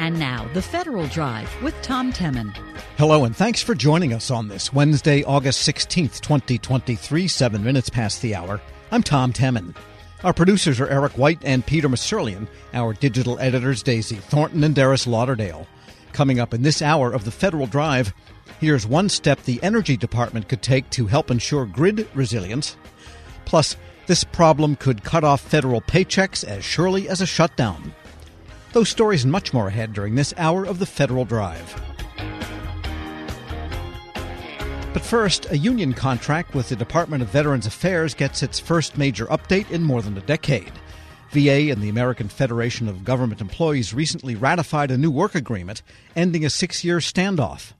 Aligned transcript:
And 0.00 0.18
now, 0.18 0.48
the 0.54 0.62
Federal 0.62 1.06
Drive 1.08 1.54
with 1.62 1.74
Tom 1.82 2.10
Temin. 2.10 2.56
Hello, 2.96 3.26
and 3.26 3.36
thanks 3.36 3.62
for 3.62 3.74
joining 3.74 4.14
us 4.14 4.30
on 4.30 4.48
this 4.48 4.72
Wednesday, 4.72 5.22
August 5.24 5.68
16th, 5.68 6.22
2023, 6.22 7.28
seven 7.28 7.62
minutes 7.62 7.90
past 7.90 8.22
the 8.22 8.34
hour. 8.34 8.62
I'm 8.90 9.02
Tom 9.02 9.30
Temin. 9.34 9.76
Our 10.24 10.32
producers 10.32 10.80
are 10.80 10.88
Eric 10.88 11.18
White 11.18 11.40
and 11.44 11.66
Peter 11.66 11.86
Musurlian. 11.86 12.48
Our 12.72 12.94
digital 12.94 13.38
editors, 13.40 13.82
Daisy 13.82 14.16
Thornton 14.16 14.64
and 14.64 14.74
Darius 14.74 15.06
Lauderdale. 15.06 15.66
Coming 16.14 16.40
up 16.40 16.54
in 16.54 16.62
this 16.62 16.80
hour 16.80 17.12
of 17.12 17.26
the 17.26 17.30
Federal 17.30 17.66
Drive, 17.66 18.14
here's 18.58 18.86
one 18.86 19.10
step 19.10 19.42
the 19.42 19.62
Energy 19.62 19.98
Department 19.98 20.48
could 20.48 20.62
take 20.62 20.88
to 20.92 21.08
help 21.08 21.30
ensure 21.30 21.66
grid 21.66 22.08
resilience. 22.14 22.74
Plus, 23.44 23.76
this 24.06 24.24
problem 24.24 24.76
could 24.76 25.04
cut 25.04 25.24
off 25.24 25.42
federal 25.42 25.82
paychecks 25.82 26.42
as 26.42 26.64
surely 26.64 27.06
as 27.06 27.20
a 27.20 27.26
shutdown. 27.26 27.94
Those 28.72 28.88
stories 28.88 29.24
and 29.24 29.32
much 29.32 29.52
more 29.52 29.66
ahead 29.66 29.92
during 29.92 30.14
this 30.14 30.32
hour 30.36 30.64
of 30.64 30.78
the 30.78 30.86
Federal 30.86 31.24
Drive. 31.24 31.74
But 34.92 35.02
first, 35.02 35.50
a 35.50 35.58
union 35.58 35.92
contract 35.92 36.54
with 36.54 36.68
the 36.68 36.76
Department 36.76 37.22
of 37.22 37.28
Veterans 37.30 37.66
Affairs 37.66 38.14
gets 38.14 38.42
its 38.42 38.60
first 38.60 38.96
major 38.96 39.26
update 39.26 39.70
in 39.70 39.82
more 39.82 40.02
than 40.02 40.16
a 40.16 40.20
decade. 40.20 40.72
VA 41.30 41.70
and 41.70 41.82
the 41.82 41.88
American 41.88 42.28
Federation 42.28 42.88
of 42.88 43.04
Government 43.04 43.40
Employees 43.40 43.94
recently 43.94 44.34
ratified 44.36 44.90
a 44.90 44.98
new 44.98 45.10
work 45.10 45.34
agreement, 45.34 45.82
ending 46.14 46.44
a 46.44 46.50
six 46.50 46.84
year 46.84 46.98
standoff. 46.98 47.72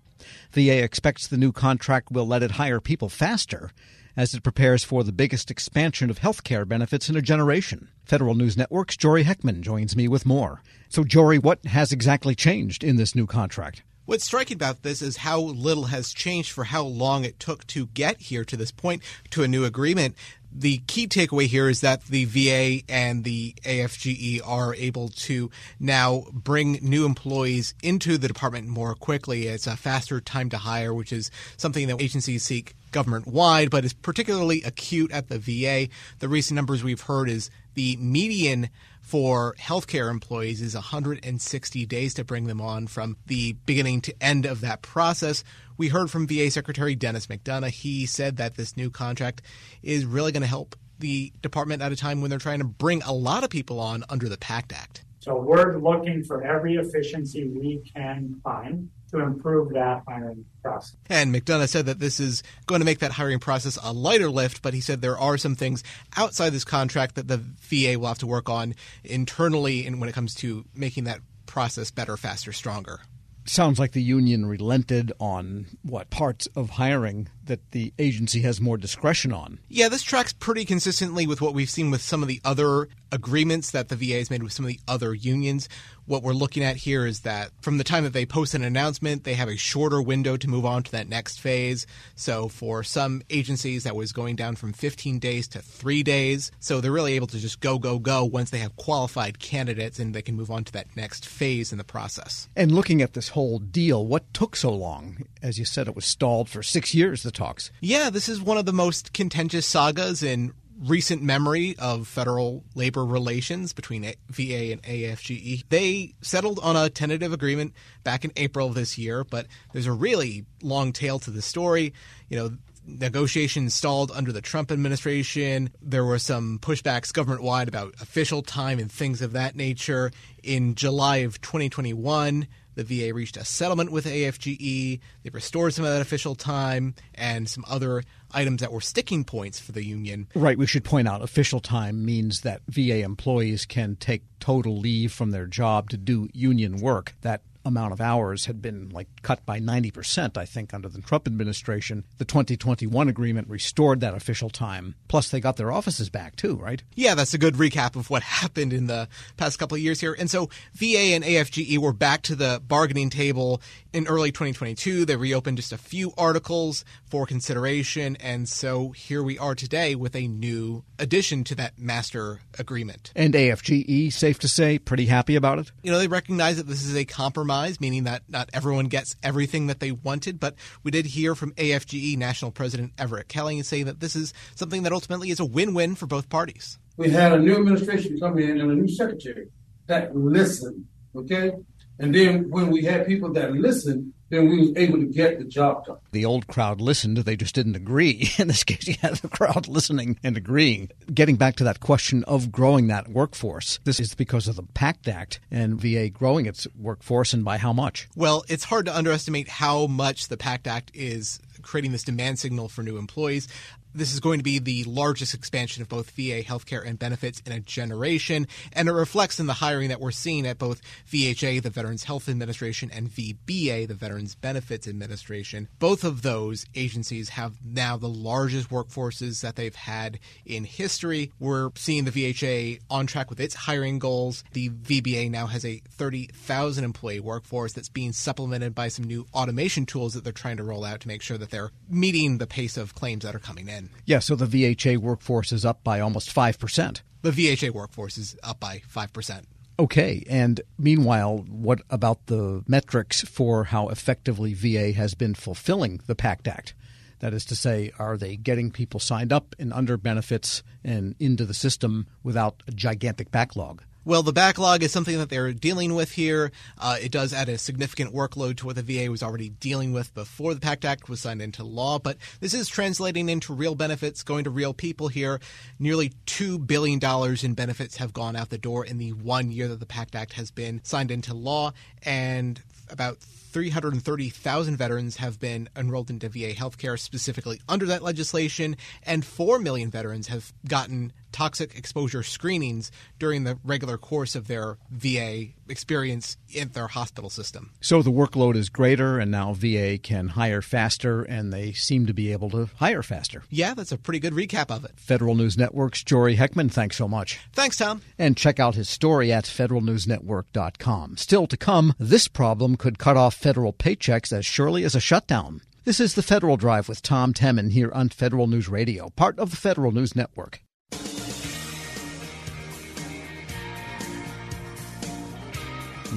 VA 0.52 0.82
expects 0.82 1.28
the 1.28 1.36
new 1.36 1.52
contract 1.52 2.10
will 2.10 2.26
let 2.26 2.42
it 2.42 2.52
hire 2.52 2.80
people 2.80 3.08
faster 3.08 3.70
as 4.16 4.34
it 4.34 4.42
prepares 4.42 4.84
for 4.84 5.04
the 5.04 5.12
biggest 5.12 5.50
expansion 5.50 6.10
of 6.10 6.18
health 6.18 6.44
care 6.44 6.64
benefits 6.64 7.08
in 7.08 7.16
a 7.16 7.22
generation. 7.22 7.88
Federal 8.04 8.34
News 8.34 8.56
Network's 8.56 8.96
Jory 8.96 9.24
Heckman 9.24 9.60
joins 9.60 9.96
me 9.96 10.08
with 10.08 10.26
more. 10.26 10.62
So, 10.88 11.04
Jory, 11.04 11.38
what 11.38 11.64
has 11.66 11.92
exactly 11.92 12.34
changed 12.34 12.82
in 12.82 12.96
this 12.96 13.14
new 13.14 13.26
contract? 13.26 13.82
What's 14.10 14.24
striking 14.24 14.56
about 14.56 14.82
this 14.82 15.02
is 15.02 15.18
how 15.18 15.38
little 15.38 15.84
has 15.84 16.12
changed 16.12 16.50
for 16.50 16.64
how 16.64 16.82
long 16.82 17.24
it 17.24 17.38
took 17.38 17.64
to 17.68 17.86
get 17.86 18.20
here 18.20 18.44
to 18.44 18.56
this 18.56 18.72
point 18.72 19.02
to 19.30 19.44
a 19.44 19.48
new 19.48 19.64
agreement. 19.64 20.16
The 20.52 20.78
key 20.88 21.06
takeaway 21.06 21.46
here 21.46 21.68
is 21.68 21.80
that 21.82 22.06
the 22.06 22.24
VA 22.24 22.82
and 22.88 23.22
the 23.22 23.54
AFGE 23.64 24.40
are 24.44 24.74
able 24.74 25.10
to 25.10 25.48
now 25.78 26.24
bring 26.32 26.80
new 26.82 27.06
employees 27.06 27.74
into 27.84 28.18
the 28.18 28.26
department 28.26 28.66
more 28.66 28.96
quickly. 28.96 29.46
It's 29.46 29.68
a 29.68 29.76
faster 29.76 30.20
time 30.20 30.48
to 30.50 30.58
hire, 30.58 30.92
which 30.92 31.12
is 31.12 31.30
something 31.56 31.86
that 31.86 32.02
agencies 32.02 32.42
seek 32.42 32.74
government 32.90 33.26
wide, 33.26 33.70
but 33.70 33.84
is 33.84 33.92
particularly 33.92 34.62
acute 34.62 35.12
at 35.12 35.28
the 35.28 35.38
VA. 35.38 35.92
The 36.18 36.28
recent 36.28 36.56
numbers 36.56 36.82
we've 36.82 37.00
heard 37.00 37.28
is 37.28 37.50
the 37.74 37.96
median 37.96 38.70
for 39.00 39.54
healthcare 39.58 40.10
employees 40.10 40.60
is 40.60 40.74
160 40.74 41.86
days 41.86 42.14
to 42.14 42.24
bring 42.24 42.44
them 42.44 42.60
on 42.60 42.86
from 42.86 43.16
the 43.26 43.54
beginning 43.66 44.00
to 44.02 44.14
end 44.20 44.46
of 44.46 44.60
that 44.60 44.82
process. 44.82 45.42
We 45.76 45.88
heard 45.88 46.10
from 46.10 46.26
VA 46.26 46.50
Secretary 46.50 46.94
Dennis 46.94 47.26
McDonough. 47.26 47.70
He 47.70 48.06
said 48.06 48.36
that 48.36 48.56
this 48.56 48.76
new 48.76 48.90
contract 48.90 49.42
is 49.82 50.04
really 50.04 50.32
going 50.32 50.42
to 50.42 50.48
help 50.48 50.76
the 50.98 51.32
department 51.40 51.82
at 51.82 51.92
a 51.92 51.96
time 51.96 52.20
when 52.20 52.30
they're 52.30 52.38
trying 52.38 52.58
to 52.58 52.64
bring 52.64 53.02
a 53.02 53.12
lot 53.12 53.42
of 53.42 53.50
people 53.50 53.80
on 53.80 54.04
under 54.08 54.28
the 54.28 54.38
PACT 54.38 54.72
Act. 54.72 55.04
So 55.20 55.36
we're 55.36 55.76
looking 55.76 56.24
for 56.24 56.42
every 56.42 56.76
efficiency 56.76 57.46
we 57.46 57.82
can 57.94 58.40
find 58.42 58.88
to 59.10 59.20
improve 59.20 59.74
that 59.74 60.02
hiring 60.08 60.46
process. 60.62 60.96
And 61.10 61.34
McDonough 61.34 61.68
said 61.68 61.84
that 61.86 61.98
this 61.98 62.20
is 62.20 62.42
going 62.66 62.80
to 62.80 62.86
make 62.86 63.00
that 63.00 63.12
hiring 63.12 63.38
process 63.38 63.78
a 63.82 63.92
lighter 63.92 64.30
lift, 64.30 64.62
but 64.62 64.72
he 64.72 64.80
said 64.80 65.02
there 65.02 65.18
are 65.18 65.36
some 65.36 65.56
things 65.56 65.84
outside 66.16 66.50
this 66.50 66.64
contract 66.64 67.16
that 67.16 67.28
the 67.28 67.36
VA 67.36 67.98
will 67.98 68.08
have 68.08 68.18
to 68.18 68.26
work 68.26 68.48
on 68.48 68.74
internally 69.04 69.86
and 69.86 70.00
when 70.00 70.08
it 70.08 70.14
comes 70.14 70.34
to 70.36 70.64
making 70.74 71.04
that 71.04 71.20
process 71.44 71.90
better, 71.90 72.16
faster, 72.16 72.52
stronger 72.52 73.00
sounds 73.46 73.78
like 73.78 73.92
the 73.92 74.02
union 74.02 74.46
relented 74.46 75.12
on 75.18 75.66
what 75.82 76.08
parts 76.10 76.46
of 76.54 76.70
hiring 76.70 77.28
that 77.50 77.72
the 77.72 77.92
agency 77.98 78.42
has 78.42 78.60
more 78.60 78.78
discretion 78.78 79.32
on. 79.32 79.58
Yeah, 79.68 79.88
this 79.88 80.04
tracks 80.04 80.32
pretty 80.32 80.64
consistently 80.64 81.26
with 81.26 81.40
what 81.40 81.52
we've 81.52 81.68
seen 81.68 81.90
with 81.90 82.00
some 82.00 82.22
of 82.22 82.28
the 82.28 82.40
other 82.44 82.88
agreements 83.12 83.72
that 83.72 83.88
the 83.88 83.96
VA 83.96 84.14
has 84.18 84.30
made 84.30 84.42
with 84.42 84.52
some 84.52 84.64
of 84.64 84.68
the 84.68 84.80
other 84.86 85.12
unions. 85.14 85.68
What 86.06 86.22
we're 86.22 86.32
looking 86.32 86.64
at 86.64 86.76
here 86.76 87.06
is 87.06 87.20
that 87.20 87.50
from 87.60 87.78
the 87.78 87.84
time 87.84 88.04
that 88.04 88.12
they 88.12 88.26
post 88.26 88.54
an 88.54 88.64
announcement, 88.64 89.24
they 89.24 89.34
have 89.34 89.48
a 89.48 89.56
shorter 89.56 90.02
window 90.02 90.36
to 90.36 90.48
move 90.48 90.64
on 90.64 90.82
to 90.84 90.92
that 90.92 91.08
next 91.08 91.40
phase. 91.40 91.86
So 92.16 92.48
for 92.48 92.82
some 92.82 93.22
agencies, 93.30 93.84
that 93.84 93.94
was 93.94 94.12
going 94.12 94.36
down 94.36 94.56
from 94.56 94.72
15 94.72 95.18
days 95.18 95.46
to 95.48 95.60
three 95.60 96.02
days. 96.02 96.50
So 96.58 96.80
they're 96.80 96.90
really 96.90 97.14
able 97.14 97.28
to 97.28 97.38
just 97.38 97.60
go, 97.60 97.78
go, 97.78 97.98
go 97.98 98.24
once 98.24 98.50
they 98.50 98.58
have 98.58 98.76
qualified 98.76 99.38
candidates 99.38 99.98
and 99.98 100.14
they 100.14 100.22
can 100.22 100.36
move 100.36 100.50
on 100.50 100.64
to 100.64 100.72
that 100.72 100.96
next 100.96 101.26
phase 101.26 101.70
in 101.72 101.78
the 101.78 101.84
process. 101.84 102.48
And 102.56 102.72
looking 102.72 103.02
at 103.02 103.12
this 103.12 103.28
whole 103.28 103.58
deal, 103.58 104.06
what 104.06 104.32
took 104.34 104.56
so 104.56 104.70
long? 104.70 105.24
As 105.42 105.58
you 105.58 105.64
said, 105.64 105.86
it 105.86 105.96
was 105.96 106.04
stalled 106.04 106.48
for 106.48 106.62
six 106.62 106.94
years, 106.94 107.22
the 107.22 107.30
talks. 107.40 107.70
Yeah, 107.80 108.10
this 108.10 108.28
is 108.28 108.40
one 108.40 108.58
of 108.58 108.66
the 108.66 108.72
most 108.72 109.14
contentious 109.14 109.66
sagas 109.66 110.22
in 110.22 110.52
recent 110.78 111.22
memory 111.22 111.74
of 111.78 112.06
federal 112.06 112.64
labor 112.74 113.04
relations 113.04 113.72
between 113.72 114.02
VA 114.02 114.72
and 114.72 114.82
AFGE. 114.82 115.64
They 115.68 116.14
settled 116.20 116.58
on 116.62 116.76
a 116.76 116.90
tentative 116.90 117.32
agreement 117.32 117.74
back 118.04 118.24
in 118.24 118.32
April 118.36 118.68
of 118.68 118.74
this 118.74 118.98
year, 118.98 119.24
but 119.24 119.46
there's 119.72 119.86
a 119.86 119.92
really 119.92 120.44
long 120.62 120.92
tail 120.92 121.18
to 121.20 121.30
the 121.30 121.42
story. 121.42 121.92
You 122.28 122.36
know, 122.38 122.50
negotiations 122.86 123.74
stalled 123.74 124.10
under 124.10 124.32
the 124.32 124.40
Trump 124.40 124.70
administration. 124.70 125.70
There 125.80 126.04
were 126.04 126.18
some 126.18 126.58
pushbacks 126.58 127.12
government 127.12 127.42
wide 127.42 127.68
about 127.68 127.94
official 128.00 128.42
time 128.42 128.78
and 128.78 128.90
things 128.90 129.22
of 129.22 129.32
that 129.32 129.56
nature. 129.56 130.10
In 130.42 130.74
July 130.74 131.18
of 131.18 131.40
2021, 131.40 132.46
the 132.80 133.06
VA 133.08 133.14
reached 133.14 133.36
a 133.36 133.44
settlement 133.44 133.92
with 133.92 134.06
AFGE. 134.06 135.00
They 135.22 135.30
restored 135.30 135.74
some 135.74 135.84
of 135.84 135.92
that 135.92 136.00
official 136.00 136.34
time 136.34 136.94
and 137.14 137.48
some 137.48 137.64
other 137.68 138.02
items 138.32 138.60
that 138.60 138.72
were 138.72 138.80
sticking 138.80 139.24
points 139.24 139.58
for 139.58 139.72
the 139.72 139.84
union. 139.84 140.28
Right. 140.34 140.56
We 140.56 140.66
should 140.66 140.84
point 140.84 141.06
out 141.06 141.22
official 141.22 141.60
time 141.60 142.04
means 142.04 142.40
that 142.40 142.62
VA 142.68 143.00
employees 143.00 143.66
can 143.66 143.96
take 143.96 144.22
total 144.38 144.78
leave 144.78 145.12
from 145.12 145.30
their 145.30 145.46
job 145.46 145.90
to 145.90 145.96
do 145.96 146.28
union 146.32 146.78
work. 146.78 147.14
That 147.20 147.42
amount 147.64 147.92
of 147.92 148.00
hours 148.00 148.46
had 148.46 148.62
been 148.62 148.88
like 148.90 149.08
cut 149.22 149.44
by 149.44 149.60
90%, 149.60 150.36
I 150.36 150.44
think, 150.44 150.72
under 150.72 150.88
the 150.88 151.00
Trump 151.00 151.26
administration. 151.26 152.04
The 152.18 152.24
2021 152.24 153.08
agreement 153.08 153.48
restored 153.48 154.00
that 154.00 154.14
official 154.14 154.50
time. 154.50 154.94
Plus, 155.08 155.30
they 155.30 155.40
got 155.40 155.56
their 155.56 155.72
offices 155.72 156.08
back 156.08 156.36
too, 156.36 156.56
right? 156.56 156.82
Yeah, 156.94 157.14
that's 157.14 157.34
a 157.34 157.38
good 157.38 157.54
recap 157.54 157.96
of 157.96 158.10
what 158.10 158.22
happened 158.40 158.72
in 158.72 158.86
the 158.86 159.08
past 159.36 159.58
couple 159.58 159.76
of 159.76 159.82
years 159.82 160.00
here. 160.00 160.16
And 160.18 160.30
so 160.30 160.48
VA 160.74 161.14
and 161.14 161.24
AFGE 161.24 161.78
were 161.78 161.92
back 161.92 162.22
to 162.22 162.34
the 162.34 162.62
bargaining 162.66 163.10
table 163.10 163.60
in 163.92 164.06
early 164.06 164.32
2022. 164.32 165.04
They 165.04 165.16
reopened 165.16 165.56
just 165.56 165.72
a 165.72 165.78
few 165.78 166.12
articles 166.16 166.84
for 167.08 167.26
consideration. 167.26 168.16
And 168.16 168.48
so 168.48 168.90
here 168.90 169.22
we 169.22 169.38
are 169.38 169.54
today 169.54 169.94
with 169.94 170.14
a 170.14 170.28
new 170.28 170.84
addition 170.98 171.44
to 171.44 171.54
that 171.56 171.78
master 171.78 172.40
agreement. 172.58 173.12
And 173.16 173.34
AFGE, 173.34 174.12
safe 174.12 174.38
to 174.40 174.48
say, 174.48 174.78
pretty 174.78 175.06
happy 175.06 175.36
about 175.36 175.58
it? 175.58 175.72
You 175.82 175.90
know, 175.90 175.98
they 175.98 176.08
recognize 176.08 176.56
that 176.56 176.66
this 176.66 176.84
is 176.84 176.96
a 176.96 177.04
compromise, 177.04 177.49
meaning 177.80 178.04
that 178.04 178.22
not 178.28 178.48
everyone 178.52 178.86
gets 178.86 179.16
everything 179.22 179.66
that 179.66 179.80
they 179.80 179.92
wanted. 179.92 180.38
But 180.38 180.54
we 180.82 180.90
did 180.90 181.06
hear 181.06 181.34
from 181.34 181.52
AFGE 181.54 182.16
National 182.16 182.50
President 182.50 182.92
Everett 182.98 183.28
Kelly 183.28 183.60
saying 183.62 183.86
that 183.86 184.00
this 184.00 184.16
is 184.16 184.32
something 184.54 184.84
that 184.84 184.92
ultimately 184.92 185.30
is 185.30 185.40
a 185.40 185.44
win 185.44 185.74
win 185.74 185.94
for 185.94 186.06
both 186.06 186.28
parties. 186.28 186.78
We 186.96 187.10
had 187.10 187.32
a 187.32 187.38
new 187.38 187.56
administration 187.56 188.18
come 188.18 188.38
in 188.38 188.60
and 188.60 188.70
a 188.70 188.74
new 188.74 188.88
secretary 188.88 189.48
that 189.86 190.14
listened, 190.14 190.86
okay? 191.16 191.52
And 192.00 192.14
then 192.14 192.48
when 192.48 192.70
we 192.70 192.82
had 192.82 193.06
people 193.06 193.30
that 193.34 193.52
listened, 193.52 194.14
then 194.30 194.48
we 194.48 194.58
was 194.58 194.72
able 194.76 194.98
to 194.98 195.06
get 195.06 195.38
the 195.38 195.44
job 195.44 195.84
done. 195.84 195.98
The 196.12 196.24
old 196.24 196.46
crowd 196.46 196.80
listened, 196.80 197.18
they 197.18 197.36
just 197.36 197.54
didn't 197.54 197.76
agree. 197.76 198.30
In 198.38 198.48
this 198.48 198.64
case, 198.64 198.88
you 198.88 198.94
had 199.02 199.16
the 199.16 199.28
crowd 199.28 199.68
listening 199.68 200.18
and 200.24 200.36
agreeing. 200.36 200.88
Getting 201.12 201.36
back 201.36 201.56
to 201.56 201.64
that 201.64 201.80
question 201.80 202.24
of 202.24 202.50
growing 202.50 202.86
that 202.86 203.08
workforce, 203.08 203.80
this 203.84 204.00
is 204.00 204.14
because 204.14 204.48
of 204.48 204.56
the 204.56 204.62
PACT 204.62 205.08
Act 205.08 205.40
and 205.50 205.78
VA 205.78 206.08
growing 206.08 206.46
its 206.46 206.66
workforce 206.78 207.34
and 207.34 207.44
by 207.44 207.58
how 207.58 207.74
much? 207.74 208.08
Well, 208.16 208.44
it's 208.48 208.64
hard 208.64 208.86
to 208.86 208.96
underestimate 208.96 209.48
how 209.48 209.86
much 209.86 210.28
the 210.28 210.38
PACT 210.38 210.66
Act 210.66 210.90
is 210.94 211.38
creating 211.60 211.92
this 211.92 212.04
demand 212.04 212.38
signal 212.38 212.68
for 212.68 212.82
new 212.82 212.96
employees. 212.96 213.46
This 213.92 214.12
is 214.14 214.20
going 214.20 214.38
to 214.38 214.44
be 214.44 214.60
the 214.60 214.84
largest 214.84 215.34
expansion 215.34 215.82
of 215.82 215.88
both 215.88 216.10
VA 216.12 216.42
healthcare 216.44 216.86
and 216.86 216.96
benefits 216.96 217.42
in 217.44 217.50
a 217.50 217.58
generation, 217.58 218.46
and 218.72 218.88
it 218.88 218.92
reflects 218.92 219.40
in 219.40 219.46
the 219.46 219.54
hiring 219.54 219.88
that 219.88 220.00
we're 220.00 220.12
seeing 220.12 220.46
at 220.46 220.58
both 220.58 220.80
VHA, 221.10 221.60
the 221.60 221.70
Veterans 221.70 222.04
Health 222.04 222.28
Administration, 222.28 222.88
and 222.92 223.10
VBA, 223.10 223.88
the 223.88 223.94
Veterans 223.94 224.36
Benefits 224.36 224.86
Administration. 224.86 225.66
Both 225.80 226.04
of 226.04 226.22
those 226.22 226.66
agencies 226.76 227.30
have 227.30 227.54
now 227.64 227.96
the 227.96 228.08
largest 228.08 228.70
workforces 228.70 229.40
that 229.40 229.56
they've 229.56 229.74
had 229.74 230.20
in 230.46 230.62
history. 230.64 231.32
We're 231.40 231.70
seeing 231.74 232.04
the 232.04 232.12
VHA 232.12 232.80
on 232.90 233.08
track 233.08 233.28
with 233.28 233.40
its 233.40 233.54
hiring 233.54 233.98
goals. 233.98 234.44
The 234.52 234.68
VBA 234.68 235.32
now 235.32 235.48
has 235.48 235.64
a 235.64 235.82
30,000 235.90 236.84
employee 236.84 237.18
workforce 237.18 237.72
that's 237.72 237.88
being 237.88 238.12
supplemented 238.12 238.72
by 238.72 238.86
some 238.86 239.04
new 239.04 239.26
automation 239.34 239.84
tools 239.84 240.14
that 240.14 240.22
they're 240.22 240.32
trying 240.32 240.58
to 240.58 240.64
roll 240.64 240.84
out 240.84 241.00
to 241.00 241.08
make 241.08 241.22
sure 241.22 241.38
that 241.38 241.50
they're 241.50 241.72
meeting 241.88 242.38
the 242.38 242.46
pace 242.46 242.76
of 242.76 242.94
claims 242.94 243.24
that 243.24 243.34
are 243.34 243.40
coming 243.40 243.68
in. 243.68 243.79
Yeah, 244.04 244.18
so 244.18 244.34
the 244.34 244.46
VHA 244.46 244.98
workforce 244.98 245.52
is 245.52 245.64
up 245.64 245.82
by 245.82 246.00
almost 246.00 246.34
5%. 246.34 247.00
The 247.22 247.30
VHA 247.30 247.70
workforce 247.70 248.18
is 248.18 248.36
up 248.42 248.60
by 248.60 248.82
5%. 248.92 249.44
Okay, 249.78 250.24
and 250.28 250.60
meanwhile, 250.78 251.38
what 251.48 251.80
about 251.88 252.26
the 252.26 252.62
metrics 252.66 253.22
for 253.22 253.64
how 253.64 253.88
effectively 253.88 254.52
VA 254.52 254.92
has 254.92 255.14
been 255.14 255.34
fulfilling 255.34 256.00
the 256.06 256.14
PACT 256.14 256.48
Act? 256.48 256.74
That 257.20 257.32
is 257.32 257.44
to 257.46 257.56
say, 257.56 257.90
are 257.98 258.16
they 258.16 258.36
getting 258.36 258.70
people 258.70 259.00
signed 259.00 259.32
up 259.32 259.54
and 259.58 259.72
under 259.72 259.96
benefits 259.96 260.62
and 260.84 261.14
into 261.18 261.46
the 261.46 261.54
system 261.54 262.06
without 262.22 262.62
a 262.66 262.72
gigantic 262.72 263.30
backlog? 263.30 263.82
Well, 264.02 264.22
the 264.22 264.32
backlog 264.32 264.82
is 264.82 264.92
something 264.92 265.18
that 265.18 265.28
they're 265.28 265.52
dealing 265.52 265.94
with 265.94 266.12
here. 266.12 266.52
Uh, 266.78 266.96
it 267.02 267.12
does 267.12 267.34
add 267.34 267.50
a 267.50 267.58
significant 267.58 268.14
workload 268.14 268.56
to 268.56 268.66
what 268.66 268.76
the 268.76 268.82
VA 268.82 269.10
was 269.10 269.22
already 269.22 269.50
dealing 269.50 269.92
with 269.92 270.14
before 270.14 270.54
the 270.54 270.60
PACT 270.60 270.86
Act 270.86 271.08
was 271.10 271.20
signed 271.20 271.42
into 271.42 271.64
law, 271.64 271.98
but 271.98 272.16
this 272.40 272.54
is 272.54 272.66
translating 272.66 273.28
into 273.28 273.52
real 273.52 273.74
benefits, 273.74 274.22
going 274.22 274.44
to 274.44 274.50
real 274.50 274.72
people 274.72 275.08
here. 275.08 275.38
Nearly 275.78 276.12
$2 276.26 276.66
billion 276.66 276.98
in 277.42 277.52
benefits 277.52 277.98
have 277.98 278.14
gone 278.14 278.36
out 278.36 278.48
the 278.48 278.56
door 278.56 278.86
in 278.86 278.96
the 278.96 279.12
one 279.12 279.50
year 279.50 279.68
that 279.68 279.80
the 279.80 279.86
PACT 279.86 280.14
Act 280.14 280.32
has 280.32 280.50
been 280.50 280.80
signed 280.82 281.10
into 281.10 281.34
law, 281.34 281.74
and 282.02 282.62
about 282.88 283.18
330,000 283.18 284.76
veterans 284.76 285.16
have 285.16 285.38
been 285.38 285.68
enrolled 285.76 286.08
into 286.08 286.30
VA 286.30 286.54
healthcare 286.54 286.98
specifically 286.98 287.60
under 287.68 287.84
that 287.84 288.02
legislation, 288.02 288.78
and 289.02 289.26
4 289.26 289.58
million 289.58 289.90
veterans 289.90 290.28
have 290.28 290.54
gotten 290.66 291.12
toxic 291.32 291.76
exposure 291.76 292.22
screenings 292.22 292.90
during 293.18 293.44
the 293.44 293.58
regular 293.64 293.98
course 293.98 294.34
of 294.34 294.46
their 294.46 294.78
VA 294.90 295.48
experience 295.68 296.36
in 296.48 296.70
their 296.70 296.88
hospital 296.88 297.30
system. 297.30 297.70
So 297.80 298.02
the 298.02 298.10
workload 298.10 298.56
is 298.56 298.68
greater, 298.68 299.18
and 299.18 299.30
now 299.30 299.52
VA 299.52 299.98
can 299.98 300.28
hire 300.28 300.62
faster, 300.62 301.22
and 301.22 301.52
they 301.52 301.72
seem 301.72 302.06
to 302.06 302.14
be 302.14 302.32
able 302.32 302.50
to 302.50 302.68
hire 302.76 303.02
faster. 303.02 303.42
Yeah, 303.50 303.74
that's 303.74 303.92
a 303.92 303.98
pretty 303.98 304.18
good 304.18 304.32
recap 304.32 304.74
of 304.74 304.84
it. 304.84 304.92
Federal 304.96 305.34
News 305.34 305.56
Network's 305.56 306.02
Jory 306.02 306.36
Heckman, 306.36 306.70
thanks 306.70 306.96
so 306.96 307.08
much. 307.08 307.38
Thanks, 307.52 307.76
Tom. 307.76 308.02
And 308.18 308.36
check 308.36 308.58
out 308.60 308.74
his 308.74 308.88
story 308.88 309.32
at 309.32 309.44
federalnewsnetwork.com. 309.44 311.16
Still 311.16 311.46
to 311.46 311.56
come, 311.56 311.94
this 311.98 312.28
problem 312.28 312.76
could 312.76 312.98
cut 312.98 313.16
off 313.16 313.34
federal 313.34 313.72
paychecks 313.72 314.32
as 314.32 314.44
surely 314.44 314.84
as 314.84 314.94
a 314.94 315.00
shutdown. 315.00 315.62
This 315.84 315.98
is 315.98 316.14
the 316.14 316.22
Federal 316.22 316.58
Drive 316.58 316.88
with 316.88 317.00
Tom 317.00 317.32
Temin 317.32 317.70
here 317.70 317.90
on 317.92 318.10
Federal 318.10 318.46
News 318.46 318.68
Radio, 318.68 319.08
part 319.10 319.38
of 319.38 319.50
the 319.50 319.56
Federal 319.56 319.92
News 319.92 320.14
Network. 320.14 320.60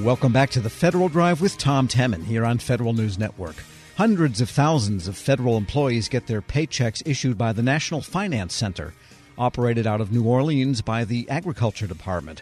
Welcome 0.01 0.33
back 0.33 0.49
to 0.49 0.59
the 0.59 0.71
Federal 0.71 1.07
Drive 1.07 1.39
with 1.39 1.59
Tom 1.59 1.87
Temin 1.87 2.23
here 2.23 2.45
on 2.45 2.57
Federal 2.57 2.93
News 2.93 3.19
Network. 3.19 3.55
Hundreds 3.95 4.41
of 4.41 4.49
thousands 4.49 5.07
of 5.07 5.15
federal 5.15 5.55
employees 5.55 6.09
get 6.09 6.25
their 6.25 6.41
paychecks 6.41 7.03
issued 7.05 7.37
by 7.37 7.53
the 7.53 7.61
National 7.61 8.01
Finance 8.01 8.55
Center, 8.55 8.95
operated 9.37 9.85
out 9.85 10.01
of 10.01 10.11
New 10.11 10.23
Orleans 10.23 10.81
by 10.81 11.05
the 11.05 11.29
Agriculture 11.29 11.85
Department. 11.85 12.41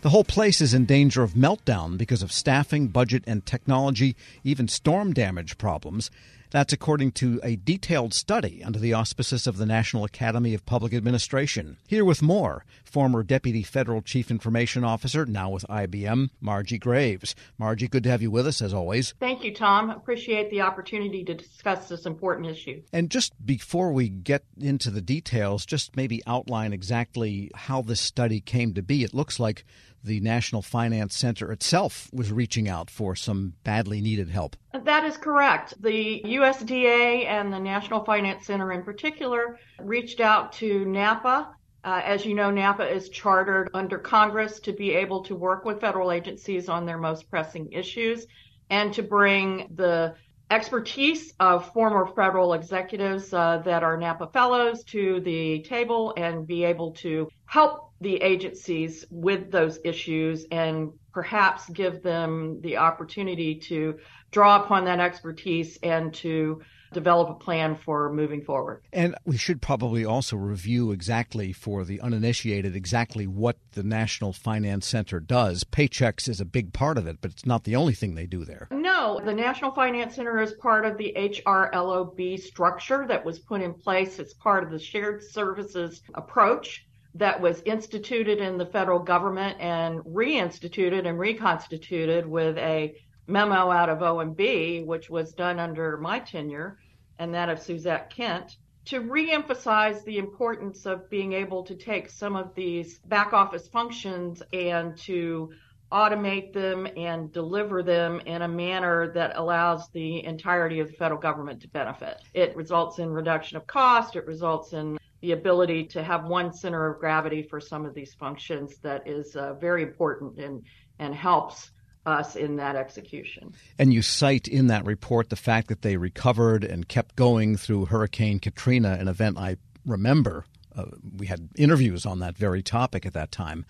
The 0.00 0.10
whole 0.10 0.24
place 0.24 0.60
is 0.60 0.74
in 0.74 0.86
danger 0.86 1.22
of 1.22 1.34
meltdown 1.34 1.96
because 1.96 2.20
of 2.20 2.32
staffing, 2.32 2.88
budget, 2.88 3.22
and 3.28 3.46
technology, 3.46 4.16
even 4.42 4.66
storm 4.66 5.12
damage 5.14 5.56
problems. 5.56 6.10
That's 6.50 6.72
according 6.72 7.12
to 7.12 7.40
a 7.42 7.56
detailed 7.56 8.14
study 8.14 8.64
under 8.64 8.78
the 8.78 8.94
auspices 8.94 9.46
of 9.46 9.58
the 9.58 9.66
National 9.66 10.04
Academy 10.04 10.54
of 10.54 10.64
Public 10.64 10.94
Administration. 10.94 11.76
Here 11.86 12.04
with 12.04 12.22
more, 12.22 12.64
former 12.84 13.22
Deputy 13.22 13.62
Federal 13.62 14.00
Chief 14.00 14.30
Information 14.30 14.82
Officer, 14.82 15.26
now 15.26 15.50
with 15.50 15.66
IBM, 15.68 16.30
Margie 16.40 16.78
Graves. 16.78 17.34
Margie, 17.58 17.86
good 17.86 18.02
to 18.04 18.10
have 18.10 18.22
you 18.22 18.30
with 18.30 18.46
us 18.46 18.62
as 18.62 18.72
always. 18.72 19.14
Thank 19.20 19.44
you, 19.44 19.54
Tom. 19.54 19.90
Appreciate 19.90 20.50
the 20.50 20.62
opportunity 20.62 21.22
to 21.24 21.34
discuss 21.34 21.88
this 21.88 22.06
important 22.06 22.46
issue. 22.46 22.82
And 22.94 23.10
just 23.10 23.34
before 23.44 23.92
we 23.92 24.08
get 24.08 24.44
into 24.58 24.90
the 24.90 25.02
details, 25.02 25.66
just 25.66 25.96
maybe 25.96 26.22
outline 26.26 26.72
exactly 26.72 27.50
how 27.54 27.82
this 27.82 28.00
study 28.00 28.40
came 28.40 28.72
to 28.74 28.82
be. 28.82 29.04
It 29.04 29.12
looks 29.12 29.38
like 29.38 29.64
the 30.02 30.20
National 30.20 30.62
Finance 30.62 31.16
Center 31.16 31.52
itself 31.52 32.08
was 32.12 32.32
reaching 32.32 32.68
out 32.68 32.90
for 32.90 33.14
some 33.16 33.54
badly 33.64 34.00
needed 34.00 34.28
help. 34.28 34.56
That 34.84 35.04
is 35.04 35.16
correct. 35.16 35.74
The 35.82 36.22
USDA 36.24 37.26
and 37.26 37.52
the 37.52 37.58
National 37.58 38.04
Finance 38.04 38.46
Center 38.46 38.72
in 38.72 38.82
particular 38.82 39.58
reached 39.80 40.20
out 40.20 40.52
to 40.54 40.84
NAPA. 40.84 41.48
Uh, 41.84 42.00
as 42.04 42.24
you 42.24 42.34
know, 42.34 42.50
NAPA 42.50 42.88
is 42.88 43.08
chartered 43.08 43.70
under 43.74 43.98
Congress 43.98 44.60
to 44.60 44.72
be 44.72 44.92
able 44.92 45.24
to 45.24 45.34
work 45.34 45.64
with 45.64 45.80
federal 45.80 46.12
agencies 46.12 46.68
on 46.68 46.86
their 46.86 46.98
most 46.98 47.30
pressing 47.30 47.72
issues 47.72 48.26
and 48.70 48.92
to 48.94 49.02
bring 49.02 49.68
the 49.74 50.14
expertise 50.50 51.34
of 51.40 51.72
former 51.72 52.06
federal 52.06 52.54
executives 52.54 53.32
uh, 53.34 53.58
that 53.64 53.82
are 53.82 53.96
NAPA 53.96 54.28
fellows 54.28 54.82
to 54.84 55.20
the 55.20 55.60
table 55.62 56.14
and 56.16 56.46
be 56.46 56.64
able 56.64 56.92
to 56.92 57.28
help 57.44 57.92
the 58.00 58.16
agencies 58.16 59.04
with 59.10 59.50
those 59.50 59.78
issues 59.84 60.46
and 60.50 60.92
perhaps 61.12 61.68
give 61.70 62.02
them 62.02 62.60
the 62.62 62.76
opportunity 62.76 63.56
to 63.56 63.98
draw 64.30 64.62
upon 64.62 64.84
that 64.84 65.00
expertise 65.00 65.78
and 65.82 66.14
to 66.14 66.62
develop 66.92 67.28
a 67.28 67.34
plan 67.34 67.76
for 67.76 68.12
moving 68.12 68.42
forward. 68.42 68.82
And 68.92 69.14
we 69.24 69.36
should 69.36 69.60
probably 69.60 70.04
also 70.04 70.36
review 70.36 70.92
exactly 70.92 71.52
for 71.52 71.84
the 71.84 72.00
uninitiated 72.00 72.74
exactly 72.74 73.26
what 73.26 73.58
the 73.72 73.82
National 73.82 74.32
Finance 74.32 74.86
Center 74.86 75.20
does. 75.20 75.64
Paychecks 75.64 76.28
is 76.28 76.40
a 76.40 76.44
big 76.44 76.72
part 76.72 76.98
of 76.98 77.06
it, 77.06 77.18
but 77.20 77.30
it's 77.30 77.46
not 77.46 77.64
the 77.64 77.76
only 77.76 77.94
thing 77.94 78.14
they 78.14 78.26
do 78.26 78.44
there. 78.44 78.68
The 79.16 79.32
National 79.32 79.70
Finance 79.70 80.16
Center 80.16 80.38
is 80.38 80.52
part 80.52 80.84
of 80.84 80.98
the 80.98 81.14
HRLOB 81.16 82.38
structure 82.38 83.06
that 83.08 83.24
was 83.24 83.38
put 83.38 83.62
in 83.62 83.72
place. 83.72 84.18
It's 84.18 84.34
part 84.34 84.62
of 84.62 84.70
the 84.70 84.78
shared 84.78 85.22
services 85.22 86.02
approach 86.12 86.84
that 87.14 87.40
was 87.40 87.62
instituted 87.62 88.38
in 88.38 88.58
the 88.58 88.66
federal 88.66 88.98
government 88.98 89.58
and 89.60 90.00
reinstituted 90.00 91.06
and 91.06 91.18
reconstituted 91.18 92.26
with 92.26 92.58
a 92.58 92.94
memo 93.26 93.70
out 93.70 93.88
of 93.88 94.00
OMB, 94.00 94.84
which 94.84 95.08
was 95.08 95.32
done 95.32 95.58
under 95.58 95.96
my 95.96 96.18
tenure 96.18 96.78
and 97.18 97.32
that 97.32 97.48
of 97.48 97.60
Suzette 97.60 98.10
Kent, 98.10 98.58
to 98.84 99.00
reemphasize 99.00 100.04
the 100.04 100.18
importance 100.18 100.84
of 100.84 101.08
being 101.08 101.32
able 101.32 101.64
to 101.64 101.74
take 101.74 102.10
some 102.10 102.36
of 102.36 102.54
these 102.54 102.98
back 103.00 103.32
office 103.32 103.68
functions 103.68 104.42
and 104.52 104.98
to 104.98 105.50
automate 105.90 106.52
them 106.52 106.86
and 106.96 107.32
deliver 107.32 107.82
them 107.82 108.20
in 108.26 108.42
a 108.42 108.48
manner 108.48 109.10
that 109.12 109.36
allows 109.36 109.88
the 109.90 110.24
entirety 110.24 110.80
of 110.80 110.88
the 110.88 110.94
federal 110.94 111.20
government 111.20 111.62
to 111.62 111.68
benefit. 111.68 112.20
It 112.34 112.54
results 112.56 112.98
in 112.98 113.10
reduction 113.10 113.56
of 113.56 113.66
cost, 113.66 114.16
it 114.16 114.26
results 114.26 114.72
in 114.72 114.98
the 115.20 115.32
ability 115.32 115.84
to 115.84 116.02
have 116.02 116.24
one 116.24 116.52
center 116.52 116.86
of 116.86 117.00
gravity 117.00 117.42
for 117.42 117.60
some 117.60 117.84
of 117.84 117.94
these 117.94 118.14
functions 118.14 118.76
that 118.78 119.06
is 119.08 119.34
uh, 119.34 119.54
very 119.54 119.82
important 119.82 120.38
and, 120.38 120.62
and 120.98 121.14
helps 121.14 121.70
us 122.06 122.36
in 122.36 122.56
that 122.56 122.76
execution. 122.76 123.52
And 123.78 123.92
you 123.92 124.02
cite 124.02 124.48
in 124.48 124.68
that 124.68 124.84
report 124.84 125.30
the 125.30 125.36
fact 125.36 125.68
that 125.68 125.82
they 125.82 125.96
recovered 125.96 126.64
and 126.64 126.88
kept 126.88 127.16
going 127.16 127.56
through 127.56 127.86
Hurricane 127.86 128.38
Katrina, 128.38 128.96
an 128.98 129.08
event 129.08 129.38
I 129.38 129.56
remember. 129.84 130.44
Uh, 130.74 130.84
we 131.16 131.26
had 131.26 131.48
interviews 131.56 132.06
on 132.06 132.20
that 132.20 132.36
very 132.36 132.62
topic 132.62 133.04
at 133.04 133.14
that 133.14 133.32
time. 133.32 133.64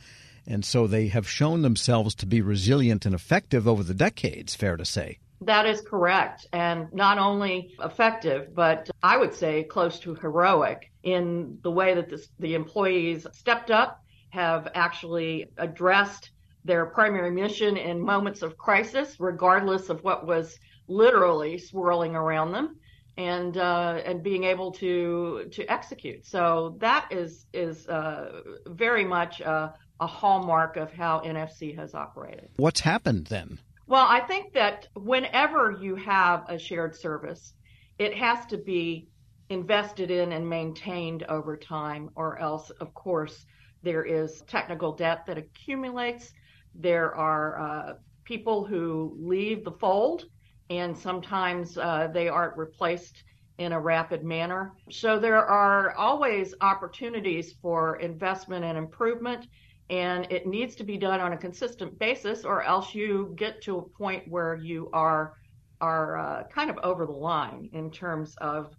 And 0.49 0.65
so 0.65 0.87
they 0.87 1.09
have 1.09 1.29
shown 1.29 1.61
themselves 1.61 2.15
to 2.17 2.27
be 2.27 2.41
resilient 2.41 3.05
and 3.05 3.15
effective 3.15 3.69
over 3.69 3.83
the 3.83 3.95
decades, 3.95 4.55
fair 4.55 4.79
to 4.79 4.85
say. 4.85 5.19
That 5.43 5.67
is 5.67 5.83
correct. 5.83 6.47
And 6.53 6.93
not 6.93 7.19
only 7.19 7.77
effective, 7.85 8.55
but 8.55 8.91
I 9.03 9.19
would 9.19 9.35
say 9.35 9.63
close 9.63 10.01
to 10.01 10.15
heroic 10.15 10.91
in 11.03 11.59
the 11.63 11.71
way 11.71 11.95
that 11.95 12.09
this, 12.09 12.29
the 12.41 12.55
employees 12.55 13.27
stepped 13.33 13.71
up, 13.71 14.03
have 14.31 14.69
actually 14.75 15.47
addressed 15.59 16.31
their 16.65 16.87
primary 16.87 17.31
mission 17.31 17.77
in 17.77 18.01
moments 18.01 18.43
of 18.43 18.57
crisis, 18.57 19.17
regardless 19.21 19.91
of 19.91 20.03
what 20.03 20.27
was 20.27 20.59
literally 20.87 21.59
swirling 21.59 22.15
around 22.17 22.53
them, 22.53 22.77
and 23.17 23.57
uh, 23.57 24.01
and 24.05 24.23
being 24.23 24.45
able 24.45 24.73
to 24.73 25.49
to 25.53 25.65
execute. 25.71 26.27
So 26.27 26.77
that 26.79 27.09
is 27.11 27.47
is 27.53 27.87
uh, 27.89 28.43
very 28.67 29.05
much 29.05 29.41
a, 29.41 29.75
a 30.01 30.07
hallmark 30.07 30.77
of 30.77 30.93
how 30.93 31.21
NFC 31.21 31.77
has 31.77 31.95
operated. 31.95 32.49
What's 32.57 32.81
happened 32.81 33.27
then? 33.27 33.59
Well, 33.87 34.07
I 34.07 34.21
think 34.21 34.53
that 34.53 34.89
whenever 34.95 35.77
you 35.81 35.97
have 35.97 36.45
a 36.49 36.59
shared 36.59 36.95
service, 36.95 37.55
it 37.99 38.15
has 38.15 38.45
to 38.47 38.59
be 38.59 39.09
invested 39.49 40.11
in 40.11 40.33
and 40.33 40.49
maintained 40.49 41.23
over 41.25 41.57
time, 41.57 42.11
or 42.15 42.39
else, 42.39 42.71
of 42.71 42.93
course, 42.95 43.47
there 43.83 44.05
is 44.05 44.43
technical 44.43 44.93
debt 44.93 45.25
that 45.27 45.39
accumulates. 45.39 46.33
There 46.75 47.15
are 47.15 47.59
uh, 47.59 47.95
people 48.25 48.67
who 48.67 49.17
leave 49.19 49.65
the 49.65 49.73
fold, 49.73 50.25
and 50.69 50.97
sometimes 50.97 51.79
uh, 51.79 52.09
they 52.13 52.29
aren't 52.29 52.57
replaced 52.59 53.25
in 53.57 53.73
a 53.73 53.81
rapid 53.81 54.23
manner. 54.23 54.73
So 54.91 55.19
there 55.19 55.45
are 55.45 55.93
always 55.95 56.55
opportunities 56.61 57.55
for 57.61 57.97
investment 57.97 58.65
and 58.65 58.79
improvement 58.79 59.47
and 59.91 60.31
it 60.31 60.47
needs 60.47 60.75
to 60.77 60.85
be 60.85 60.97
done 60.99 61.21
on 61.21 61.33
a 61.33 61.37
consistent 61.37 61.99
basis 61.99 62.45
or 62.45 62.63
else 62.63 62.95
you 62.95 63.33
get 63.37 63.63
to 63.63 63.79
a 63.79 63.83
point 63.83 64.25
where 64.29 64.57
you 64.57 64.91
are 64.93 65.35
are 65.81 66.19
uh, 66.19 66.43
kind 66.49 66.71
of 66.71 66.79
over 66.83 67.07
the 67.07 67.13
line 67.13 67.71
in 67.73 67.91
terms 67.91 68.35
of 68.41 68.75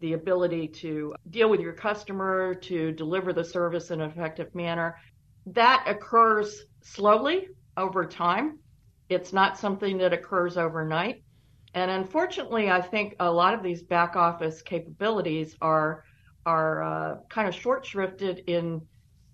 the 0.00 0.12
ability 0.12 0.68
to 0.68 1.14
deal 1.30 1.48
with 1.48 1.60
your 1.60 1.72
customer 1.72 2.54
to 2.54 2.92
deliver 2.92 3.32
the 3.32 3.44
service 3.44 3.90
in 3.90 4.00
an 4.00 4.10
effective 4.10 4.54
manner 4.54 4.96
that 5.46 5.84
occurs 5.86 6.64
slowly 6.82 7.48
over 7.76 8.04
time. 8.04 8.58
It's 9.08 9.32
not 9.32 9.58
something 9.58 9.98
that 9.98 10.12
occurs 10.12 10.56
overnight. 10.56 11.22
And 11.74 11.90
unfortunately, 11.90 12.70
I 12.70 12.82
think 12.82 13.16
a 13.18 13.30
lot 13.30 13.54
of 13.54 13.62
these 13.62 13.82
back 13.82 14.14
office 14.16 14.62
capabilities 14.62 15.56
are 15.60 16.04
are 16.44 16.82
uh, 16.82 17.16
kind 17.30 17.48
of 17.48 17.54
short 17.54 17.84
shrifted 17.84 18.44
in 18.48 18.82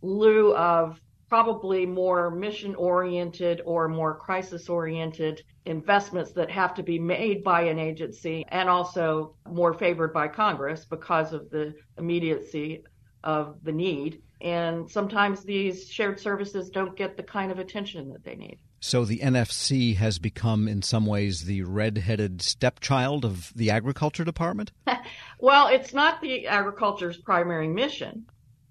lieu 0.02 0.54
of 0.54 1.00
probably 1.28 1.84
more 1.84 2.30
mission 2.30 2.74
oriented 2.74 3.60
or 3.64 3.88
more 3.88 4.14
crisis 4.14 4.68
oriented 4.68 5.42
investments 5.66 6.32
that 6.32 6.50
have 6.50 6.74
to 6.74 6.82
be 6.82 6.98
made 6.98 7.44
by 7.44 7.62
an 7.62 7.78
agency 7.78 8.44
and 8.48 8.68
also 8.68 9.34
more 9.46 9.74
favored 9.74 10.12
by 10.12 10.26
Congress 10.26 10.84
because 10.86 11.32
of 11.32 11.50
the 11.50 11.74
immediacy 11.98 12.82
of 13.22 13.56
the 13.62 13.72
need. 13.72 14.22
And 14.40 14.88
sometimes 14.90 15.42
these 15.42 15.88
shared 15.88 16.18
services 16.18 16.70
don't 16.70 16.96
get 16.96 17.16
the 17.16 17.22
kind 17.22 17.50
of 17.50 17.58
attention 17.58 18.10
that 18.12 18.24
they 18.24 18.36
need. 18.36 18.58
So 18.80 19.04
the 19.04 19.18
NFC 19.18 19.96
has 19.96 20.20
become, 20.20 20.68
in 20.68 20.82
some 20.82 21.04
ways, 21.04 21.44
the 21.44 21.62
red-headed 21.62 22.40
stepchild 22.40 23.24
of 23.24 23.52
the 23.56 23.70
Agriculture 23.70 24.24
Department? 24.24 24.70
well, 25.40 25.66
it's 25.66 25.92
not 25.92 26.20
the 26.20 26.46
agriculture's 26.46 27.16
primary 27.16 27.66
mission, 27.66 28.26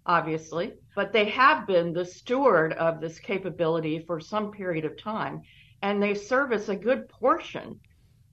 obviously, 0.07 0.73
but 0.95 1.13
they 1.13 1.25
have 1.25 1.67
been 1.67 1.93
the 1.93 2.05
steward 2.05 2.73
of 2.73 2.99
this 2.99 3.19
capability 3.19 3.99
for 3.99 4.19
some 4.19 4.51
period 4.51 4.85
of 4.85 4.97
time, 4.97 5.41
and 5.81 6.01
they 6.01 6.15
service 6.15 6.69
a 6.69 6.75
good 6.75 7.07
portion 7.09 7.79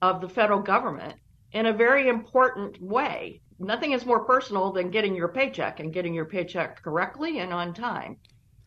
of 0.01 0.21
the 0.21 0.29
federal 0.29 0.61
government 0.61 1.15
in 1.51 1.67
a 1.67 1.73
very 1.73 2.07
important 2.09 2.81
way. 2.81 3.41
Nothing 3.59 3.91
is 3.91 4.05
more 4.05 4.25
personal 4.25 4.71
than 4.71 4.89
getting 4.89 5.15
your 5.15 5.29
paycheck 5.29 5.79
and 5.79 5.93
getting 5.93 6.13
your 6.13 6.25
paycheck 6.25 6.81
correctly 6.81 7.39
and 7.39 7.53
on 7.53 7.73
time. 7.73 8.17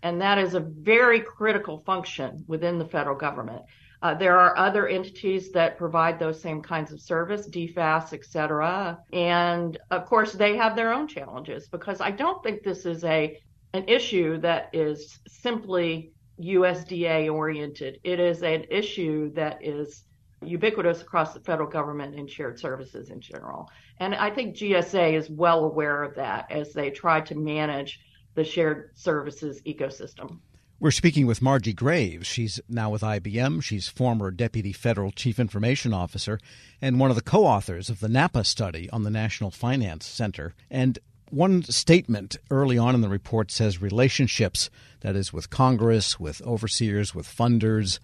And 0.03 0.21
that 0.21 0.39
is 0.39 0.55
a 0.55 0.61
very 0.61 1.21
critical 1.21 1.83
function 1.85 2.45
within 2.47 2.79
the 2.79 2.87
federal 2.87 3.17
government. 3.17 3.63
Uh, 4.01 4.15
there 4.15 4.39
are 4.39 4.57
other 4.57 4.87
entities 4.87 5.51
that 5.51 5.77
provide 5.77 6.19
those 6.19 6.41
same 6.41 6.63
kinds 6.63 6.93
of 6.93 7.01
service, 7.01 7.49
DFAS, 7.49 8.13
et 8.13 8.25
cetera. 8.25 8.99
And 9.13 9.77
of 9.91 10.07
course, 10.07 10.33
they 10.33 10.57
have 10.57 10.77
their 10.77 10.93
own 10.93 11.09
challenges 11.09 11.69
because 11.69 12.01
I 12.01 12.13
don't 12.13 12.43
think 12.43 12.63
this 12.63 12.87
is 12.87 13.05
a 13.05 13.41
an 13.75 13.85
issue 13.87 14.39
that 14.39 14.71
is 14.73 15.19
simply 15.29 16.13
USDA 16.41 17.31
oriented. 17.33 18.01
It 18.03 18.19
is 18.19 18.43
an 18.43 18.65
issue 18.71 19.31
that 19.35 19.59
is 19.63 20.05
ubiquitous 20.43 21.03
across 21.03 21.35
the 21.35 21.41
federal 21.41 21.69
government 21.69 22.15
and 22.15 22.31
shared 22.31 22.59
services 22.59 23.11
in 23.11 23.21
general. 23.21 23.69
And 23.99 24.15
I 24.15 24.31
think 24.31 24.57
GSA 24.57 25.15
is 25.15 25.29
well 25.29 25.65
aware 25.65 26.03
of 26.03 26.15
that 26.15 26.51
as 26.51 26.73
they 26.73 26.91
try 26.91 27.21
to 27.23 27.35
manage 27.35 28.01
the 28.35 28.45
shared 28.45 28.93
services 28.95 29.61
ecosystem. 29.67 30.39
We're 30.81 30.93
speaking 30.93 31.27
with 31.27 31.43
Margie 31.43 31.73
Graves. 31.73 32.29
She's 32.29 32.61
now 32.69 32.91
with 32.91 33.03
IBM. 33.03 33.65
She's 33.65 33.89
former 33.89 34.31
Deputy 34.31 34.73
Federal 34.73 35.11
Chief 35.11 35.41
Information 35.41 35.93
Officer 35.93 36.39
and 36.81 37.01
one 37.01 37.11
of 37.11 37.17
the 37.17 37.23
co 37.23 37.45
authors 37.45 37.91
of 37.91 37.99
the 37.99 38.09
NAPA 38.09 38.45
study 38.45 38.89
on 38.91 39.03
the 39.03 39.11
National 39.11 39.51
Finance 39.51 40.07
Center. 40.07 40.55
And 40.71 41.01
one 41.31 41.65
statement 41.65 42.37
early 42.49 42.79
on 42.79 42.95
in 42.95 43.01
the 43.01 43.09
report 43.09 43.51
says 43.51 43.83
relationships, 43.83 44.71
that 45.01 45.17
is, 45.17 45.33
with 45.33 45.51
Congress, 45.51 46.21
with 46.21 46.41
overseers, 46.43 47.13
with 47.13 47.27
funders, 47.27 47.99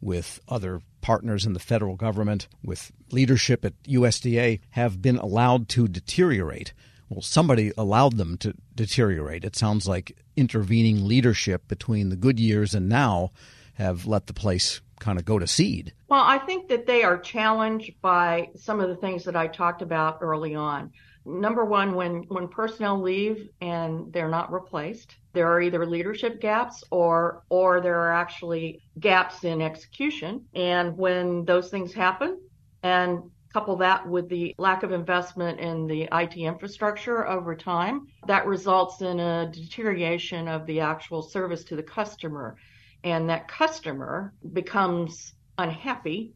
with 0.00 0.40
other 0.48 0.80
partners 1.02 1.46
in 1.46 1.52
the 1.52 1.60
federal 1.60 1.94
government, 1.94 2.48
with 2.64 2.90
leadership 3.12 3.64
at 3.64 3.80
USDA, 3.84 4.58
have 4.70 5.00
been 5.00 5.18
allowed 5.18 5.68
to 5.68 5.86
deteriorate 5.86 6.72
well, 7.08 7.22
somebody 7.22 7.72
allowed 7.78 8.16
them 8.16 8.36
to 8.38 8.54
deteriorate. 8.74 9.44
It 9.44 9.56
sounds 9.56 9.86
like 9.86 10.16
intervening 10.36 11.06
leadership 11.06 11.68
between 11.68 12.08
the 12.08 12.16
good 12.16 12.38
years 12.38 12.74
and 12.74 12.88
now 12.88 13.30
have 13.74 14.06
let 14.06 14.26
the 14.26 14.32
place 14.32 14.80
kind 14.98 15.18
of 15.18 15.24
go 15.24 15.38
to 15.38 15.46
seed. 15.46 15.92
Well, 16.08 16.22
I 16.24 16.38
think 16.38 16.68
that 16.68 16.86
they 16.86 17.02
are 17.02 17.18
challenged 17.18 18.00
by 18.00 18.50
some 18.56 18.80
of 18.80 18.88
the 18.88 18.96
things 18.96 19.24
that 19.24 19.36
I 19.36 19.46
talked 19.46 19.82
about 19.82 20.18
early 20.20 20.54
on. 20.54 20.92
Number 21.24 21.64
one, 21.64 21.94
when, 21.94 22.22
when 22.28 22.48
personnel 22.48 23.02
leave 23.02 23.48
and 23.60 24.12
they're 24.12 24.28
not 24.28 24.52
replaced, 24.52 25.16
there 25.32 25.48
are 25.52 25.60
either 25.60 25.84
leadership 25.84 26.40
gaps 26.40 26.84
or 26.90 27.42
or 27.50 27.80
there 27.80 28.00
are 28.00 28.12
actually 28.12 28.80
gaps 29.00 29.44
in 29.44 29.60
execution. 29.60 30.46
And 30.54 30.96
when 30.96 31.44
those 31.44 31.68
things 31.68 31.92
happen 31.92 32.40
and 32.82 33.30
Couple 33.56 33.76
that 33.76 34.06
with 34.06 34.28
the 34.28 34.54
lack 34.58 34.82
of 34.82 34.92
investment 34.92 35.60
in 35.60 35.86
the 35.86 36.06
IT 36.12 36.36
infrastructure 36.36 37.26
over 37.26 37.56
time, 37.56 38.06
that 38.26 38.44
results 38.44 39.00
in 39.00 39.18
a 39.18 39.50
deterioration 39.50 40.46
of 40.46 40.66
the 40.66 40.80
actual 40.80 41.22
service 41.22 41.64
to 41.64 41.74
the 41.74 41.82
customer. 41.82 42.58
And 43.02 43.30
that 43.30 43.48
customer 43.48 44.34
becomes 44.52 45.32
unhappy, 45.56 46.34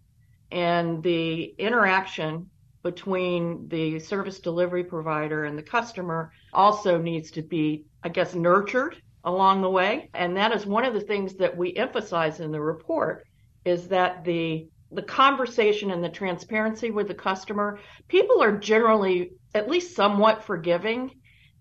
and 0.50 1.02
the 1.02 1.54
interaction 1.58 2.48
between 2.82 3.68
the 3.68 3.98
service 3.98 4.38
delivery 4.38 4.84
provider 4.84 5.44
and 5.44 5.58
the 5.58 5.62
customer 5.62 6.32
also 6.54 6.96
needs 6.96 7.30
to 7.32 7.42
be, 7.42 7.84
I 8.02 8.08
guess, 8.08 8.34
nurtured 8.34 8.96
along 9.24 9.60
the 9.60 9.68
way. 9.68 10.08
And 10.14 10.38
that 10.38 10.52
is 10.52 10.64
one 10.64 10.86
of 10.86 10.94
the 10.94 11.02
things 11.02 11.34
that 11.34 11.54
we 11.54 11.76
emphasize 11.76 12.40
in 12.40 12.50
the 12.50 12.62
report 12.62 13.26
is 13.66 13.88
that 13.88 14.24
the 14.24 14.70
the 14.92 15.02
conversation 15.02 15.90
and 15.90 16.02
the 16.02 16.08
transparency 16.08 16.90
with 16.90 17.08
the 17.08 17.14
customer, 17.14 17.78
people 18.08 18.42
are 18.42 18.56
generally 18.56 19.32
at 19.54 19.68
least 19.68 19.94
somewhat 19.94 20.44
forgiving 20.44 21.10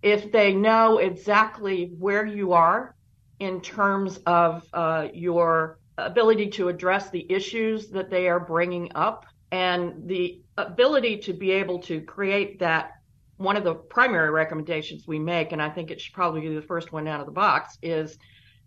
if 0.01 0.31
they 0.31 0.53
know 0.53 0.97
exactly 0.97 1.91
where 1.97 2.25
you 2.25 2.53
are 2.53 2.95
in 3.39 3.61
terms 3.61 4.19
of 4.25 4.65
uh, 4.73 5.07
your 5.13 5.79
ability 5.97 6.47
to 6.47 6.69
address 6.69 7.09
the 7.09 7.25
issues 7.29 7.89
that 7.89 8.09
they 8.09 8.27
are 8.27 8.39
bringing 8.39 8.91
up 8.95 9.25
and 9.51 10.07
the 10.07 10.41
ability 10.57 11.17
to 11.17 11.33
be 11.33 11.51
able 11.51 11.79
to 11.79 12.01
create 12.01 12.59
that 12.59 12.91
one 13.37 13.55
of 13.55 13.63
the 13.63 13.73
primary 13.73 14.29
recommendations 14.29 15.07
we 15.07 15.17
make 15.17 15.51
and 15.51 15.61
i 15.61 15.69
think 15.69 15.91
it 15.91 15.99
should 15.99 16.13
probably 16.13 16.41
be 16.41 16.53
the 16.53 16.61
first 16.61 16.91
one 16.91 17.07
out 17.07 17.19
of 17.19 17.25
the 17.25 17.31
box 17.31 17.77
is 17.81 18.17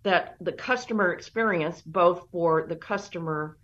that 0.03 0.35
the 0.41 0.53
customer 0.53 1.13
experience 1.13 1.81
both 1.83 2.29
for 2.33 2.67
the 2.67 2.77
customer 2.77 3.57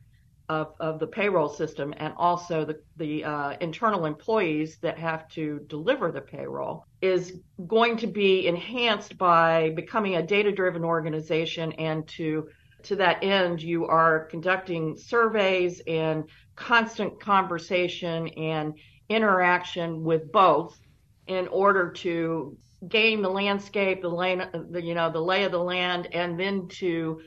of, 0.49 0.73
of 0.81 0.99
the 0.99 1.07
payroll 1.07 1.49
system 1.49 1.93
and 1.99 2.14
also 2.17 2.64
the, 2.64 2.81
the 2.97 3.25
uh, 3.25 3.57
internal 3.61 4.07
employees 4.07 4.78
that 4.78 4.99
have 4.99 5.28
to 5.28 5.61
deliver 5.69 6.11
the 6.11 6.21
payroll 6.21 6.85
is 7.02 7.35
going 7.67 7.97
to 7.99 8.07
be 8.07 8.47
enhanced 8.47 9.19
by 9.19 9.71
becoming 9.71 10.17
a 10.17 10.23
data 10.23 10.50
driven 10.50 10.85
organization. 10.85 11.73
And 11.73 12.07
to 12.09 12.49
to 12.85 12.97
that 12.97 13.23
end 13.25 13.61
you 13.61 13.87
are 13.87 14.26
conducting 14.26 14.97
surveys 14.97 15.83
and 15.87 16.25
constant 16.55 17.21
conversation 17.21 18.28
and 18.28 18.75
interaction 19.09 20.05
with 20.05 20.31
both 20.31 20.78
in 21.26 21.49
order 21.49 21.90
to 21.90 22.57
gain 22.88 23.21
the 23.21 23.28
landscape 23.28 24.00
the 24.00 24.09
lane 24.09 24.43
the 24.71 24.81
you 24.81 24.95
know 24.95 25.11
the 25.11 25.21
lay 25.21 25.45
of 25.45 25.50
the 25.50 25.59
land 25.59 26.09
and 26.12 26.38
then 26.38 26.69
to 26.69 27.21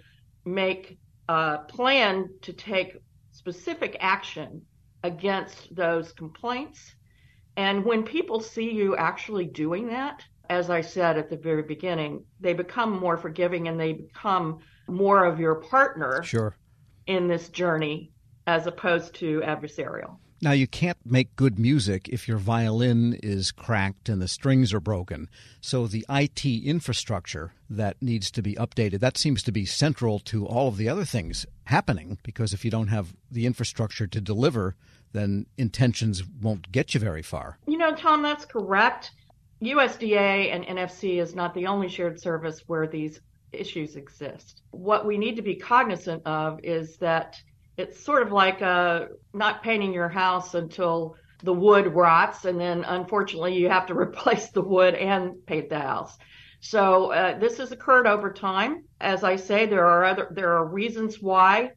make 0.45 0.97
a 1.27 1.59
plan 1.67 2.29
to 2.41 2.53
take 2.53 2.97
specific 3.41 3.97
action 3.99 4.61
against 5.03 5.75
those 5.75 6.11
complaints. 6.13 6.93
And 7.57 7.83
when 7.83 8.03
people 8.03 8.39
see 8.39 8.71
you 8.71 8.95
actually 8.95 9.45
doing 9.45 9.87
that, 9.87 10.23
as 10.47 10.69
I 10.69 10.81
said 10.81 11.17
at 11.17 11.31
the 11.31 11.37
very 11.37 11.63
beginning, 11.63 12.23
they 12.39 12.53
become 12.53 12.99
more 12.99 13.17
forgiving 13.17 13.67
and 13.67 13.79
they 13.79 13.93
become 13.93 14.59
more 14.87 15.25
of 15.25 15.39
your 15.39 15.55
partner 15.55 16.21
sure. 16.21 16.55
in 17.07 17.27
this 17.27 17.49
journey 17.49 18.11
as 18.45 18.67
opposed 18.67 19.15
to 19.15 19.41
adversarial. 19.41 20.17
Now, 20.43 20.53
you 20.53 20.65
can't 20.65 20.97
make 21.05 21.35
good 21.35 21.59
music 21.59 22.09
if 22.09 22.27
your 22.27 22.39
violin 22.39 23.13
is 23.21 23.51
cracked 23.51 24.09
and 24.09 24.19
the 24.19 24.27
strings 24.27 24.73
are 24.73 24.79
broken. 24.79 25.29
So, 25.61 25.85
the 25.85 26.03
IT 26.09 26.43
infrastructure 26.43 27.53
that 27.69 28.01
needs 28.01 28.31
to 28.31 28.41
be 28.41 28.55
updated, 28.55 29.01
that 29.01 29.19
seems 29.19 29.43
to 29.43 29.51
be 29.51 29.65
central 29.65 30.17
to 30.19 30.47
all 30.47 30.67
of 30.67 30.77
the 30.77 30.89
other 30.89 31.05
things 31.05 31.45
happening 31.65 32.17
because 32.23 32.53
if 32.53 32.65
you 32.65 32.71
don't 32.71 32.87
have 32.87 33.13
the 33.29 33.45
infrastructure 33.45 34.07
to 34.07 34.19
deliver, 34.19 34.75
then 35.13 35.45
intentions 35.59 36.23
won't 36.41 36.71
get 36.71 36.95
you 36.95 36.99
very 36.99 37.21
far. 37.21 37.59
You 37.67 37.77
know, 37.77 37.93
Tom, 37.93 38.23
that's 38.23 38.45
correct. 38.45 39.11
USDA 39.61 40.51
and 40.51 40.65
NFC 40.65 41.21
is 41.21 41.35
not 41.35 41.53
the 41.53 41.67
only 41.67 41.87
shared 41.87 42.19
service 42.19 42.63
where 42.65 42.87
these 42.87 43.21
issues 43.51 43.95
exist. 43.95 44.63
What 44.71 45.05
we 45.05 45.19
need 45.19 45.35
to 45.35 45.43
be 45.43 45.55
cognizant 45.55 46.25
of 46.25 46.59
is 46.63 46.97
that 46.97 47.39
it's 47.77 48.03
sort 48.03 48.23
of 48.23 48.31
like 48.31 48.61
uh, 48.61 49.05
not 49.33 49.63
painting 49.63 49.93
your 49.93 50.09
house 50.09 50.53
until 50.53 51.15
the 51.43 51.53
wood 51.53 51.87
rots, 51.87 52.45
and 52.45 52.59
then 52.59 52.83
unfortunately 52.83 53.55
you 53.57 53.69
have 53.69 53.87
to 53.87 53.93
replace 53.97 54.49
the 54.49 54.61
wood 54.61 54.95
and 54.95 55.45
paint 55.45 55.69
the 55.69 55.79
house. 55.79 56.17
So 56.59 57.11
uh, 57.11 57.39
this 57.39 57.57
has 57.57 57.71
occurred 57.71 58.05
over 58.05 58.31
time. 58.31 58.83
As 58.99 59.23
I 59.23 59.35
say, 59.35 59.65
there 59.65 59.87
are 59.87 60.03
other 60.03 60.27
there 60.31 60.57
are 60.57 60.65
reasons 60.65 61.19
why 61.19 61.71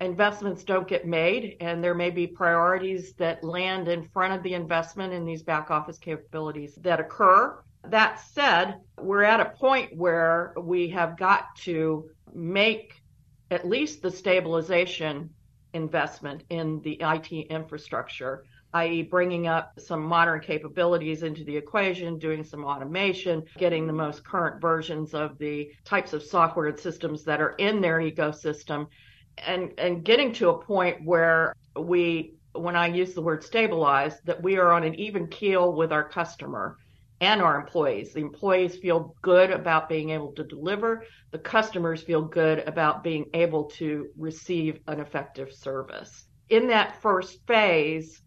investments 0.00 0.64
don't 0.64 0.88
get 0.88 1.06
made, 1.06 1.58
and 1.60 1.84
there 1.84 1.94
may 1.94 2.10
be 2.10 2.26
priorities 2.26 3.12
that 3.14 3.44
land 3.44 3.88
in 3.88 4.08
front 4.08 4.32
of 4.32 4.42
the 4.42 4.54
investment 4.54 5.12
in 5.12 5.26
these 5.26 5.42
back 5.42 5.70
office 5.70 5.98
capabilities 5.98 6.74
that 6.80 7.00
occur. 7.00 7.58
That 7.88 8.20
said, 8.32 8.76
we're 8.98 9.24
at 9.24 9.40
a 9.40 9.52
point 9.58 9.96
where 9.96 10.54
we 10.58 10.88
have 10.90 11.18
got 11.18 11.54
to 11.64 12.08
make 12.32 12.94
at 13.50 13.68
least 13.68 14.00
the 14.00 14.10
stabilization 14.10 15.30
investment 15.74 16.42
in 16.50 16.80
the 16.82 17.00
IT 17.00 17.32
infrastructure, 17.50 18.44
i.e., 18.74 19.02
bringing 19.02 19.46
up 19.46 19.78
some 19.78 20.02
modern 20.02 20.40
capabilities 20.40 21.22
into 21.22 21.44
the 21.44 21.56
equation, 21.56 22.18
doing 22.18 22.44
some 22.44 22.64
automation, 22.64 23.44
getting 23.58 23.86
the 23.86 23.92
most 23.92 24.24
current 24.24 24.60
versions 24.60 25.14
of 25.14 25.36
the 25.38 25.70
types 25.84 26.12
of 26.12 26.22
software 26.22 26.66
and 26.66 26.78
systems 26.78 27.24
that 27.24 27.40
are 27.40 27.52
in 27.52 27.80
their 27.80 27.98
ecosystem, 27.98 28.86
and, 29.38 29.72
and 29.78 30.04
getting 30.04 30.32
to 30.32 30.50
a 30.50 30.62
point 30.62 31.04
where 31.04 31.54
we, 31.76 32.34
when 32.52 32.76
I 32.76 32.86
use 32.86 33.14
the 33.14 33.22
word 33.22 33.42
stabilize, 33.42 34.20
that 34.24 34.42
we 34.42 34.58
are 34.58 34.72
on 34.72 34.84
an 34.84 34.94
even 34.96 35.26
keel 35.26 35.72
with 35.72 35.92
our 35.92 36.08
customer 36.08 36.76
and 37.20 37.42
our 37.42 37.60
employees. 37.60 38.12
The 38.12 38.20
employees 38.20 38.76
feel 38.76 39.14
good 39.22 39.50
about 39.50 39.88
being 39.88 40.10
able 40.10 40.32
to 40.32 40.44
deliver. 40.44 41.04
The 41.32 41.38
customers 41.38 42.02
feel 42.02 42.22
good 42.22 42.60
about 42.60 43.04
being 43.04 43.26
able 43.34 43.64
to 43.72 44.08
receive 44.16 44.80
an 44.86 45.00
effective 45.00 45.52
service. 45.52 46.26
In 46.48 46.68
that 46.68 47.00
first 47.02 47.46
phase, 47.46 48.22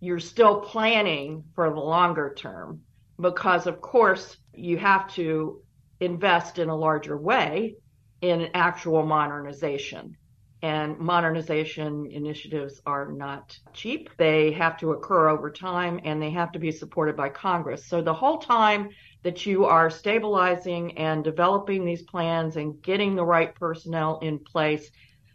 you're 0.00 0.20
still 0.20 0.60
planning 0.60 1.44
for 1.54 1.70
the 1.70 1.80
longer 1.80 2.34
term 2.36 2.82
because, 3.20 3.66
of 3.66 3.80
course, 3.80 4.36
you 4.52 4.76
have 4.78 5.08
to 5.14 5.62
invest 6.00 6.58
in 6.58 6.68
a 6.68 6.76
larger 6.76 7.16
way 7.16 7.76
in 8.20 8.50
actual 8.54 9.06
modernization 9.06 10.16
and 10.64 10.98
modernization 10.98 12.06
initiatives 12.10 12.80
are 12.86 13.12
not 13.12 13.54
cheap. 13.74 14.08
They 14.16 14.50
have 14.52 14.78
to 14.78 14.92
occur 14.92 15.28
over 15.28 15.50
time 15.50 16.00
and 16.04 16.22
they 16.22 16.30
have 16.30 16.52
to 16.52 16.58
be 16.58 16.72
supported 16.72 17.18
by 17.18 17.28
Congress. 17.28 17.84
So 17.86 18.00
the 18.00 18.14
whole 18.14 18.38
time 18.38 18.88
that 19.24 19.44
you 19.44 19.66
are 19.66 19.90
stabilizing 19.90 20.96
and 20.96 21.22
developing 21.22 21.84
these 21.84 22.00
plans 22.04 22.56
and 22.56 22.80
getting 22.80 23.14
the 23.14 23.26
right 23.26 23.54
personnel 23.54 24.20
in 24.22 24.38
place, 24.38 24.90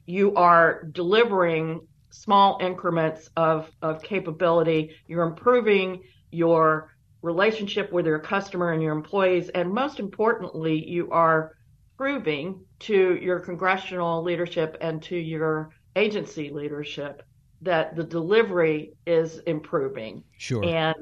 you 0.08 0.34
are 0.34 0.86
delivering 0.94 1.82
small 2.10 2.58
increments 2.60 3.30
of, 3.38 3.70
of 3.84 4.02
capability. 4.02 4.96
You're 5.06 5.28
improving 5.28 6.02
your 6.32 6.92
relationship 7.22 7.92
with 7.92 8.08
your 8.08 8.18
customer 8.18 8.72
and 8.72 8.82
your 8.82 8.94
employees. 8.94 9.50
And 9.50 9.72
most 9.72 10.00
importantly, 10.00 10.84
you 10.90 11.12
are 11.12 11.56
proving 12.00 12.62
to 12.79 13.20
your 13.22 13.41
congressional 13.41 14.24
leadership 14.24 14.77
and 14.79 15.03
to 15.03 15.18
your 15.18 15.70
agency 15.98 16.50
leadership 16.50 17.24
that 17.62 17.94
the 17.94 18.03
delivery 18.06 18.94
is 19.06 19.39
improving. 19.39 20.24
Sure. 20.38 20.63
And 20.63 20.96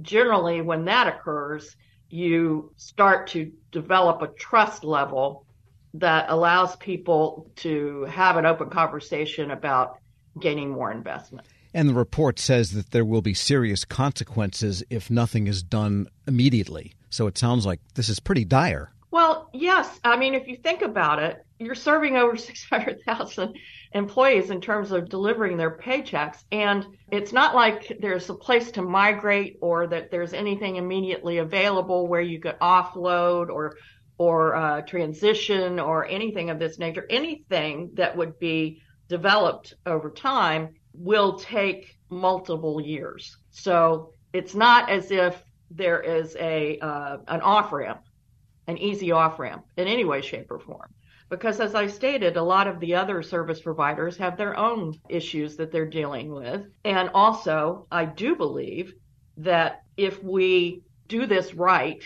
generally, 0.00 0.62
when 0.62 0.86
that 0.86 1.06
occurs, 1.06 1.76
you 2.08 2.72
start 2.78 3.26
to 3.26 3.52
develop 3.72 4.22
a 4.22 4.28
trust 4.28 4.84
level 4.84 5.44
that 5.92 6.30
allows 6.30 6.76
people 6.76 7.50
to 7.56 8.04
have 8.04 8.38
an 8.38 8.46
open 8.46 8.70
conversation 8.70 9.50
about 9.50 9.98
gaining 10.40 10.70
more 10.70 10.90
investment. 10.90 11.46
And 11.74 11.90
the 11.90 11.94
report 11.94 12.38
says 12.38 12.70
that 12.72 12.90
there 12.90 13.04
will 13.04 13.20
be 13.20 13.34
serious 13.34 13.84
consequences 13.84 14.82
if 14.88 15.10
nothing 15.10 15.46
is 15.46 15.62
done 15.62 16.08
immediately. 16.26 16.94
So 17.10 17.26
it 17.26 17.36
sounds 17.36 17.66
like 17.66 17.80
this 17.96 18.08
is 18.08 18.18
pretty 18.18 18.46
dire. 18.46 18.91
Well, 19.12 19.50
yes. 19.52 20.00
I 20.02 20.16
mean, 20.16 20.34
if 20.34 20.48
you 20.48 20.56
think 20.56 20.80
about 20.80 21.22
it, 21.22 21.44
you're 21.58 21.74
serving 21.74 22.16
over 22.16 22.34
600,000 22.38 23.54
employees 23.92 24.48
in 24.48 24.62
terms 24.62 24.90
of 24.90 25.10
delivering 25.10 25.58
their 25.58 25.76
paychecks. 25.76 26.42
And 26.50 26.86
it's 27.10 27.30
not 27.30 27.54
like 27.54 27.98
there's 28.00 28.30
a 28.30 28.34
place 28.34 28.70
to 28.72 28.82
migrate 28.82 29.58
or 29.60 29.86
that 29.88 30.10
there's 30.10 30.32
anything 30.32 30.76
immediately 30.76 31.38
available 31.38 32.08
where 32.08 32.22
you 32.22 32.40
could 32.40 32.58
offload 32.58 33.50
or 33.50 33.76
or 34.18 34.54
uh, 34.54 34.82
transition 34.82 35.80
or 35.80 36.06
anything 36.06 36.48
of 36.48 36.58
this 36.58 36.78
nature. 36.78 37.06
Anything 37.10 37.90
that 37.94 38.16
would 38.16 38.38
be 38.38 38.80
developed 39.08 39.74
over 39.84 40.10
time 40.10 40.74
will 40.94 41.38
take 41.38 41.98
multiple 42.08 42.80
years. 42.80 43.36
So 43.50 44.12
it's 44.32 44.54
not 44.54 44.90
as 44.90 45.10
if 45.10 45.42
there 45.70 46.00
is 46.00 46.34
a 46.36 46.78
uh, 46.78 47.18
an 47.28 47.40
off 47.42 47.72
ramp 47.72 48.02
an 48.66 48.78
easy 48.78 49.12
off 49.12 49.38
ramp 49.38 49.64
in 49.76 49.88
any 49.88 50.04
way, 50.04 50.20
shape, 50.20 50.50
or 50.50 50.58
form. 50.58 50.92
Because 51.28 51.60
as 51.60 51.74
I 51.74 51.86
stated, 51.86 52.36
a 52.36 52.42
lot 52.42 52.66
of 52.66 52.78
the 52.78 52.94
other 52.94 53.22
service 53.22 53.60
providers 53.60 54.18
have 54.18 54.36
their 54.36 54.56
own 54.56 54.94
issues 55.08 55.56
that 55.56 55.72
they're 55.72 55.86
dealing 55.86 56.32
with. 56.32 56.66
And 56.84 57.10
also, 57.14 57.86
I 57.90 58.04
do 58.04 58.36
believe 58.36 58.92
that 59.38 59.82
if 59.96 60.22
we 60.22 60.82
do 61.08 61.26
this 61.26 61.54
right 61.54 62.02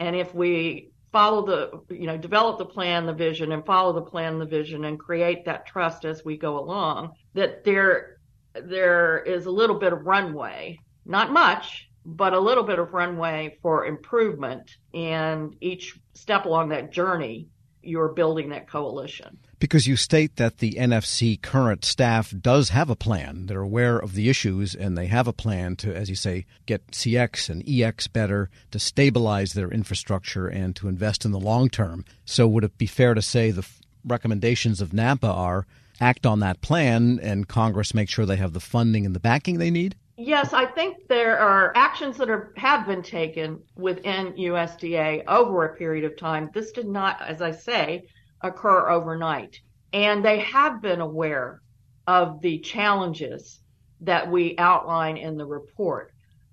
and 0.00 0.16
if 0.16 0.34
we 0.34 0.90
follow 1.12 1.46
the 1.46 1.94
you 1.94 2.08
know 2.08 2.16
develop 2.16 2.58
the 2.58 2.64
plan 2.64 3.06
the 3.06 3.12
vision 3.12 3.52
and 3.52 3.64
follow 3.64 3.92
the 3.92 4.02
plan 4.02 4.38
the 4.38 4.44
vision 4.44 4.84
and 4.84 4.98
create 4.98 5.44
that 5.44 5.64
trust 5.64 6.04
as 6.04 6.24
we 6.24 6.36
go 6.36 6.58
along 6.58 7.12
that 7.34 7.62
there 7.62 8.18
there 8.54 9.18
is 9.20 9.46
a 9.46 9.50
little 9.50 9.78
bit 9.78 9.92
of 9.92 10.04
runway 10.06 10.76
not 11.06 11.32
much 11.32 11.88
but 12.04 12.32
a 12.32 12.40
little 12.40 12.64
bit 12.64 12.78
of 12.78 12.92
runway 12.92 13.58
for 13.62 13.86
improvement. 13.86 14.76
And 14.92 15.56
each 15.60 15.98
step 16.14 16.44
along 16.44 16.70
that 16.70 16.92
journey, 16.92 17.48
you're 17.82 18.08
building 18.08 18.50
that 18.50 18.68
coalition. 18.68 19.38
Because 19.58 19.86
you 19.86 19.96
state 19.96 20.36
that 20.36 20.58
the 20.58 20.72
NFC 20.72 21.40
current 21.40 21.84
staff 21.84 22.34
does 22.38 22.70
have 22.70 22.90
a 22.90 22.96
plan. 22.96 23.46
They're 23.46 23.60
aware 23.60 23.98
of 23.98 24.14
the 24.14 24.28
issues 24.28 24.74
and 24.74 24.96
they 24.96 25.06
have 25.06 25.28
a 25.28 25.32
plan 25.32 25.76
to, 25.76 25.94
as 25.94 26.08
you 26.08 26.16
say, 26.16 26.46
get 26.66 26.90
CX 26.90 27.48
and 27.48 27.66
EX 27.68 28.06
better, 28.08 28.50
to 28.70 28.78
stabilize 28.78 29.52
their 29.52 29.70
infrastructure 29.70 30.48
and 30.48 30.74
to 30.76 30.88
invest 30.88 31.24
in 31.24 31.32
the 31.32 31.40
long 31.40 31.68
term. 31.68 32.04
So, 32.24 32.46
would 32.48 32.64
it 32.64 32.78
be 32.78 32.86
fair 32.86 33.14
to 33.14 33.22
say 33.22 33.50
the 33.50 33.66
recommendations 34.04 34.80
of 34.80 34.92
NAPA 34.92 35.26
are 35.26 35.66
act 36.00 36.26
on 36.26 36.40
that 36.40 36.60
plan 36.60 37.20
and 37.22 37.48
Congress 37.48 37.94
make 37.94 38.10
sure 38.10 38.26
they 38.26 38.36
have 38.36 38.52
the 38.52 38.60
funding 38.60 39.06
and 39.06 39.14
the 39.14 39.20
backing 39.20 39.58
they 39.58 39.70
need? 39.70 39.96
Yes, 40.16 40.52
I 40.52 40.66
think 40.66 41.08
there 41.08 41.38
are 41.38 41.72
actions 41.74 42.18
that 42.18 42.30
are, 42.30 42.52
have 42.56 42.86
been 42.86 43.02
taken 43.02 43.60
within 43.76 44.34
USDA 44.34 45.24
over 45.26 45.64
a 45.64 45.76
period 45.76 46.04
of 46.04 46.16
time. 46.16 46.50
This 46.54 46.70
did 46.70 46.86
not, 46.86 47.20
as 47.20 47.42
I 47.42 47.50
say, 47.50 48.04
occur 48.40 48.88
overnight. 48.90 49.58
And 49.92 50.24
they 50.24 50.38
have 50.40 50.80
been 50.80 51.00
aware 51.00 51.60
of 52.06 52.40
the 52.42 52.60
challenges 52.60 53.60
that 54.02 54.30
we 54.30 54.54
outline 54.58 55.16
in 55.16 55.36
the 55.36 55.46
report. 55.46 56.12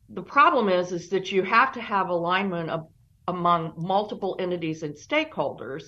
The 0.09 0.23
problem 0.23 0.67
is, 0.67 0.91
is 0.91 1.09
that 1.09 1.31
you 1.31 1.43
have 1.43 1.71
to 1.73 1.81
have 1.81 2.09
alignment 2.09 2.69
of, 2.71 2.87
among 3.27 3.73
multiple 3.77 4.37
entities 4.39 4.81
and 4.81 4.95
stakeholders 4.95 5.83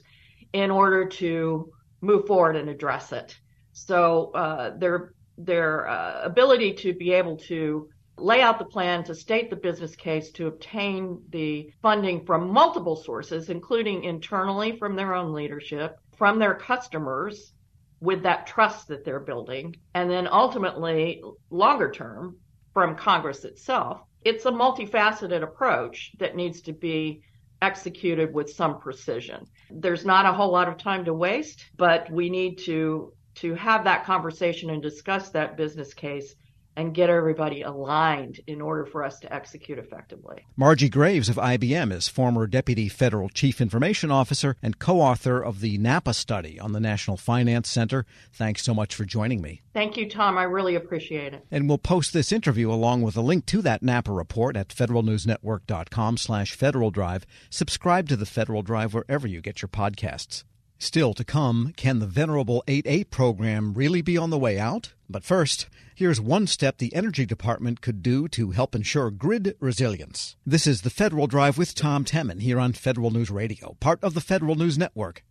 in 0.53 0.69
order 0.69 1.07
to 1.07 1.71
move 2.01 2.27
forward 2.27 2.55
and 2.55 2.69
address 2.69 3.12
it. 3.12 3.36
So 3.71 4.31
uh, 4.36 4.77
there 4.77 5.13
their 5.38 5.88
uh, 5.88 6.22
ability 6.24 6.74
to 6.74 6.93
be 6.93 7.13
able 7.13 7.38
to 7.38 7.89
lay 8.17 8.41
out 8.41 8.60
the 8.60 8.65
plan, 8.65 9.04
to 9.04 9.15
state 9.15 9.50
the 9.50 9.56
business 9.56 9.96
case, 9.96 10.32
to 10.32 10.48
obtain 10.48 11.22
the 11.30 11.72
funding 11.82 12.26
from 12.26 12.52
multiple 12.52 12.96
sources, 12.96 13.50
including 13.50 14.04
internally 14.04 14.78
from 14.78 14.96
their 14.96 15.15
own 15.15 15.34
leadership, 15.34 15.98
from 16.17 16.39
their 16.39 16.54
customers 16.54 17.54
with 18.00 18.24
that 18.24 18.46
trust 18.46 18.89
that 18.89 19.04
they're 19.06 19.19
building, 19.19 19.76
and 19.93 20.10
then 20.10 20.28
ultimately, 20.28 21.24
longer 21.50 21.89
term, 21.89 22.38
from 22.74 22.96
Congress 22.96 23.46
itself. 23.46 24.02
It's 24.24 24.46
a 24.46 24.52
multifaceted 24.52 25.41
approach 25.41 26.12
that 26.19 26.36
needs 26.36 26.62
to 26.63 26.74
be 26.74 27.22
executed 27.62 28.34
with 28.34 28.50
some 28.50 28.80
precision. 28.80 29.46
There's 29.72 30.06
not 30.06 30.26
a 30.26 30.34
whole 30.34 30.52
lot 30.52 30.67
of 30.67 30.78
time 30.78 31.06
to 31.06 31.13
waste, 31.13 31.65
but 31.78 32.12
we 32.12 32.30
need 32.30 32.58
to 32.60 33.13
to 33.36 33.56
have 33.56 33.84
that 33.86 34.06
conversation 34.06 34.69
and 34.69 34.82
discuss 34.82 35.30
that 35.30 35.58
business 35.58 35.93
case 35.93 36.36
and 36.76 36.93
get 36.93 37.10
everybody 37.10 37.62
aligned 37.62 38.39
in 38.48 38.62
order 38.62 38.86
for 38.86 39.04
us 39.04 39.19
to 39.19 39.34
execute 39.34 39.78
effectively. 39.78 40.46
Margie 40.56 40.89
Graves 40.89 41.30
of 41.30 41.36
IBM 41.36 41.91
is 41.91 42.08
former 42.08 42.48
Deputy 42.48 42.89
Federal 42.89 43.30
Chief 43.30 43.62
Information 43.62 44.12
Officer 44.12 44.56
and 44.62 44.80
co 44.80 45.00
author 45.00 45.41
of 45.41 45.62
the 45.62 45.78
NAPA 45.78 46.13
study 46.13 46.60
on 46.60 46.72
the 46.72 46.80
National 46.80 47.17
Finance 47.17 47.69
Center. 47.69 48.06
Thanks 48.32 48.63
so 48.63 48.74
much 48.74 48.96
for 48.96 49.06
joining 49.06 49.41
me. 49.41 49.62
Thank 49.74 49.98
you, 49.98 50.10
Tom. 50.10 50.38
I 50.38 50.43
really 50.43 50.76
appreciate 50.76 51.34
it. 51.34 51.46
And 51.52 51.67
we'll 51.67 51.78
post 51.78 52.13
this 52.13 52.32
interview 52.32 52.72
along 52.72 53.02
with 53.02 53.15
a 53.15 53.22
link 53.22 53.46
to 53.48 53.62
that 53.62 53.84
NAPA 53.84 54.12
report 54.12 54.56
at 54.58 54.69
federalnewsnetwork.com 54.69 56.17
slash 56.17 56.54
Federal 56.54 56.91
Drive. 56.91 57.26
Subscribe 57.50 58.10
to 58.10 58.15
the 58.15 58.26
Federal 58.26 58.62
Drive 58.62 58.93
wherever 58.93 59.28
you 59.28 59.41
get 59.41 59.62
your 59.62 59.69
podcasts. 59.69 60.43
Still 60.84 61.13
to 61.13 61.24
come, 61.24 61.72
can 61.78 62.00
the 62.00 62.06
venerable 62.06 62.62
8(a) 62.67 63.10
program 63.10 63.74
really 63.74 64.02
be 64.02 64.17
on 64.17 64.32
the 64.32 64.38
way 64.38 64.60
out? 64.60 64.91
But 65.10 65.24
first, 65.24 65.69
here's 65.96 66.19
one 66.19 66.46
step 66.46 66.78
the 66.78 66.93
Energy 66.93 67.26
Department 67.26 67.80
could 67.80 68.04
do 68.04 68.28
to 68.28 68.52
help 68.52 68.76
ensure 68.76 69.10
grid 69.10 69.56
resilience. 69.62 70.36
This 70.46 70.67
is 70.67 70.82
the 70.82 70.89
Federal 70.89 71.26
Drive 71.26 71.58
with 71.58 71.74
Tom 71.74 72.04
Temin 72.04 72.41
here 72.41 72.60
on 72.60 72.74
Federal 72.74 73.12
News 73.12 73.32
Radio, 73.32 73.78
part 73.80 74.04
of 74.04 74.13
the 74.13 74.19
Federal 74.19 74.56
News 74.56 74.78
Network. 74.78 75.24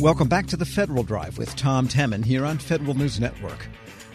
Welcome 0.00 0.28
back 0.28 0.48
to 0.48 0.56
the 0.56 0.66
Federal 0.66 1.04
Drive 1.04 1.38
with 1.38 1.54
Tom 1.54 1.86
Temin 1.86 2.24
here 2.24 2.44
on 2.44 2.58
Federal 2.58 2.94
News 2.94 3.20
Network. 3.20 3.68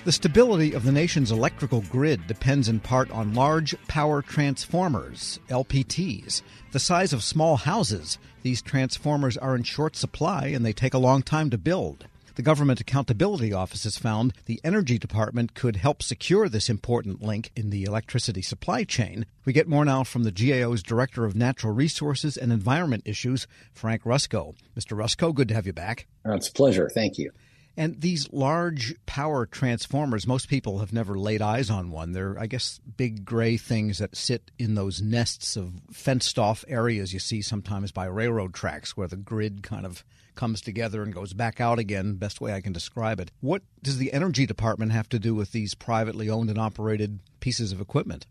The 0.06 0.12
stability 0.12 0.74
of 0.74 0.84
the 0.84 0.92
nation's 0.92 1.32
electrical 1.32 1.80
grid 1.84 2.28
depends 2.28 2.68
in 2.68 2.82
part 2.82 3.10
on 3.12 3.34
large 3.34 3.74
power 3.88 4.22
transformers, 4.22 5.40
LPTs. 5.48 6.42
The 6.74 6.80
size 6.80 7.14
of 7.14 7.24
small 7.24 7.56
houses, 7.56 8.18
these 8.42 8.62
transformers 8.62 9.38
are 9.38 9.56
in 9.56 9.64
short 9.64 9.96
supply 9.96 10.48
and 10.48 10.66
they 10.66 10.74
take 10.74 10.94
a 10.94 10.98
long 10.98 11.22
time 11.22 11.50
to 11.52 11.58
build. 11.58 12.06
The 12.36 12.42
Government 12.42 12.82
Accountability 12.82 13.54
Office 13.54 13.86
has 13.86 13.98
found 13.98 14.34
the 14.46 14.60
Energy 14.62 14.98
Department 14.98 15.54
could 15.54 15.78
help 15.78 16.04
secure 16.04 16.50
this 16.50 16.70
important 16.70 17.22
link 17.22 17.52
in 17.56 17.70
the 17.70 17.86
electricity 17.86 18.42
supply 18.42 18.84
chain. 18.84 19.26
We 19.46 19.54
get 19.54 19.70
more 19.70 19.86
now 19.86 20.04
from 20.04 20.24
the 20.24 20.34
GAO's 20.34 20.84
Director 20.84 21.24
of 21.24 21.34
Natural 21.34 21.72
Resources 21.72 22.36
and 22.36 22.52
Environment 22.52 23.04
Issues, 23.06 23.48
Frank 23.72 24.04
Rusco. 24.04 24.56
Mr. 24.78 24.98
Rusco, 24.98 25.34
good 25.34 25.48
to 25.48 25.54
have 25.54 25.66
you 25.66 25.74
back. 25.74 26.08
It's 26.26 26.50
a 26.50 26.52
pleasure. 26.54 26.90
Thank 26.94 27.18
you. 27.18 27.32
And 27.76 28.00
these 28.02 28.32
large 28.32 28.96
power 29.06 29.48
transformers, 29.48 30.28
most 30.28 30.48
people 30.48 30.80
have 30.80 30.94
never 30.94 31.18
laid 31.18 31.42
eyes 31.42 31.72
on 31.72 31.90
one. 31.90 32.12
They're, 32.12 32.38
I 32.40 32.46
guess, 32.46 32.80
big 32.98 33.26
gray 33.26 33.58
things 33.58 33.98
that 33.98 34.16
sit 34.16 34.52
in 34.60 34.76
those 34.76 35.02
nests 35.02 35.56
of 35.56 35.74
fenced 35.92 36.38
off 36.38 36.64
areas 36.68 37.14
you 37.14 37.20
see 37.20 37.42
sometimes 37.42 37.92
by 37.92 38.06
railroad 38.06 38.54
tracks 38.54 38.96
where 38.96 39.08
the 39.08 39.16
grid 39.16 39.64
kind 39.64 39.86
of 39.86 40.06
comes 40.36 40.62
together 40.62 41.04
and 41.04 41.14
goes 41.14 41.34
back 41.34 41.60
out 41.60 41.80
again, 41.80 42.16
best 42.16 42.42
way 42.42 42.54
I 42.54 42.62
can 42.62 42.74
describe 42.74 43.20
it. 43.20 43.32
What 43.40 43.64
does 43.82 43.98
the 43.98 44.14
Energy 44.14 44.46
Department 44.46 44.92
have 44.92 45.10
to 45.10 45.20
do 45.20 45.34
with 45.34 45.52
these 45.52 45.74
privately 45.74 46.30
owned 46.30 46.50
and 46.50 46.60
operated 46.60 47.20
pieces 47.40 47.72
of 47.72 47.82
equipment? 47.82 48.26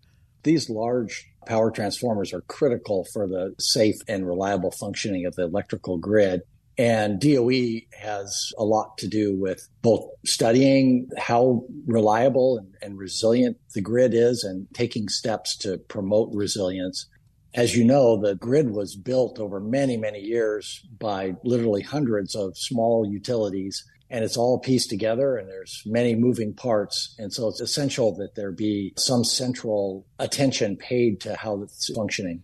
These 0.45 0.69
large 0.69 1.29
power 1.47 1.71
transformers 1.71 2.33
are 2.33 2.41
critical 2.43 3.07
for 3.13 3.29
the 3.29 3.55
safe 3.59 3.97
and 4.09 4.27
reliable 4.27 4.73
functioning 4.73 5.27
of 5.27 5.35
the 5.37 5.43
electrical 5.43 5.99
grid. 5.99 6.43
And 6.79 7.21
DOE 7.21 7.81
has 7.93 8.53
a 8.57 8.65
lot 8.65 8.97
to 8.99 9.09
do 9.09 9.35
with 9.35 9.69
both 9.83 10.09
studying 10.25 11.09
how 11.19 11.65
reliable 11.87 12.59
and, 12.59 12.75
and, 12.81 12.99
resilient 12.99 13.59
the 13.75 13.83
grid 13.83 14.15
is 14.15 14.43
and 14.43 14.67
taking 14.73 15.09
steps 15.09 15.57
to 15.59 15.77
promote 15.77 16.31
resilience. 16.33 17.07
As 17.55 17.77
you 17.77 17.85
know, 17.85 18.19
the 18.19 18.35
grid 18.37 18.71
was 18.71 18.97
built 18.97 19.39
over 19.39 19.61
many, 19.61 19.99
many 19.99 20.21
years 20.21 20.81
by 20.99 21.35
literally 21.45 21.83
hundreds 21.83 22.35
of 22.35 22.57
small 22.57 23.07
utilities 23.07 23.85
and 24.13 24.25
it's 24.25 24.37
all 24.37 24.59
pieced 24.59 24.91
together 24.91 25.39
and 25.39 25.49
there's 25.49 25.83
many 25.87 26.15
moving 26.15 26.53
parts. 26.53 27.15
And 27.19 27.33
so 27.33 27.49
it's 27.49 27.63
essential 27.63 28.15
that 28.17 28.35
there 28.35 28.53
be 28.53 28.93
some 28.99 29.25
central 29.25 30.07
attention 30.19 30.77
paid 30.77 31.21
to 31.23 31.35
how 31.35 31.63
it's 31.63 31.91
functioning. 31.95 32.43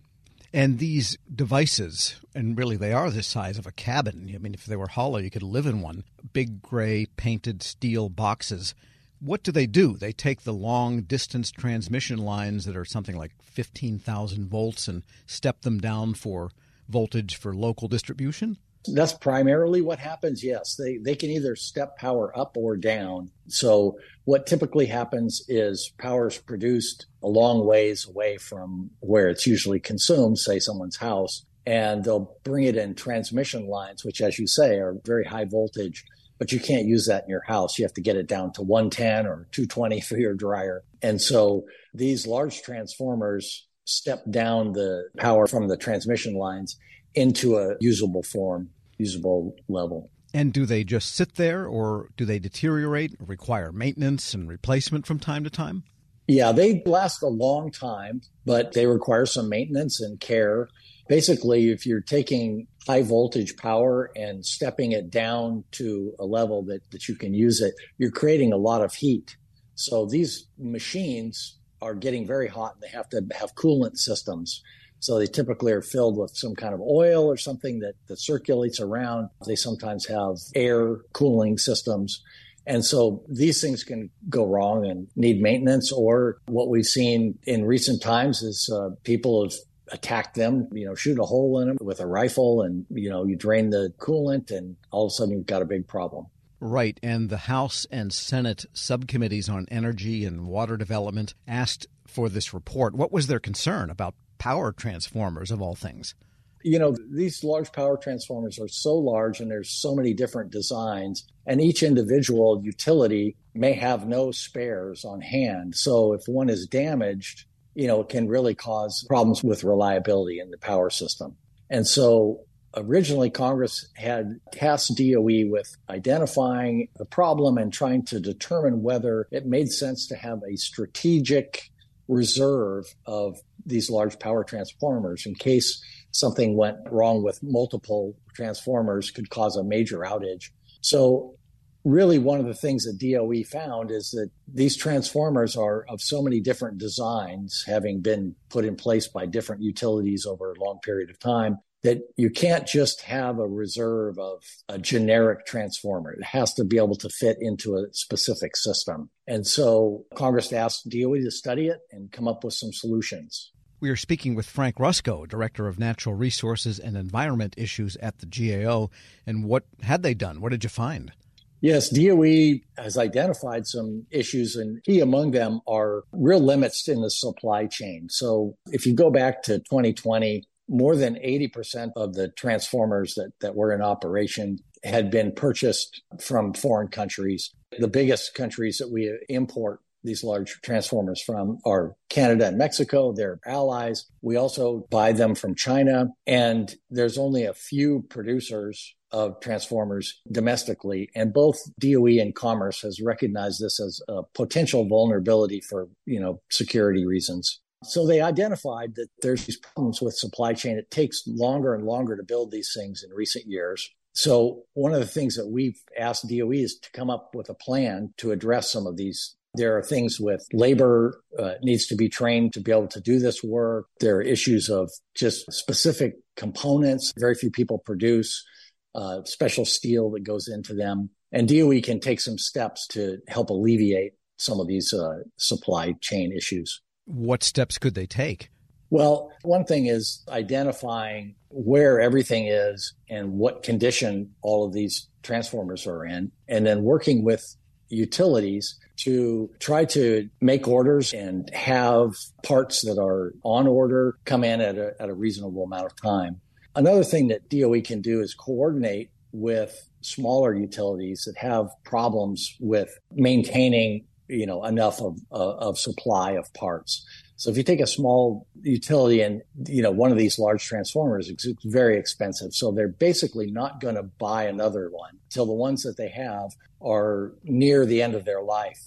And 0.51 0.79
these 0.79 1.17
devices, 1.33 2.19
and 2.33 2.57
really 2.57 2.75
they 2.75 2.91
are 2.91 3.11
the 3.11 3.21
size 3.21 3.57
of 3.57 3.67
a 3.67 3.71
cabin. 3.71 4.31
I 4.33 4.39
mean, 4.39 4.53
if 4.53 4.65
they 4.65 4.75
were 4.75 4.87
hollow, 4.87 5.19
you 5.19 5.29
could 5.29 5.43
live 5.43 5.67
in 5.67 5.81
one. 5.81 6.03
Big 6.33 6.61
gray 6.61 7.05
painted 7.17 7.61
steel 7.61 8.09
boxes. 8.09 8.73
What 9.19 9.43
do 9.43 9.51
they 9.51 9.67
do? 9.67 9.95
They 9.95 10.11
take 10.11 10.43
the 10.43 10.53
long 10.53 11.01
distance 11.01 11.51
transmission 11.51 12.17
lines 12.17 12.65
that 12.65 12.77
are 12.77 12.85
something 12.85 13.17
like 13.17 13.33
15,000 13.41 14.49
volts 14.49 14.87
and 14.87 15.03
step 15.27 15.61
them 15.61 15.79
down 15.79 16.13
for 16.13 16.51
voltage 16.87 17.35
for 17.35 17.53
local 17.53 17.87
distribution? 17.87 18.57
That's 18.87 19.13
primarily 19.13 19.81
what 19.81 19.99
happens. 19.99 20.43
Yes, 20.43 20.75
they 20.75 20.97
they 20.97 21.15
can 21.15 21.29
either 21.29 21.55
step 21.55 21.97
power 21.97 22.37
up 22.37 22.55
or 22.55 22.77
down. 22.77 23.31
So 23.47 23.97
what 24.25 24.47
typically 24.47 24.85
happens 24.85 25.43
is 25.47 25.91
power 25.97 26.27
is 26.27 26.37
produced 26.37 27.07
a 27.21 27.27
long 27.27 27.65
ways 27.65 28.07
away 28.07 28.37
from 28.37 28.91
where 28.99 29.27
it's 29.27 29.47
usually 29.47 29.79
consumed, 29.79 30.37
say 30.37 30.59
someone's 30.59 30.97
house, 30.97 31.45
and 31.65 32.03
they'll 32.03 32.35
bring 32.43 32.65
it 32.65 32.77
in 32.77 32.95
transmission 32.95 33.67
lines, 33.67 34.05
which, 34.05 34.21
as 34.21 34.39
you 34.39 34.47
say, 34.47 34.75
are 34.77 34.95
very 35.03 35.25
high 35.25 35.45
voltage. 35.45 36.05
But 36.37 36.51
you 36.53 36.59
can't 36.59 36.85
use 36.85 37.07
that 37.07 37.23
in 37.23 37.29
your 37.29 37.43
house. 37.45 37.77
You 37.77 37.83
have 37.85 37.93
to 37.95 38.01
get 38.01 38.15
it 38.15 38.27
down 38.27 38.53
to 38.53 38.61
110 38.61 39.27
or 39.27 39.47
220 39.51 39.99
for 40.07 40.17
your 40.17 40.33
dryer. 40.33 40.83
And 41.01 41.21
so 41.21 41.65
these 41.93 42.25
large 42.25 42.61
transformers 42.61 43.67
step 43.83 44.23
down 44.29 44.73
the 44.73 45.09
power 45.17 45.47
from 45.47 45.67
the 45.67 45.77
transmission 45.77 46.35
lines 46.35 46.77
into 47.15 47.57
a 47.57 47.75
usable 47.79 48.23
form, 48.23 48.69
usable 48.97 49.55
level. 49.67 50.09
And 50.33 50.53
do 50.53 50.65
they 50.65 50.83
just 50.83 51.15
sit 51.15 51.35
there 51.35 51.65
or 51.65 52.09
do 52.15 52.25
they 52.25 52.39
deteriorate, 52.39 53.15
require 53.19 53.71
maintenance 53.71 54.33
and 54.33 54.47
replacement 54.47 55.07
from 55.07 55.19
time 55.19 55.43
to 55.43 55.49
time? 55.49 55.83
Yeah, 56.27 56.51
they 56.51 56.83
last 56.85 57.23
a 57.23 57.27
long 57.27 57.71
time, 57.71 58.21
but 58.45 58.73
they 58.73 58.85
require 58.85 59.25
some 59.25 59.49
maintenance 59.49 59.99
and 59.99 60.19
care. 60.19 60.69
Basically, 61.07 61.71
if 61.71 61.87
you're 61.87 62.01
taking 62.01 62.67
high 62.85 63.01
voltage 63.01 63.57
power 63.57 64.11
and 64.15 64.45
stepping 64.45 64.91
it 64.91 65.09
down 65.09 65.63
to 65.71 66.13
a 66.19 66.25
level 66.25 66.63
that, 66.65 66.81
that 66.91 67.07
you 67.07 67.15
can 67.15 67.33
use 67.33 67.61
it, 67.61 67.73
you're 67.97 68.11
creating 68.11 68.53
a 68.53 68.57
lot 68.57 68.83
of 68.83 68.93
heat. 68.93 69.35
So 69.73 70.05
these 70.05 70.45
machines 70.59 71.57
are 71.81 71.95
getting 71.95 72.27
very 72.27 72.47
hot 72.47 72.75
and 72.75 72.83
they 72.83 72.95
have 72.95 73.09
to 73.09 73.25
have 73.35 73.55
coolant 73.55 73.97
systems. 73.97 74.61
So 74.99 75.17
they 75.17 75.27
typically 75.27 75.71
are 75.71 75.81
filled 75.81 76.17
with 76.17 76.35
some 76.35 76.55
kind 76.55 76.73
of 76.73 76.81
oil 76.81 77.25
or 77.25 77.37
something 77.37 77.79
that, 77.79 77.93
that 78.07 78.19
circulates 78.19 78.79
around. 78.79 79.29
They 79.45 79.55
sometimes 79.55 80.05
have 80.07 80.35
air 80.55 80.97
cooling 81.13 81.57
systems. 81.57 82.21
And 82.65 82.85
so 82.85 83.23
these 83.27 83.61
things 83.61 83.83
can 83.83 84.09
go 84.29 84.45
wrong 84.45 84.85
and 84.85 85.07
need 85.15 85.41
maintenance. 85.41 85.91
Or 85.91 86.37
what 86.47 86.69
we've 86.69 86.85
seen 86.85 87.39
in 87.45 87.65
recent 87.65 88.01
times 88.01 88.41
is 88.41 88.69
uh, 88.71 88.89
people 89.03 89.43
have 89.43 89.53
attacked 89.91 90.35
them, 90.35 90.67
you 90.71 90.85
know, 90.85 90.95
shoot 90.95 91.17
a 91.17 91.23
hole 91.23 91.59
in 91.61 91.69
them 91.69 91.77
with 91.81 91.99
a 91.99 92.05
rifle 92.05 92.61
and, 92.61 92.85
you 92.91 93.09
know, 93.09 93.25
you 93.25 93.35
drain 93.35 93.71
the 93.71 93.91
coolant 93.97 94.51
and 94.51 94.75
all 94.91 95.05
of 95.05 95.09
a 95.09 95.13
sudden 95.13 95.33
you've 95.33 95.47
got 95.47 95.61
a 95.61 95.65
big 95.65 95.87
problem. 95.87 96.27
Right. 96.59 96.99
And 97.01 97.29
the 97.29 97.37
House 97.37 97.87
and 97.89 98.13
Senate 98.13 98.65
subcommittees 98.73 99.47
on 99.49 99.65
energy 99.71 100.25
and 100.25 100.45
water 100.45 100.77
development 100.77 101.33
asked 101.47 101.87
for 102.05 102.27
this 102.27 102.53
report. 102.53 102.93
What 102.93 103.11
was 103.11 103.27
their 103.27 103.39
concern 103.39 103.89
about 103.89 104.13
power 104.39 104.71
transformers 104.71 105.51
of 105.51 105.61
all 105.61 105.75
things. 105.75 106.15
You 106.63 106.79
know, 106.79 106.95
these 107.11 107.43
large 107.43 107.71
power 107.71 107.95
transformers 107.95 108.59
are 108.59 108.67
so 108.67 108.95
large 108.95 109.39
and 109.39 109.49
there's 109.49 109.69
so 109.69 109.95
many 109.95 110.13
different 110.13 110.51
designs, 110.51 111.25
and 111.45 111.61
each 111.61 111.83
individual 111.83 112.61
utility 112.63 113.37
may 113.53 113.73
have 113.73 114.07
no 114.07 114.31
spares 114.31 115.05
on 115.05 115.21
hand. 115.21 115.75
So 115.75 116.13
if 116.13 116.23
one 116.27 116.49
is 116.49 116.67
damaged, 116.67 117.45
you 117.75 117.87
know, 117.87 118.01
it 118.01 118.09
can 118.09 118.27
really 118.27 118.55
cause 118.55 119.05
problems 119.07 119.43
with 119.43 119.63
reliability 119.63 120.39
in 120.39 120.51
the 120.51 120.57
power 120.57 120.89
system. 120.89 121.37
And 121.69 121.87
so 121.87 122.41
originally 122.75 123.29
Congress 123.29 123.89
had 123.95 124.39
tasked 124.51 124.97
DOE 124.97 125.45
with 125.49 125.77
identifying 125.89 126.89
the 126.97 127.05
problem 127.05 127.57
and 127.57 127.71
trying 127.71 128.03
to 128.05 128.19
determine 128.19 128.83
whether 128.83 129.27
it 129.31 129.45
made 129.45 129.71
sense 129.71 130.07
to 130.07 130.15
have 130.15 130.39
a 130.43 130.57
strategic 130.57 131.71
reserve 132.07 132.95
of 133.05 133.39
these 133.69 133.89
large 133.89 134.19
power 134.19 134.43
transformers 134.43 135.25
in 135.25 135.35
case 135.35 135.81
something 136.11 136.57
went 136.57 136.77
wrong 136.89 137.23
with 137.23 137.39
multiple 137.43 138.15
transformers 138.33 139.11
could 139.11 139.29
cause 139.29 139.55
a 139.55 139.63
major 139.63 139.99
outage. 139.99 140.49
So 140.81 141.35
really 141.83 142.19
one 142.19 142.39
of 142.39 142.45
the 142.45 142.53
things 142.53 142.83
that 142.83 142.97
DOE 142.99 143.43
found 143.43 143.91
is 143.91 144.11
that 144.11 144.29
these 144.51 144.75
transformers 144.75 145.55
are 145.55 145.85
of 145.87 146.01
so 146.01 146.21
many 146.21 146.39
different 146.39 146.77
designs 146.77 147.63
having 147.65 148.01
been 148.01 148.35
put 148.49 148.65
in 148.65 148.75
place 148.75 149.07
by 149.07 149.25
different 149.25 149.61
utilities 149.61 150.25
over 150.25 150.51
a 150.51 150.59
long 150.59 150.79
period 150.83 151.09
of 151.09 151.19
time 151.19 151.57
that 151.81 151.99
you 152.17 152.29
can't 152.29 152.67
just 152.67 153.01
have 153.01 153.39
a 153.39 153.47
reserve 153.47 154.19
of 154.19 154.43
a 154.67 154.77
generic 154.77 155.45
transformer. 155.45 156.11
It 156.11 156.23
has 156.23 156.53
to 156.55 156.65
be 156.65 156.77
able 156.77 156.97
to 156.97 157.09
fit 157.09 157.37
into 157.39 157.77
a 157.77 157.85
specific 157.93 158.57
system. 158.57 159.09
And 159.27 159.47
so 159.47 160.05
Congress 160.13 160.51
asked 160.51 160.89
DOE 160.89 161.21
to 161.21 161.31
study 161.31 161.67
it 161.67 161.79
and 161.91 162.11
come 162.11 162.27
up 162.27 162.43
with 162.43 162.53
some 162.53 162.73
solutions. 162.73 163.51
We 163.81 163.89
are 163.89 163.95
speaking 163.95 164.35
with 164.35 164.45
Frank 164.45 164.75
Rusco, 164.75 165.25
Director 165.25 165.67
of 165.67 165.79
Natural 165.79 166.13
Resources 166.13 166.79
and 166.79 166.97
Environment 166.97 167.53
Issues 167.57 167.95
at 167.97 168.19
the 168.19 168.25
GAO. 168.25 168.89
And 169.25 169.45
what 169.45 169.63
had 169.81 170.03
they 170.03 170.13
done? 170.13 170.41
What 170.41 170.49
did 170.49 170.63
you 170.63 170.69
find? 170.69 171.13
Yes, 171.61 171.89
DOE 171.89 172.59
has 172.77 172.97
identified 172.97 173.67
some 173.67 174.05
issues, 174.11 174.55
and 174.55 174.83
key 174.83 174.99
among 175.01 175.31
them 175.31 175.59
are 175.67 176.03
real 176.11 176.39
limits 176.39 176.87
in 176.87 177.01
the 177.01 177.09
supply 177.09 177.67
chain. 177.67 178.07
So 178.09 178.57
if 178.67 178.85
you 178.85 178.93
go 178.93 179.09
back 179.09 179.43
to 179.43 179.59
2020, 179.59 180.43
more 180.69 180.95
than 180.95 181.15
80% 181.15 181.91
of 181.95 182.13
the 182.13 182.29
transformers 182.29 183.15
that, 183.15 183.31
that 183.41 183.55
were 183.55 183.73
in 183.73 183.81
operation 183.81 184.59
had 184.83 185.09
been 185.11 185.33
purchased 185.33 186.01
from 186.21 186.53
foreign 186.53 186.87
countries. 186.87 187.51
The 187.77 187.87
biggest 187.87 188.33
countries 188.33 188.77
that 188.77 188.91
we 188.91 189.11
import 189.27 189.81
these 190.03 190.23
large 190.23 190.59
transformers 190.63 191.21
from 191.21 191.59
are 191.65 191.95
Canada 192.09 192.47
and 192.47 192.57
Mexico. 192.57 193.13
They're 193.13 193.39
allies. 193.45 194.05
We 194.21 194.35
also 194.35 194.85
buy 194.89 195.11
them 195.11 195.35
from 195.35 195.55
China. 195.55 196.07
And 196.25 196.73
there's 196.89 197.17
only 197.17 197.45
a 197.45 197.53
few 197.53 198.05
producers 198.09 198.95
of 199.11 199.39
transformers 199.41 200.21
domestically. 200.31 201.09
And 201.15 201.33
both 201.33 201.57
DOE 201.79 202.19
and 202.19 202.35
Commerce 202.35 202.81
has 202.81 203.01
recognized 203.01 203.61
this 203.61 203.79
as 203.79 204.01
a 204.07 204.21
potential 204.35 204.87
vulnerability 204.87 205.61
for, 205.61 205.89
you 206.05 206.19
know, 206.19 206.41
security 206.49 207.05
reasons. 207.05 207.59
So 207.83 208.05
they 208.05 208.21
identified 208.21 208.95
that 208.95 209.07
there's 209.21 209.45
these 209.45 209.57
problems 209.57 210.01
with 210.01 210.13
supply 210.15 210.53
chain. 210.53 210.77
It 210.77 210.91
takes 210.91 211.23
longer 211.25 211.73
and 211.73 211.85
longer 211.85 212.17
to 212.17 212.23
build 212.23 212.51
these 212.51 212.71
things 212.75 213.03
in 213.03 213.15
recent 213.15 213.45
years. 213.47 213.89
So 214.13 214.63
one 214.73 214.93
of 214.93 214.99
the 214.99 215.07
things 215.07 215.35
that 215.35 215.47
we've 215.47 215.81
asked 215.97 216.27
DOE 216.27 216.51
is 216.51 216.77
to 216.79 216.91
come 216.91 217.09
up 217.09 217.33
with 217.33 217.49
a 217.49 217.53
plan 217.53 218.13
to 218.17 218.31
address 218.31 218.69
some 218.69 218.85
of 218.85 218.97
these. 218.97 219.35
There 219.55 219.77
are 219.77 219.83
things 219.83 220.19
with 220.19 220.45
labor 220.53 221.21
uh, 221.37 221.53
needs 221.63 221.87
to 221.87 221.95
be 221.95 222.07
trained 222.07 222.53
to 222.53 222.61
be 222.61 222.71
able 222.71 222.87
to 222.89 223.01
do 223.01 223.19
this 223.19 223.43
work. 223.43 223.87
There 223.99 224.17
are 224.17 224.21
issues 224.21 224.69
of 224.69 224.91
just 225.15 225.51
specific 225.51 226.15
components. 226.35 227.13
Very 227.17 227.35
few 227.35 227.49
people 227.49 227.79
produce 227.79 228.45
uh, 228.93 229.23
special 229.25 229.65
steel 229.65 230.11
that 230.11 230.23
goes 230.23 230.47
into 230.47 230.73
them. 230.73 231.09
And 231.31 231.47
DOE 231.47 231.81
can 231.81 231.99
take 231.99 232.19
some 232.19 232.37
steps 232.37 232.87
to 232.87 233.19
help 233.27 233.49
alleviate 233.49 234.13
some 234.37 234.59
of 234.59 234.67
these 234.67 234.93
uh, 234.93 235.19
supply 235.37 235.93
chain 236.01 236.31
issues. 236.31 236.81
What 237.05 237.43
steps 237.43 237.77
could 237.77 237.95
they 237.95 238.07
take? 238.07 238.49
Well, 238.91 239.31
one 239.43 239.65
thing 239.65 239.85
is 239.85 240.23
identifying 240.29 241.35
where 241.49 241.99
everything 241.99 242.47
is 242.47 242.93
and 243.09 243.33
what 243.33 243.63
condition 243.63 244.33
all 244.41 244.65
of 244.65 244.73
these 244.73 245.07
transformers 245.21 245.85
are 245.85 246.05
in, 246.05 246.31
and 246.47 246.65
then 246.65 246.83
working 246.83 247.23
with 247.23 247.55
utilities 247.89 248.79
to 248.99 249.49
try 249.59 249.85
to 249.85 250.29
make 250.41 250.67
orders 250.67 251.13
and 251.13 251.49
have 251.53 252.15
parts 252.43 252.81
that 252.85 252.99
are 252.99 253.33
on 253.43 253.67
order 253.67 254.17
come 254.25 254.43
in 254.43 254.61
at 254.61 254.77
a, 254.77 254.93
at 254.99 255.09
a 255.09 255.13
reasonable 255.13 255.63
amount 255.63 255.85
of 255.85 255.95
time. 255.95 256.41
Another 256.75 257.03
thing 257.03 257.29
that 257.29 257.49
DOE 257.49 257.81
can 257.81 258.01
do 258.01 258.21
is 258.21 258.33
coordinate 258.33 259.09
with 259.31 259.89
smaller 260.01 260.53
utilities 260.53 261.23
that 261.25 261.37
have 261.37 261.67
problems 261.83 262.55
with 262.59 262.89
maintaining 263.11 264.05
you 264.27 264.45
know 264.45 264.63
enough 264.63 265.01
of, 265.01 265.17
uh, 265.31 265.55
of 265.57 265.77
supply 265.77 266.33
of 266.33 266.53
parts 266.53 267.05
so 267.39 267.49
if 267.49 267.55
you 267.55 267.63
take 267.63 267.79
a 267.79 267.87
small 267.87 268.45
utility 268.63 269.21
and 269.21 269.41
you 269.65 269.81
know 269.81 269.91
one 269.91 270.11
of 270.11 270.17
these 270.17 270.37
large 270.37 270.65
transformers, 270.65 271.29
it's 271.29 271.47
very 271.63 271.97
expensive. 271.97 272.53
So 272.53 272.73
they're 272.73 272.89
basically 272.89 273.49
not 273.49 273.79
going 273.79 273.95
to 273.95 274.03
buy 274.03 274.43
another 274.43 274.89
one 274.91 275.19
till 275.29 275.45
the 275.45 275.53
ones 275.53 275.83
that 275.83 275.95
they 275.95 276.09
have 276.09 276.51
are 276.81 277.33
near 277.43 277.85
the 277.85 278.01
end 278.01 278.15
of 278.15 278.25
their 278.25 278.41
life. 278.41 278.79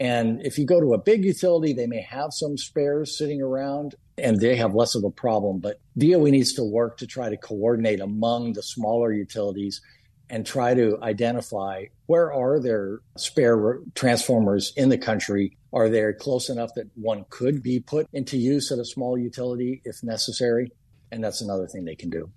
And 0.00 0.44
if 0.44 0.58
you 0.58 0.66
go 0.66 0.80
to 0.80 0.94
a 0.94 0.98
big 0.98 1.24
utility, 1.24 1.72
they 1.72 1.86
may 1.86 2.02
have 2.02 2.32
some 2.32 2.58
spares 2.58 3.16
sitting 3.16 3.40
around 3.40 3.94
and 4.18 4.40
they 4.40 4.56
have 4.56 4.74
less 4.74 4.94
of 4.94 5.04
a 5.04 5.10
problem. 5.10 5.60
But 5.60 5.80
DOE 5.96 6.24
needs 6.24 6.52
to 6.54 6.64
work 6.64 6.98
to 6.98 7.06
try 7.06 7.30
to 7.30 7.36
coordinate 7.36 8.00
among 8.00 8.52
the 8.52 8.62
smaller 8.62 9.12
utilities 9.12 9.80
and 10.30 10.46
try 10.46 10.74
to 10.74 10.98
identify 11.02 11.84
where 12.06 12.32
are 12.32 12.58
there 12.60 13.00
spare 13.16 13.78
transformers 13.94 14.72
in 14.76 14.88
the 14.88 14.98
country 14.98 15.56
are 15.72 15.88
they 15.88 16.12
close 16.18 16.48
enough 16.48 16.70
that 16.74 16.88
one 16.94 17.24
could 17.28 17.62
be 17.62 17.80
put 17.80 18.08
into 18.12 18.38
use 18.38 18.72
at 18.72 18.78
a 18.78 18.84
small 18.84 19.18
utility 19.18 19.82
if 19.84 20.02
necessary 20.02 20.70
and 21.12 21.22
that's 21.22 21.40
another 21.40 21.66
thing 21.66 21.84
they 21.84 21.94
can 21.94 22.10
do 22.10 22.30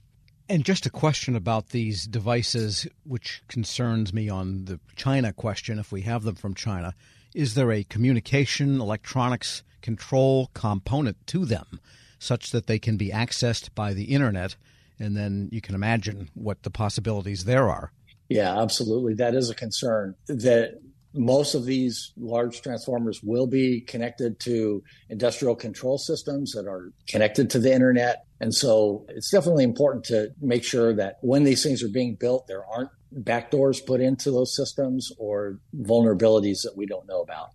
and 0.49 0.63
just 0.63 0.85
a 0.85 0.89
question 0.89 1.35
about 1.35 1.69
these 1.69 2.05
devices 2.05 2.87
which 3.03 3.41
concerns 3.47 4.13
me 4.13 4.29
on 4.29 4.65
the 4.65 4.79
china 4.95 5.33
question 5.33 5.79
if 5.79 5.91
we 5.91 6.01
have 6.01 6.23
them 6.23 6.35
from 6.35 6.53
china 6.53 6.93
is 7.35 7.53
there 7.53 7.71
a 7.71 7.83
communication 7.83 8.79
electronics 8.81 9.63
control 9.81 10.49
component 10.53 11.17
to 11.27 11.45
them 11.45 11.79
such 12.19 12.51
that 12.51 12.67
they 12.67 12.79
can 12.79 12.97
be 12.97 13.09
accessed 13.09 13.69
by 13.75 13.93
the 13.93 14.05
internet 14.05 14.55
and 14.99 15.15
then 15.15 15.49
you 15.51 15.61
can 15.61 15.75
imagine 15.75 16.29
what 16.33 16.63
the 16.63 16.69
possibilities 16.69 17.45
there 17.45 17.69
are. 17.69 17.91
Yeah, 18.29 18.61
absolutely. 18.61 19.13
That 19.13 19.35
is 19.35 19.49
a 19.49 19.55
concern 19.55 20.15
that 20.27 20.79
most 21.13 21.55
of 21.55 21.65
these 21.65 22.11
large 22.17 22.61
transformers 22.61 23.21
will 23.23 23.47
be 23.47 23.81
connected 23.81 24.39
to 24.41 24.83
industrial 25.09 25.55
control 25.55 25.97
systems 25.97 26.51
that 26.53 26.67
are 26.67 26.91
connected 27.07 27.49
to 27.51 27.59
the 27.59 27.73
internet. 27.73 28.25
And 28.39 28.53
so 28.53 29.05
it's 29.09 29.31
definitely 29.31 29.63
important 29.63 30.05
to 30.05 30.29
make 30.41 30.63
sure 30.63 30.93
that 30.93 31.17
when 31.21 31.43
these 31.43 31.63
things 31.63 31.81
are 31.83 31.89
being 31.89 32.15
built, 32.15 32.47
there 32.47 32.65
aren't 32.65 32.91
backdoors 33.13 33.83
put 33.85 34.01
into 34.01 34.31
those 34.31 34.55
systems 34.55 35.11
or 35.17 35.59
vulnerabilities 35.75 36.61
that 36.63 36.75
we 36.75 36.85
don't 36.85 37.07
know 37.07 37.21
about. 37.21 37.49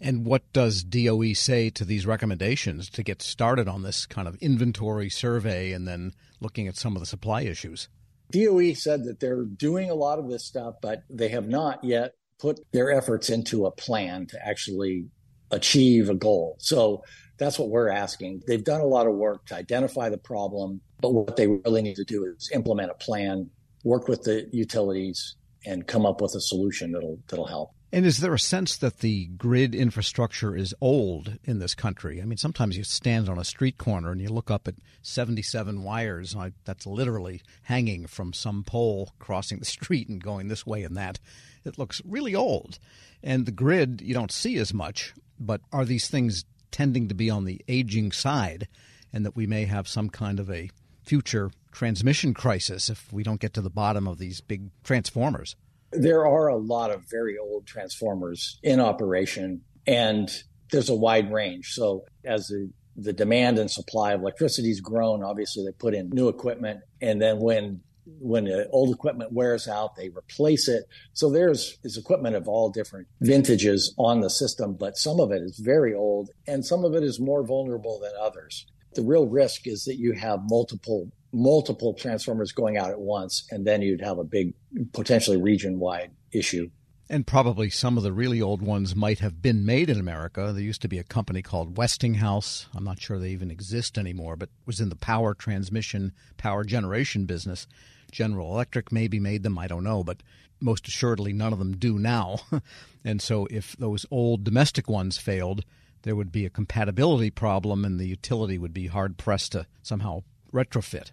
And 0.00 0.26
what 0.26 0.52
does 0.52 0.84
DOE 0.84 1.32
say 1.34 1.70
to 1.70 1.84
these 1.84 2.06
recommendations 2.06 2.90
to 2.90 3.02
get 3.02 3.22
started 3.22 3.68
on 3.68 3.82
this 3.82 4.06
kind 4.06 4.28
of 4.28 4.36
inventory 4.36 5.08
survey 5.08 5.72
and 5.72 5.86
then 5.86 6.12
looking 6.40 6.68
at 6.68 6.76
some 6.76 6.96
of 6.96 7.00
the 7.00 7.06
supply 7.06 7.42
issues? 7.42 7.88
DOE 8.30 8.74
said 8.74 9.04
that 9.04 9.20
they're 9.20 9.44
doing 9.44 9.90
a 9.90 9.94
lot 9.94 10.18
of 10.18 10.28
this 10.28 10.44
stuff, 10.44 10.76
but 10.82 11.04
they 11.08 11.28
have 11.28 11.48
not 11.48 11.84
yet 11.84 12.14
put 12.38 12.60
their 12.72 12.90
efforts 12.90 13.30
into 13.30 13.66
a 13.66 13.70
plan 13.70 14.26
to 14.26 14.46
actually 14.46 15.06
achieve 15.50 16.08
a 16.08 16.14
goal. 16.14 16.56
So 16.58 17.02
that's 17.38 17.58
what 17.58 17.68
we're 17.68 17.88
asking. 17.88 18.42
They've 18.46 18.64
done 18.64 18.80
a 18.80 18.86
lot 18.86 19.06
of 19.06 19.14
work 19.14 19.46
to 19.46 19.56
identify 19.56 20.08
the 20.08 20.18
problem, 20.18 20.80
but 21.00 21.12
what 21.12 21.36
they 21.36 21.46
really 21.46 21.82
need 21.82 21.96
to 21.96 22.04
do 22.04 22.24
is 22.24 22.50
implement 22.54 22.90
a 22.90 22.94
plan, 22.94 23.50
work 23.84 24.08
with 24.08 24.22
the 24.22 24.48
utilities, 24.52 25.36
and 25.66 25.86
come 25.86 26.04
up 26.06 26.20
with 26.20 26.34
a 26.34 26.40
solution 26.40 26.92
that'll 26.92 27.18
that'll 27.28 27.46
help. 27.46 27.70
And 27.94 28.04
is 28.04 28.18
there 28.18 28.34
a 28.34 28.40
sense 28.40 28.76
that 28.78 28.98
the 28.98 29.26
grid 29.26 29.72
infrastructure 29.72 30.56
is 30.56 30.74
old 30.80 31.38
in 31.44 31.60
this 31.60 31.76
country? 31.76 32.20
I 32.20 32.24
mean, 32.24 32.38
sometimes 32.38 32.76
you 32.76 32.82
stand 32.82 33.28
on 33.28 33.38
a 33.38 33.44
street 33.44 33.78
corner 33.78 34.10
and 34.10 34.20
you 34.20 34.30
look 34.30 34.50
up 34.50 34.66
at 34.66 34.74
77 35.02 35.84
wires, 35.84 36.34
that's 36.64 36.86
literally 36.86 37.40
hanging 37.62 38.08
from 38.08 38.32
some 38.32 38.64
pole 38.64 39.12
crossing 39.20 39.60
the 39.60 39.64
street 39.64 40.08
and 40.08 40.20
going 40.20 40.48
this 40.48 40.66
way 40.66 40.82
and 40.82 40.96
that. 40.96 41.20
It 41.64 41.78
looks 41.78 42.02
really 42.04 42.34
old. 42.34 42.78
And 43.22 43.46
the 43.46 43.52
grid, 43.52 44.02
you 44.02 44.14
don't 44.14 44.32
see 44.32 44.56
as 44.56 44.74
much, 44.74 45.14
but 45.38 45.60
are 45.72 45.84
these 45.84 46.08
things 46.08 46.44
tending 46.70 47.08
to 47.08 47.14
be 47.14 47.30
on 47.30 47.44
the 47.44 47.60
aging 47.68 48.12
side 48.12 48.68
and 49.12 49.24
that 49.24 49.36
we 49.36 49.46
may 49.46 49.64
have 49.64 49.88
some 49.88 50.10
kind 50.10 50.40
of 50.40 50.50
a 50.50 50.70
future 51.04 51.50
transmission 51.72 52.34
crisis 52.34 52.88
if 52.88 53.12
we 53.12 53.22
don't 53.22 53.40
get 53.40 53.54
to 53.54 53.60
the 53.60 53.70
bottom 53.70 54.08
of 54.08 54.18
these 54.18 54.40
big 54.40 54.70
transformers? 54.82 55.56
There 55.92 56.26
are 56.26 56.48
a 56.48 56.56
lot 56.56 56.90
of 56.90 57.04
very 57.08 57.38
old 57.38 57.66
transformers 57.66 58.58
in 58.62 58.80
operation, 58.80 59.60
and 59.86 60.28
there's 60.72 60.88
a 60.88 60.94
wide 60.94 61.32
range. 61.32 61.72
So 61.72 62.04
as 62.24 62.48
the 62.48 62.70
the 62.96 63.12
demand 63.12 63.58
and 63.58 63.68
supply 63.68 64.12
of 64.12 64.20
electricity 64.20 64.68
has 64.68 64.80
grown, 64.80 65.24
obviously 65.24 65.64
they 65.64 65.72
put 65.72 65.94
in 65.94 66.10
new 66.10 66.28
equipment, 66.28 66.80
and 67.00 67.20
then 67.20 67.40
when 67.40 67.80
when 68.06 68.48
old 68.70 68.94
equipment 68.94 69.32
wears 69.32 69.68
out, 69.68 69.96
they 69.96 70.08
replace 70.08 70.68
it. 70.68 70.84
So 71.12 71.30
there's 71.30 71.78
is 71.84 71.96
equipment 71.96 72.36
of 72.36 72.48
all 72.48 72.70
different 72.70 73.08
vintages 73.20 73.94
on 73.98 74.20
the 74.20 74.30
system, 74.30 74.74
but 74.74 74.96
some 74.96 75.20
of 75.20 75.32
it 75.32 75.42
is 75.42 75.58
very 75.58 75.94
old 75.94 76.30
and 76.46 76.64
some 76.64 76.84
of 76.84 76.94
it 76.94 77.02
is 77.02 77.20
more 77.20 77.44
vulnerable 77.44 77.98
than 78.00 78.12
others. 78.20 78.66
The 78.94 79.02
real 79.02 79.26
risk 79.26 79.66
is 79.66 79.84
that 79.84 79.96
you 79.96 80.12
have 80.12 80.40
multiple 80.44 81.10
multiple 81.34 81.94
transformers 81.94 82.52
going 82.52 82.76
out 82.76 82.90
at 82.90 83.00
once, 83.00 83.46
and 83.50 83.66
then 83.66 83.82
you'd 83.82 84.00
have 84.00 84.18
a 84.18 84.24
big, 84.24 84.54
potentially 84.92 85.36
region 85.36 85.78
wide 85.78 86.12
issue. 86.32 86.70
And 87.10 87.26
probably 87.26 87.68
some 87.68 87.98
of 87.98 88.02
the 88.02 88.12
really 88.12 88.40
old 88.40 88.62
ones 88.62 88.96
might 88.96 89.18
have 89.18 89.42
been 89.42 89.66
made 89.66 89.90
in 89.90 90.00
America. 90.00 90.52
There 90.52 90.62
used 90.62 90.80
to 90.82 90.88
be 90.88 90.98
a 90.98 91.04
company 91.04 91.42
called 91.42 91.76
Westinghouse. 91.76 92.66
I'm 92.74 92.84
not 92.84 93.00
sure 93.00 93.18
they 93.18 93.30
even 93.30 93.50
exist 93.50 93.98
anymore, 93.98 94.36
but 94.36 94.48
was 94.64 94.80
in 94.80 94.88
the 94.88 94.96
power 94.96 95.34
transmission, 95.34 96.12
power 96.38 96.64
generation 96.64 97.26
business. 97.26 97.66
General 98.14 98.52
Electric 98.52 98.92
maybe 98.92 99.20
made 99.20 99.42
them, 99.42 99.58
I 99.58 99.66
don't 99.66 99.84
know, 99.84 100.02
but 100.02 100.22
most 100.60 100.88
assuredly 100.88 101.32
none 101.32 101.52
of 101.52 101.58
them 101.58 101.76
do 101.76 101.98
now. 101.98 102.38
and 103.04 103.20
so 103.20 103.46
if 103.50 103.76
those 103.76 104.06
old 104.10 104.44
domestic 104.44 104.88
ones 104.88 105.18
failed, 105.18 105.64
there 106.02 106.16
would 106.16 106.32
be 106.32 106.46
a 106.46 106.50
compatibility 106.50 107.30
problem 107.30 107.84
and 107.84 107.98
the 107.98 108.06
utility 108.06 108.56
would 108.56 108.72
be 108.72 108.86
hard 108.86 109.18
pressed 109.18 109.52
to 109.52 109.66
somehow 109.82 110.22
retrofit. 110.52 111.10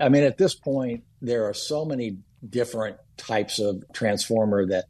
I 0.00 0.08
mean, 0.08 0.24
at 0.24 0.38
this 0.38 0.54
point, 0.54 1.04
there 1.22 1.48
are 1.48 1.54
so 1.54 1.84
many 1.84 2.18
different 2.48 2.96
types 3.16 3.58
of 3.58 3.84
transformer 3.92 4.66
that 4.66 4.86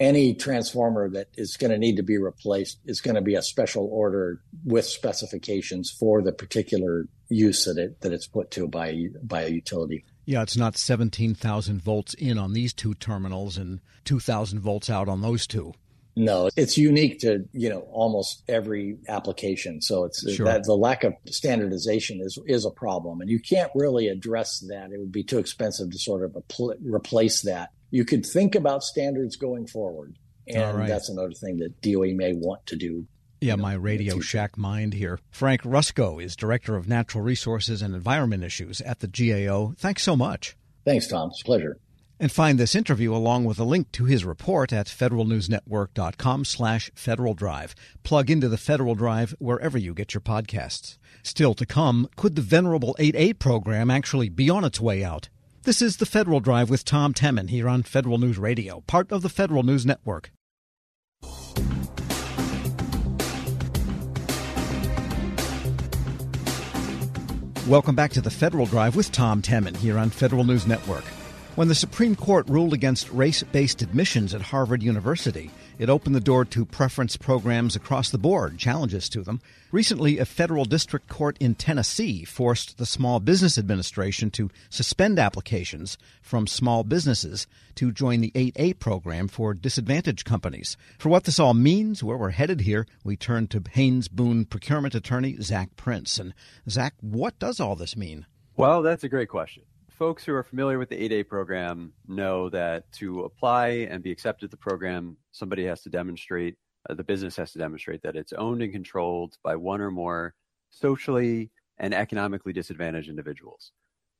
any 0.00 0.34
transformer 0.34 1.08
that 1.10 1.28
is 1.36 1.56
going 1.56 1.70
to 1.70 1.78
need 1.78 1.96
to 1.96 2.02
be 2.02 2.18
replaced 2.18 2.78
is 2.84 3.00
going 3.00 3.14
to 3.14 3.20
be 3.20 3.34
a 3.34 3.42
special 3.42 3.88
order 3.92 4.40
with 4.64 4.86
specifications 4.86 5.90
for 5.90 6.22
the 6.22 6.32
particular 6.32 7.06
use 7.28 7.64
that 7.64 7.78
it 7.78 8.00
that 8.00 8.12
it's 8.12 8.26
put 8.26 8.50
to 8.52 8.66
by 8.66 9.06
by 9.22 9.42
a 9.42 9.48
utility. 9.48 10.04
Yeah, 10.24 10.42
it's 10.42 10.56
not 10.56 10.76
17,000 10.76 11.82
volts 11.82 12.14
in 12.14 12.38
on 12.38 12.52
these 12.52 12.72
two 12.72 12.94
terminals 12.94 13.56
and 13.56 13.80
2,000 14.04 14.60
volts 14.60 14.88
out 14.88 15.08
on 15.08 15.20
those 15.20 15.46
two. 15.46 15.74
No, 16.14 16.50
it's 16.56 16.76
unique 16.76 17.20
to 17.20 17.48
you 17.52 17.70
know 17.70 17.80
almost 17.90 18.42
every 18.46 18.98
application. 19.08 19.80
So 19.80 20.04
it's 20.04 20.30
sure. 20.30 20.44
that 20.44 20.64
the 20.64 20.74
lack 20.74 21.04
of 21.04 21.14
standardization 21.26 22.20
is 22.20 22.38
is 22.46 22.66
a 22.66 22.70
problem, 22.70 23.22
and 23.22 23.30
you 23.30 23.40
can't 23.40 23.70
really 23.74 24.08
address 24.08 24.58
that. 24.68 24.92
It 24.92 24.98
would 24.98 25.12
be 25.12 25.24
too 25.24 25.38
expensive 25.38 25.90
to 25.90 25.98
sort 25.98 26.22
of 26.22 26.32
apl- 26.32 26.76
replace 26.82 27.40
that. 27.42 27.70
You 27.90 28.04
could 28.04 28.26
think 28.26 28.54
about 28.54 28.82
standards 28.82 29.36
going 29.36 29.66
forward, 29.66 30.18
and 30.46 30.78
right. 30.78 30.88
that's 30.88 31.08
another 31.08 31.32
thing 31.32 31.58
that 31.58 31.80
DOE 31.80 32.14
may 32.14 32.34
want 32.34 32.66
to 32.66 32.76
do. 32.76 33.06
Yeah, 33.42 33.56
my 33.56 33.74
Radio 33.74 34.20
Shack 34.20 34.56
mind 34.56 34.94
here. 34.94 35.18
Frank 35.32 35.62
Rusco 35.62 36.22
is 36.22 36.36
Director 36.36 36.76
of 36.76 36.86
Natural 36.86 37.24
Resources 37.24 37.82
and 37.82 37.92
Environment 37.92 38.44
Issues 38.44 38.80
at 38.82 39.00
the 39.00 39.08
GAO. 39.08 39.74
Thanks 39.76 40.04
so 40.04 40.14
much. 40.14 40.56
Thanks, 40.84 41.08
Tom. 41.08 41.30
It's 41.30 41.42
a 41.42 41.44
pleasure. 41.44 41.76
And 42.20 42.30
find 42.30 42.56
this 42.56 42.76
interview 42.76 43.12
along 43.12 43.46
with 43.46 43.58
a 43.58 43.64
link 43.64 43.90
to 43.92 44.04
his 44.04 44.24
report 44.24 44.72
at 44.72 44.86
federalnewsnetwork.com 44.86 46.44
slash 46.44 46.92
Federal 46.94 47.34
Drive. 47.34 47.74
Plug 48.04 48.30
into 48.30 48.48
the 48.48 48.56
Federal 48.56 48.94
Drive 48.94 49.34
wherever 49.40 49.76
you 49.76 49.92
get 49.92 50.14
your 50.14 50.20
podcasts. 50.20 50.98
Still 51.24 51.54
to 51.54 51.66
come, 51.66 52.08
could 52.14 52.36
the 52.36 52.42
venerable 52.42 52.94
8(a) 53.00 53.40
program 53.40 53.90
actually 53.90 54.28
be 54.28 54.50
on 54.50 54.64
its 54.64 54.80
way 54.80 55.02
out? 55.02 55.30
This 55.64 55.82
is 55.82 55.96
the 55.96 56.06
Federal 56.06 56.38
Drive 56.38 56.70
with 56.70 56.84
Tom 56.84 57.12
Temin 57.12 57.50
here 57.50 57.68
on 57.68 57.82
Federal 57.82 58.18
News 58.18 58.38
Radio, 58.38 58.82
part 58.86 59.10
of 59.10 59.22
the 59.22 59.28
Federal 59.28 59.64
News 59.64 59.84
Network. 59.84 60.30
Welcome 67.68 67.94
back 67.94 68.10
to 68.14 68.20
the 68.20 68.28
Federal 68.28 68.66
Drive 68.66 68.96
with 68.96 69.12
Tom 69.12 69.40
Temin 69.40 69.76
here 69.76 69.96
on 69.96 70.10
Federal 70.10 70.42
News 70.42 70.66
Network. 70.66 71.04
When 71.54 71.68
the 71.68 71.76
Supreme 71.76 72.16
Court 72.16 72.48
ruled 72.48 72.72
against 72.72 73.08
race 73.12 73.44
based 73.44 73.82
admissions 73.82 74.34
at 74.34 74.42
Harvard 74.42 74.82
University, 74.82 75.48
it 75.82 75.90
opened 75.90 76.14
the 76.14 76.20
door 76.20 76.44
to 76.44 76.64
preference 76.64 77.16
programs 77.16 77.74
across 77.74 78.08
the 78.08 78.16
board, 78.16 78.56
challenges 78.56 79.08
to 79.08 79.22
them. 79.22 79.40
Recently, 79.72 80.18
a 80.18 80.24
federal 80.24 80.64
district 80.64 81.08
court 81.08 81.36
in 81.40 81.56
Tennessee 81.56 82.24
forced 82.24 82.78
the 82.78 82.86
Small 82.86 83.18
Business 83.18 83.58
Administration 83.58 84.30
to 84.30 84.48
suspend 84.70 85.18
applications 85.18 85.98
from 86.20 86.46
small 86.46 86.84
businesses 86.84 87.48
to 87.74 87.90
join 87.90 88.20
the 88.20 88.30
8(a) 88.30 88.78
program 88.78 89.26
for 89.26 89.54
disadvantaged 89.54 90.24
companies. 90.24 90.76
For 90.98 91.08
what 91.08 91.24
this 91.24 91.40
all 91.40 91.52
means, 91.52 92.04
where 92.04 92.16
we're 92.16 92.30
headed 92.30 92.60
here, 92.60 92.86
we 93.02 93.16
turn 93.16 93.48
to 93.48 93.64
Haynes 93.72 94.06
Boone 94.06 94.44
procurement 94.44 94.94
attorney 94.94 95.36
Zach 95.40 95.74
Prince. 95.74 96.16
And 96.20 96.32
Zach, 96.70 96.94
what 97.00 97.36
does 97.40 97.58
all 97.58 97.74
this 97.74 97.96
mean? 97.96 98.26
Well, 98.56 98.82
that's 98.82 99.02
a 99.02 99.08
great 99.08 99.28
question 99.28 99.64
folks 100.02 100.24
who 100.24 100.34
are 100.34 100.42
familiar 100.42 100.80
with 100.80 100.88
the 100.88 101.08
8(a) 101.08 101.28
program 101.28 101.92
know 102.08 102.48
that 102.48 102.90
to 102.90 103.20
apply 103.20 103.68
and 103.88 104.02
be 104.02 104.10
accepted 104.10 104.46
to 104.46 104.50
the 104.50 104.56
program, 104.56 105.16
somebody 105.30 105.64
has 105.64 105.80
to 105.80 105.88
demonstrate, 105.88 106.56
uh, 106.90 106.94
the 106.94 107.04
business 107.04 107.36
has 107.36 107.52
to 107.52 107.58
demonstrate 107.60 108.02
that 108.02 108.16
it's 108.16 108.32
owned 108.32 108.62
and 108.62 108.72
controlled 108.72 109.38
by 109.44 109.54
one 109.54 109.80
or 109.80 109.92
more 109.92 110.34
socially 110.70 111.52
and 111.78 111.94
economically 111.94 112.52
disadvantaged 112.52 113.08
individuals. 113.08 113.70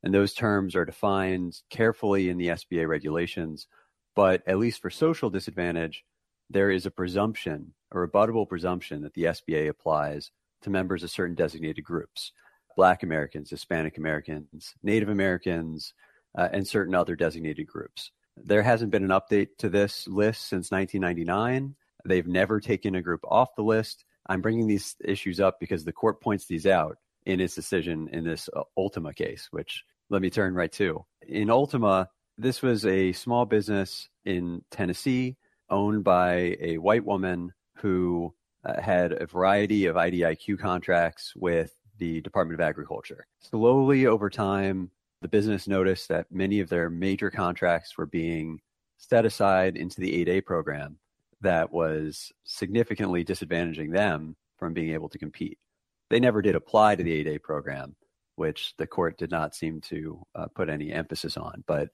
And 0.03 0.13
those 0.13 0.33
terms 0.33 0.73
are 0.73 0.85
defined 0.85 1.57
carefully 1.69 2.29
in 2.29 2.37
the 2.37 2.47
SBA 2.47 2.87
regulations. 2.87 3.67
But 4.15 4.41
at 4.47 4.59
least 4.59 4.81
for 4.81 4.89
social 4.89 5.29
disadvantage, 5.29 6.05
there 6.49 6.71
is 6.71 6.85
a 6.85 6.91
presumption, 6.91 7.73
a 7.91 7.97
rebuttable 7.97 8.47
presumption 8.47 9.01
that 9.01 9.15
the 9.15 9.23
SBA 9.23 9.67
applies 9.67 10.31
to 10.61 10.69
members 10.69 11.03
of 11.03 11.11
certain 11.11 11.35
designated 11.35 11.83
groups. 11.83 12.31
Black 12.75 13.03
Americans, 13.03 13.49
Hispanic 13.49 13.97
Americans, 13.97 14.73
Native 14.83 15.09
Americans, 15.09 15.93
uh, 16.37 16.49
and 16.51 16.67
certain 16.67 16.95
other 16.95 17.15
designated 17.15 17.67
groups. 17.67 18.11
There 18.37 18.63
hasn't 18.63 18.91
been 18.91 19.03
an 19.03 19.09
update 19.09 19.49
to 19.59 19.69
this 19.69 20.07
list 20.07 20.47
since 20.47 20.71
1999. 20.71 21.75
They've 22.05 22.27
never 22.27 22.59
taken 22.59 22.95
a 22.95 23.01
group 23.01 23.21
off 23.29 23.55
the 23.55 23.63
list. 23.63 24.05
I'm 24.27 24.41
bringing 24.41 24.67
these 24.67 24.95
issues 25.03 25.39
up 25.39 25.59
because 25.59 25.85
the 25.85 25.93
court 25.93 26.21
points 26.21 26.45
these 26.45 26.65
out 26.65 26.97
in 27.25 27.39
its 27.39 27.55
decision 27.55 28.09
in 28.11 28.23
this 28.23 28.49
uh, 28.55 28.63
Ultima 28.77 29.13
case, 29.13 29.47
which 29.51 29.83
let 30.09 30.21
me 30.21 30.29
turn 30.29 30.53
right 30.53 30.71
to. 30.73 31.05
In 31.27 31.49
Ultima, 31.49 32.09
this 32.37 32.61
was 32.61 32.85
a 32.85 33.13
small 33.13 33.45
business 33.45 34.09
in 34.25 34.63
Tennessee 34.71 35.37
owned 35.69 36.03
by 36.03 36.57
a 36.59 36.77
white 36.77 37.05
woman 37.05 37.53
who 37.77 38.33
uh, 38.65 38.81
had 38.81 39.11
a 39.13 39.25
variety 39.25 39.85
of 39.85 39.95
IDIQ 39.95 40.59
contracts 40.59 41.33
with 41.35 41.71
the 41.97 42.21
Department 42.21 42.59
of 42.59 42.65
Agriculture. 42.65 43.25
Slowly 43.39 44.05
over 44.05 44.29
time, 44.29 44.91
the 45.21 45.27
business 45.27 45.67
noticed 45.67 46.09
that 46.09 46.31
many 46.31 46.59
of 46.59 46.69
their 46.69 46.89
major 46.89 47.31
contracts 47.31 47.97
were 47.97 48.05
being 48.05 48.59
set 48.97 49.25
aside 49.25 49.77
into 49.77 50.01
the 50.01 50.25
8(a) 50.25 50.45
program 50.45 50.97
that 51.41 51.71
was 51.71 52.31
significantly 52.43 53.23
disadvantaging 53.23 53.91
them 53.91 54.35
from 54.57 54.73
being 54.73 54.93
able 54.93 55.09
to 55.09 55.17
compete. 55.17 55.59
They 56.09 56.19
never 56.19 56.41
did 56.41 56.55
apply 56.55 56.95
to 56.95 57.03
the 57.03 57.23
8(a) 57.23 57.41
program, 57.41 57.95
which 58.35 58.73
the 58.77 58.87
court 58.87 59.17
did 59.17 59.31
not 59.31 59.55
seem 59.55 59.81
to 59.81 60.21
uh, 60.35 60.47
put 60.47 60.69
any 60.69 60.91
emphasis 60.91 61.37
on. 61.37 61.63
But 61.67 61.89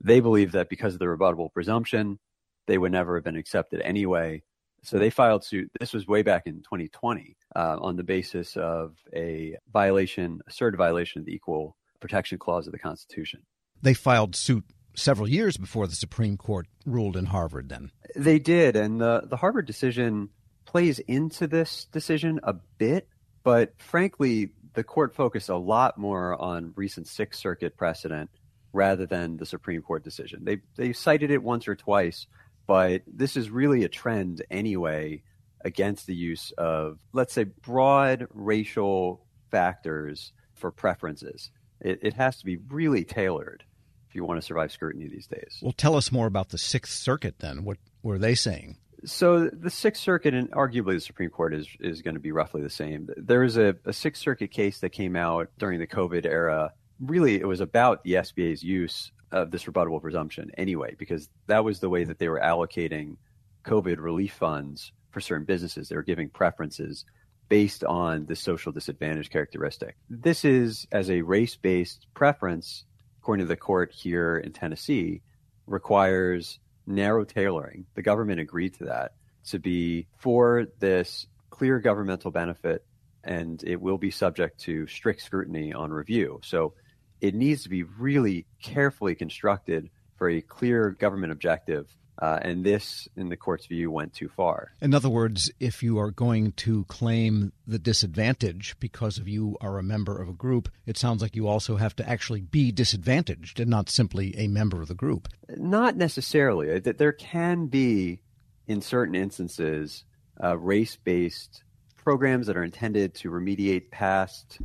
they 0.00 0.20
believe 0.20 0.52
that 0.52 0.68
because 0.68 0.94
of 0.94 1.00
the 1.00 1.06
rebuttable 1.06 1.52
presumption, 1.52 2.18
they 2.66 2.78
would 2.78 2.92
never 2.92 3.16
have 3.16 3.24
been 3.24 3.36
accepted 3.36 3.80
anyway. 3.82 4.42
So 4.84 4.98
they 4.98 5.10
filed 5.10 5.44
suit. 5.44 5.70
This 5.80 5.92
was 5.92 6.06
way 6.06 6.22
back 6.22 6.42
in 6.46 6.56
2020 6.62 7.36
uh, 7.56 7.78
on 7.80 7.96
the 7.96 8.02
basis 8.02 8.56
of 8.56 8.96
a 9.14 9.56
violation, 9.72 10.40
asserted 10.46 10.76
violation 10.76 11.20
of 11.20 11.26
the 11.26 11.34
Equal 11.34 11.76
Protection 12.00 12.38
Clause 12.38 12.66
of 12.66 12.72
the 12.72 12.78
Constitution. 12.78 13.42
They 13.80 13.94
filed 13.94 14.36
suit 14.36 14.64
several 14.94 15.28
years 15.28 15.56
before 15.56 15.86
the 15.86 15.94
Supreme 15.94 16.36
Court 16.36 16.66
ruled 16.86 17.16
in 17.16 17.26
Harvard, 17.26 17.68
then. 17.68 17.90
They 18.14 18.38
did. 18.38 18.76
And 18.76 19.00
the, 19.00 19.22
the 19.24 19.36
Harvard 19.36 19.66
decision 19.66 20.28
plays 20.66 20.98
into 21.00 21.46
this 21.46 21.86
decision 21.86 22.40
a 22.42 22.54
bit, 22.78 23.08
but 23.42 23.72
frankly, 23.78 24.50
the 24.74 24.84
court 24.84 25.14
focused 25.14 25.48
a 25.48 25.56
lot 25.56 25.98
more 25.98 26.40
on 26.40 26.72
recent 26.76 27.06
Sixth 27.06 27.40
Circuit 27.40 27.76
precedent 27.76 28.30
rather 28.72 29.06
than 29.06 29.36
the 29.36 29.46
Supreme 29.46 29.82
Court 29.82 30.02
decision. 30.02 30.44
They, 30.44 30.58
they 30.76 30.92
cited 30.92 31.30
it 31.30 31.42
once 31.42 31.68
or 31.68 31.76
twice, 31.76 32.26
but 32.66 33.02
this 33.06 33.36
is 33.36 33.50
really 33.50 33.84
a 33.84 33.88
trend 33.88 34.44
anyway 34.50 35.22
against 35.64 36.06
the 36.06 36.14
use 36.14 36.52
of, 36.58 36.98
let's 37.12 37.32
say, 37.32 37.44
broad 37.44 38.26
racial 38.32 39.24
factors 39.50 40.32
for 40.54 40.70
preferences. 40.70 41.50
It, 41.80 42.00
it 42.02 42.14
has 42.14 42.38
to 42.38 42.44
be 42.44 42.56
really 42.56 43.04
tailored 43.04 43.64
if 44.08 44.14
you 44.14 44.24
want 44.24 44.40
to 44.40 44.46
survive 44.46 44.70
scrutiny 44.70 45.08
these 45.08 45.26
days. 45.26 45.58
Well, 45.60 45.72
tell 45.72 45.96
us 45.96 46.12
more 46.12 46.26
about 46.26 46.50
the 46.50 46.58
Sixth 46.58 46.92
Circuit 46.92 47.40
then. 47.40 47.64
What 47.64 47.78
were 48.02 48.18
they 48.18 48.34
saying? 48.34 48.76
So 49.04 49.48
the 49.48 49.70
Sixth 49.70 50.02
Circuit 50.02 50.34
and 50.34 50.50
arguably 50.52 50.94
the 50.94 51.00
Supreme 51.00 51.30
Court 51.30 51.52
is 51.52 51.68
is 51.80 52.00
going 52.00 52.14
to 52.14 52.20
be 52.20 52.32
roughly 52.32 52.62
the 52.62 52.70
same. 52.70 53.08
There 53.16 53.40
was 53.40 53.58
a, 53.58 53.76
a 53.84 53.92
Sixth 53.92 54.22
Circuit 54.22 54.50
case 54.50 54.80
that 54.80 54.90
came 54.90 55.16
out 55.16 55.50
during 55.58 55.78
the 55.78 55.86
COVID 55.86 56.24
era. 56.24 56.72
Really, 57.00 57.34
it 57.34 57.46
was 57.46 57.60
about 57.60 58.02
the 58.04 58.14
SBA's 58.14 58.62
use 58.62 59.12
of 59.34 59.50
this 59.50 59.64
rebuttable 59.64 60.00
presumption 60.00 60.52
anyway, 60.56 60.94
because 60.96 61.28
that 61.48 61.64
was 61.64 61.80
the 61.80 61.90
way 61.90 62.04
that 62.04 62.18
they 62.18 62.28
were 62.28 62.40
allocating 62.40 63.16
COVID 63.64 63.98
relief 63.98 64.32
funds 64.34 64.92
for 65.10 65.20
certain 65.20 65.44
businesses. 65.44 65.88
They 65.88 65.96
were 65.96 66.02
giving 66.02 66.30
preferences 66.30 67.04
based 67.48 67.82
on 67.82 68.26
the 68.26 68.36
social 68.36 68.70
disadvantage 68.70 69.30
characteristic. 69.30 69.96
This 70.08 70.44
is 70.44 70.86
as 70.92 71.10
a 71.10 71.22
race 71.22 71.56
based 71.56 72.06
preference, 72.14 72.84
according 73.20 73.44
to 73.44 73.48
the 73.48 73.56
court 73.56 73.92
here 73.92 74.38
in 74.38 74.52
Tennessee, 74.52 75.20
requires 75.66 76.60
narrow 76.86 77.24
tailoring. 77.24 77.86
The 77.94 78.02
government 78.02 78.38
agreed 78.38 78.74
to 78.74 78.84
that 78.84 79.14
to 79.46 79.58
be 79.58 80.06
for 80.18 80.66
this 80.78 81.26
clear 81.50 81.80
governmental 81.80 82.30
benefit, 82.30 82.84
and 83.24 83.62
it 83.64 83.80
will 83.80 83.98
be 83.98 84.12
subject 84.12 84.60
to 84.60 84.86
strict 84.86 85.22
scrutiny 85.22 85.72
on 85.72 85.90
review. 85.90 86.40
So 86.44 86.74
it 87.24 87.34
needs 87.34 87.62
to 87.62 87.70
be 87.70 87.82
really 87.82 88.44
carefully 88.62 89.14
constructed 89.14 89.88
for 90.16 90.28
a 90.28 90.42
clear 90.42 90.90
government 90.90 91.32
objective 91.32 91.88
uh, 92.20 92.38
and 92.42 92.62
this, 92.62 93.08
in 93.16 93.30
the 93.30 93.36
court's 93.36 93.66
view, 93.66 93.90
went 93.90 94.12
too 94.12 94.28
far. 94.28 94.72
In 94.80 94.94
other 94.94 95.08
words, 95.08 95.50
if 95.58 95.82
you 95.82 95.98
are 95.98 96.10
going 96.10 96.52
to 96.52 96.84
claim 96.84 97.52
the 97.66 97.78
disadvantage 97.78 98.76
because 98.78 99.18
of 99.18 99.26
you 99.26 99.56
are 99.60 99.78
a 99.78 99.82
member 99.82 100.20
of 100.20 100.28
a 100.28 100.34
group, 100.34 100.68
it 100.86 100.98
sounds 100.98 101.22
like 101.22 101.34
you 101.34 101.48
also 101.48 101.76
have 101.76 101.96
to 101.96 102.08
actually 102.08 102.42
be 102.42 102.70
disadvantaged 102.70 103.58
and 103.58 103.70
not 103.70 103.88
simply 103.88 104.36
a 104.36 104.46
member 104.46 104.82
of 104.82 104.88
the 104.88 104.94
group. 104.94 105.28
Not 105.48 105.96
necessarily. 105.96 106.78
That 106.78 106.98
there 106.98 107.12
can 107.12 107.66
be, 107.66 108.20
in 108.68 108.80
certain 108.80 109.14
instances, 109.14 110.04
uh, 110.42 110.56
race-based 110.58 111.64
programs 111.96 112.46
that 112.46 112.56
are 112.56 112.64
intended 112.64 113.14
to 113.14 113.30
remediate 113.30 113.90
past 113.90 114.60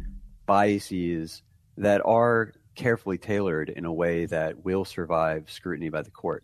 biases 0.46 1.42
that 1.80 2.02
are 2.06 2.54
carefully 2.76 3.18
tailored 3.18 3.70
in 3.70 3.86
a 3.86 3.94
way 3.94 4.26
that 4.26 4.64
will 4.64 4.86
survive 4.86 5.50
scrutiny 5.50 5.90
by 5.90 6.02
the 6.02 6.12
court. 6.12 6.44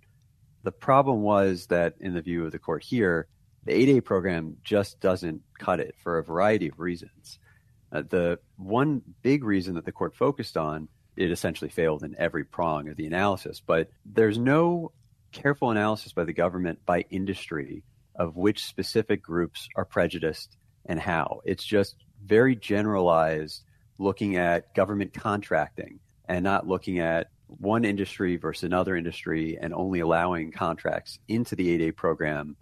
The 0.63 0.71
problem 0.71 1.21
was 1.21 1.67
that, 1.67 1.93
in 1.99 2.13
the 2.13 2.21
view 2.21 2.45
of 2.45 2.51
the 2.51 2.59
court 2.59 2.83
here, 2.83 3.27
the 3.65 3.73
8(a) 3.73 4.03
program 4.03 4.57
just 4.63 4.99
doesn't 4.99 5.41
cut 5.59 5.79
it 5.79 5.95
for 6.01 6.17
a 6.17 6.23
variety 6.23 6.69
of 6.69 6.79
reasons. 6.79 7.39
Uh, 7.91 8.03
the 8.09 8.39
one 8.57 9.01
big 9.21 9.43
reason 9.43 9.75
that 9.75 9.85
the 9.85 9.91
court 9.91 10.15
focused 10.15 10.57
on, 10.57 10.87
it 11.15 11.31
essentially 11.31 11.69
failed 11.69 12.03
in 12.03 12.15
every 12.17 12.43
prong 12.43 12.89
of 12.89 12.95
the 12.95 13.05
analysis, 13.05 13.61
but 13.65 13.89
there's 14.05 14.37
no 14.37 14.91
careful 15.31 15.69
analysis 15.69 16.13
by 16.13 16.23
the 16.23 16.33
government 16.33 16.79
by 16.85 17.05
industry 17.09 17.83
of 18.15 18.37
which 18.37 18.65
specific 18.65 19.21
groups 19.21 19.67
are 19.75 19.85
prejudiced 19.85 20.57
and 20.85 20.99
how. 20.99 21.41
It's 21.43 21.63
just 21.63 21.95
very 22.23 22.55
generalized 22.55 23.63
looking 23.97 24.35
at 24.35 24.73
government 24.75 25.13
contracting 25.13 25.99
and 26.27 26.43
not 26.43 26.67
looking 26.67 26.99
at 26.99 27.29
one 27.47 27.85
industry 27.85 28.37
versus 28.37 28.63
another 28.63 28.95
industry 28.95 29.57
and 29.59 29.73
only 29.73 29.99
allowing 29.99 30.51
contracts 30.51 31.19
into 31.27 31.55
the 31.55 31.77
8(a) 31.77 31.95
program 31.95 32.55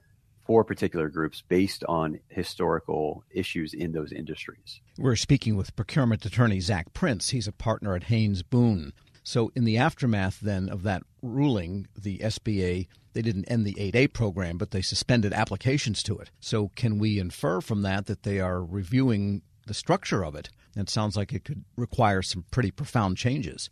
for 0.45 0.63
particular 0.63 1.07
groups 1.09 1.41
based 1.47 1.83
on 1.87 2.19
historical 2.27 3.23
issues 3.31 3.73
in 3.73 3.93
those 3.93 4.11
industries. 4.11 4.81
We're 4.97 5.15
speaking 5.15 5.55
with 5.55 5.75
procurement 5.75 6.25
attorney 6.25 6.59
Zach 6.59 6.93
Prince. 6.93 7.29
He's 7.29 7.47
a 7.47 7.53
partner 7.53 7.95
at 7.95 8.03
Haynes 8.05 8.43
Boone. 8.43 8.91
So, 9.23 9.53
in 9.55 9.63
the 9.63 9.77
aftermath 9.77 10.41
then 10.41 10.67
of 10.67 10.83
that 10.83 11.03
ruling, 11.21 11.87
the 11.97 12.19
SBA 12.19 12.87
they 13.13 13.21
didn't 13.21 13.45
end 13.45 13.65
the 13.65 13.75
8(a) 13.75 14.11
program, 14.11 14.57
but 14.57 14.71
they 14.71 14.81
suspended 14.81 15.33
applications 15.33 16.03
to 16.03 16.17
it. 16.17 16.31
So, 16.39 16.69
can 16.75 16.97
we 16.97 17.19
infer 17.19 17.61
from 17.61 17.83
that 17.83 18.07
that 18.07 18.23
they 18.23 18.39
are 18.39 18.63
reviewing 18.63 19.43
the 19.65 19.73
structure 19.73 20.25
of 20.25 20.35
it? 20.35 20.49
It 20.75 20.89
sounds 20.89 21.15
like 21.15 21.33
it 21.33 21.45
could 21.45 21.63
require 21.77 22.21
some 22.21 22.45
pretty 22.51 22.71
profound 22.71 23.17
changes. 23.17 23.69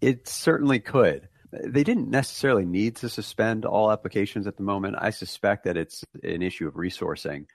It 0.00 0.28
certainly 0.28 0.80
could. 0.80 1.28
They 1.52 1.84
didn't 1.84 2.10
necessarily 2.10 2.64
need 2.64 2.96
to 2.96 3.08
suspend 3.08 3.64
all 3.64 3.92
applications 3.92 4.46
at 4.46 4.56
the 4.56 4.62
moment. 4.62 4.96
I 4.98 5.10
suspect 5.10 5.64
that 5.64 5.76
it's 5.76 6.04
an 6.22 6.42
issue 6.42 6.66
of 6.66 6.74
resourcing 6.74 7.46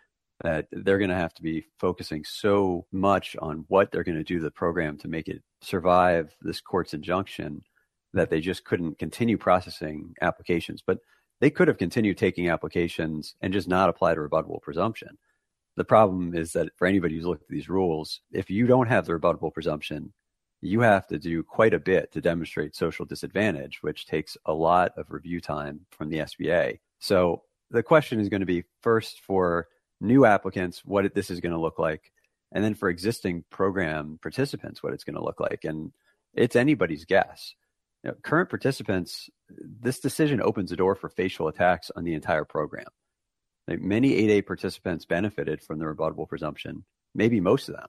that 0.44 0.68
they're 0.72 1.00
going 1.00 1.10
to 1.10 1.16
have 1.16 1.34
to 1.34 1.42
be 1.42 1.66
focusing 1.80 2.24
so 2.24 2.86
much 2.92 3.36
on 3.42 3.66
what 3.70 3.92
they're 3.92 4.04
going 4.04 4.18
to 4.18 4.24
do 4.24 4.38
to 4.38 4.44
the 4.44 4.52
program 4.52 4.98
to 5.00 5.08
make 5.08 5.28
it 5.28 5.42
survive 5.62 6.36
this 6.42 6.62
court's 6.62 6.94
injunction 6.94 7.64
that 8.14 8.30
they 8.30 8.40
just 8.40 8.64
couldn't 8.64 9.00
continue 9.00 9.38
processing 9.38 10.14
applications. 10.22 10.84
But 10.86 11.00
they 11.40 11.50
could 11.50 11.68
have 11.68 11.78
continued 11.78 12.18
taking 12.18 12.50
applications 12.50 13.36
and 13.42 13.54
just 13.54 13.68
not 13.68 13.90
applied 13.90 14.18
a 14.18 14.22
rebuttable 14.22 14.62
presumption. 14.62 15.18
The 15.78 15.86
problem 15.86 16.36
is 16.36 16.52
that 16.54 16.76
for 16.76 16.88
anybody 16.88 17.16
who's 17.16 17.26
looked 17.26 17.44
at 17.44 17.50
these 17.50 17.70
rules, 17.70 18.22
if 18.32 18.50
you 18.50 18.66
don't 18.66 18.88
have 18.88 19.06
the 19.06 19.14
rebuttable 19.14 19.54
presumption, 19.54 20.12
you 20.60 20.82
have 20.82 21.06
to 21.08 21.20
do 21.20 21.44
quite 21.44 21.76
a 21.76 21.80
bit 21.80 22.12
to 22.12 22.20
demonstrate 22.20 22.76
social 22.76 23.06
disadvantage, 23.06 23.84
which 23.84 24.08
takes 24.08 24.36
a 24.48 24.54
lot 24.54 24.92
of 24.98 25.12
review 25.12 25.40
time 25.40 25.82
from 25.92 26.10
the 26.10 26.18
SBA. 26.18 26.80
So 27.00 27.44
the 27.70 27.84
question 27.84 28.20
is 28.20 28.28
going 28.28 28.40
to 28.40 28.48
be 28.48 28.64
first 28.82 29.22
for 29.22 29.68
new 30.02 30.26
applicants, 30.26 30.84
what 30.84 31.14
this 31.14 31.30
is 31.30 31.40
going 31.40 31.54
to 31.54 31.62
look 31.62 31.78
like, 31.78 32.12
and 32.52 32.64
then 32.64 32.74
for 32.74 32.90
existing 32.90 33.44
program 33.52 34.18
participants, 34.22 34.82
what 34.82 34.94
it's 34.94 35.04
going 35.04 35.16
to 35.16 35.24
look 35.24 35.40
like. 35.40 35.64
And 35.64 35.92
it's 36.34 36.56
anybody's 36.56 37.06
guess. 37.06 37.54
You 38.04 38.12
know, 38.12 38.18
current 38.24 38.50
participants, 38.50 39.30
this 39.50 40.00
decision 40.00 40.42
opens 40.42 40.72
the 40.72 40.76
door 40.76 40.96
for 40.96 41.10
facial 41.10 41.50
attacks 41.50 41.92
on 41.96 42.04
the 42.04 42.16
entire 42.16 42.46
program. 42.46 42.88
Like 43.68 43.82
many 43.82 44.12
8(a) 44.28 44.46
participants 44.46 45.06
benefited 45.06 45.62
from 45.62 45.80
the 45.80 45.86
rebuttable 45.86 46.28
presumption, 46.28 46.86
maybe 47.14 47.40
most 47.40 47.70
of 47.70 47.76
them. 47.76 47.88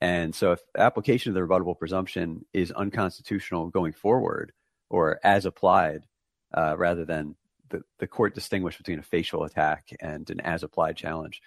And 0.00 0.34
so, 0.34 0.52
if 0.52 0.60
application 0.76 1.30
of 1.30 1.34
the 1.34 1.40
rebuttable 1.40 1.78
presumption 1.78 2.44
is 2.52 2.72
unconstitutional 2.72 3.68
going 3.68 3.92
forward 3.92 4.52
or 4.90 5.18
as 5.24 5.46
applied, 5.46 6.06
uh, 6.54 6.76
rather 6.76 7.04
than 7.04 7.36
the, 7.70 7.82
the 7.98 8.06
court 8.06 8.34
distinguish 8.34 8.76
between 8.76 8.98
a 8.98 9.02
facial 9.02 9.44
attack 9.44 9.88
and 10.00 10.28
an 10.30 10.40
as 10.40 10.62
applied 10.62 10.96
challenge, 10.96 11.40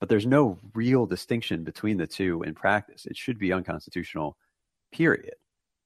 but 0.00 0.08
there's 0.08 0.26
no 0.26 0.58
real 0.74 1.06
distinction 1.06 1.64
between 1.64 1.96
the 1.96 2.06
two 2.06 2.42
in 2.42 2.54
practice. 2.54 3.06
It 3.06 3.16
should 3.16 3.38
be 3.38 3.52
unconstitutional, 3.52 4.36
period. 4.92 5.34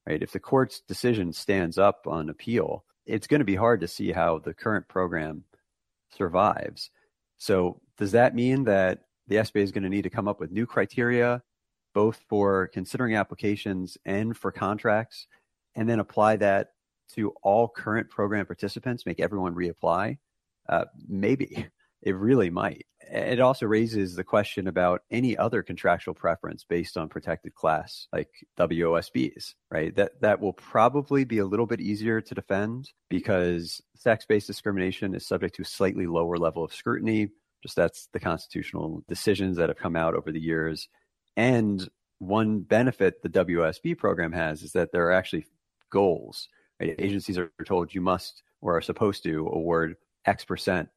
Right? 0.07 0.23
If 0.23 0.33
the 0.33 0.41
court's 0.41 0.81
decision 0.81 1.33
stands 1.33 1.79
up 1.79 2.07
on 2.07 2.29
appeal, 2.29 2.85
it's 3.07 3.27
going 3.27 3.41
to 3.41 3.45
be 3.45 3.57
hard 3.57 3.81
to 3.81 3.89
see 3.89 4.13
how 4.13 4.39
the 4.39 4.55
current 4.55 4.89
program 4.89 5.45
survives. 6.17 6.91
So, 7.41 7.81
does 7.97 8.13
that 8.13 8.35
mean 8.35 8.65
that 8.65 9.01
the 9.27 9.37
SBA 9.37 9.63
is 9.63 9.73
going 9.73 9.85
to 9.85 9.89
need 9.89 10.03
to 10.03 10.11
come 10.11 10.29
up 10.29 10.41
with 10.41 10.51
new 10.53 10.67
criteria, 10.67 11.43
both 11.95 12.23
for 12.29 12.69
considering 12.69 13.17
applications 13.17 13.97
and 14.05 14.37
for 14.37 14.53
contracts, 14.53 15.27
and 15.75 15.89
then 15.89 16.01
apply 16.01 16.37
that 16.37 16.73
to 17.15 17.31
all 17.43 17.67
current 17.67 18.11
program 18.11 18.45
participants, 18.45 19.07
make 19.07 19.21
everyone 19.21 19.55
reapply? 19.55 20.19
Uh, 20.69 20.85
maybe. 21.09 21.67
It 22.03 22.17
really 22.17 22.49
might. 22.49 22.87
It 23.09 23.41
also 23.41 23.67
raises 23.67 24.15
the 24.15 24.25
question 24.25 24.69
about 24.69 25.03
any 25.11 25.37
other 25.37 25.63
contractual 25.63 26.15
preference 26.15 26.65
based 26.65 26.97
on 26.97 27.09
protected 27.09 27.55
class, 27.55 28.07
like 28.13 28.29
WOSBs, 28.59 29.55
right? 29.71 29.95
That 29.97 30.21
that 30.21 30.41
will 30.41 30.53
probably 30.53 31.25
be 31.25 31.39
a 31.39 31.47
little 31.47 31.67
bit 31.67 31.81
easier 31.81 32.21
to 32.21 32.35
defend 32.35 32.93
because 33.09 33.81
sex-based 33.97 34.47
discrimination 34.47 35.15
is 35.15 35.27
subject 35.27 35.57
to 35.57 35.63
a 35.63 35.67
slightly 35.67 36.07
lower 36.07 36.37
level 36.37 36.63
of 36.63 36.75
scrutiny. 36.75 37.31
Just 37.63 37.77
that's 37.77 38.09
the 38.13 38.21
constitutional 38.21 39.03
decisions 39.09 39.57
that 39.57 39.71
have 39.71 39.79
come 39.79 39.97
out 39.97 40.15
over 40.15 40.31
the 40.31 40.41
years. 40.41 40.89
And 41.37 41.89
one 42.19 42.61
benefit 42.61 43.23
the 43.23 43.29
WOSB 43.29 43.99
program 43.99 44.33
has 44.33 44.63
is 44.63 44.73
that 44.73 44.93
there 44.93 45.07
are 45.07 45.13
actually 45.13 45.47
goals. 45.91 46.49
Right? 46.81 46.95
Agencies 46.99 47.39
are 47.39 47.51
told 47.65 47.95
you 47.95 48.03
must 48.03 48.43
or 48.61 48.77
are 48.77 48.83
supposed 48.83 49.23
to 49.25 49.49
award 49.49 49.97
X 50.27 50.45
percent 50.45 50.91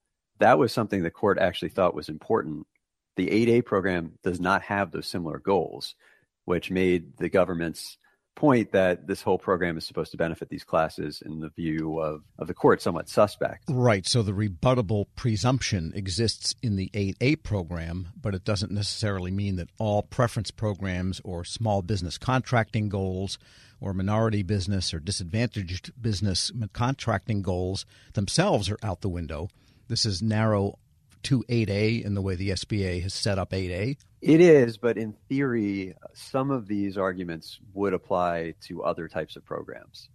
that 0.43 0.59
was 0.59 0.73
something 0.73 1.03
the 1.03 1.09
court 1.09 1.39
actually 1.39 1.69
thought 1.69 1.95
was 1.95 2.09
important. 2.09 2.67
The 3.15 3.29
8(a) 3.29 3.65
program 3.65 4.19
does 4.23 4.41
not 4.41 4.61
have 4.63 4.91
those 4.91 5.07
similar 5.07 5.39
goals, 5.39 5.95
which 6.43 6.69
made 6.69 7.17
the 7.17 7.29
government's 7.29 7.97
point 8.35 8.73
that 8.73 9.07
this 9.07 9.21
whole 9.21 9.37
program 9.37 9.77
is 9.77 9.85
supposed 9.85 10.11
to 10.11 10.17
benefit 10.17 10.49
these 10.49 10.65
classes 10.65 11.21
in 11.25 11.39
the 11.39 11.49
view 11.49 11.99
of, 11.99 12.23
of 12.39 12.47
the 12.47 12.53
court 12.53 12.81
somewhat 12.81 13.07
suspect. 13.07 13.63
Right. 13.69 14.05
So 14.05 14.21
the 14.21 14.33
rebuttable 14.33 15.05
presumption 15.15 15.93
exists 15.95 16.55
in 16.61 16.75
the 16.75 16.89
8(a) 16.93 17.41
program, 17.43 18.09
but 18.19 18.35
it 18.35 18.43
doesn't 18.43 18.71
necessarily 18.71 19.31
mean 19.31 19.55
that 19.57 19.69
all 19.77 20.01
preference 20.01 20.51
programs 20.51 21.21
or 21.23 21.45
small 21.45 21.81
business 21.81 22.17
contracting 22.17 22.89
goals 22.89 23.37
or 23.79 23.93
minority 23.93 24.43
business 24.43 24.93
or 24.93 24.99
disadvantaged 24.99 25.91
business 26.01 26.51
contracting 26.73 27.43
goals 27.43 27.85
themselves 28.13 28.69
are 28.69 28.79
out 28.83 28.99
the 28.99 29.09
window. 29.09 29.47
This 29.93 30.07
is 30.07 30.23
narrow 30.23 30.79
to 31.21 31.43
8(a) 31.47 32.03
in 32.03 32.15
the 32.15 32.21
way 32.23 32.33
the 32.33 32.49
SBA 32.49 33.03
has 33.03 33.13
set 33.13 33.37
up 33.37 33.51
8(a)? 33.51 33.95
It 34.21 34.41
is, 34.41 34.79
but 34.79 34.97
in 34.97 35.13
theory, 35.29 35.93
some 36.15 36.49
of 36.49 36.67
these 36.67 36.97
arguments 36.97 37.59
would 37.75 37.93
apply 37.93 38.55
to 38.61 38.81
other 38.81 39.07
types 39.07 39.35
of 39.35 39.45
programs. 39.45 40.09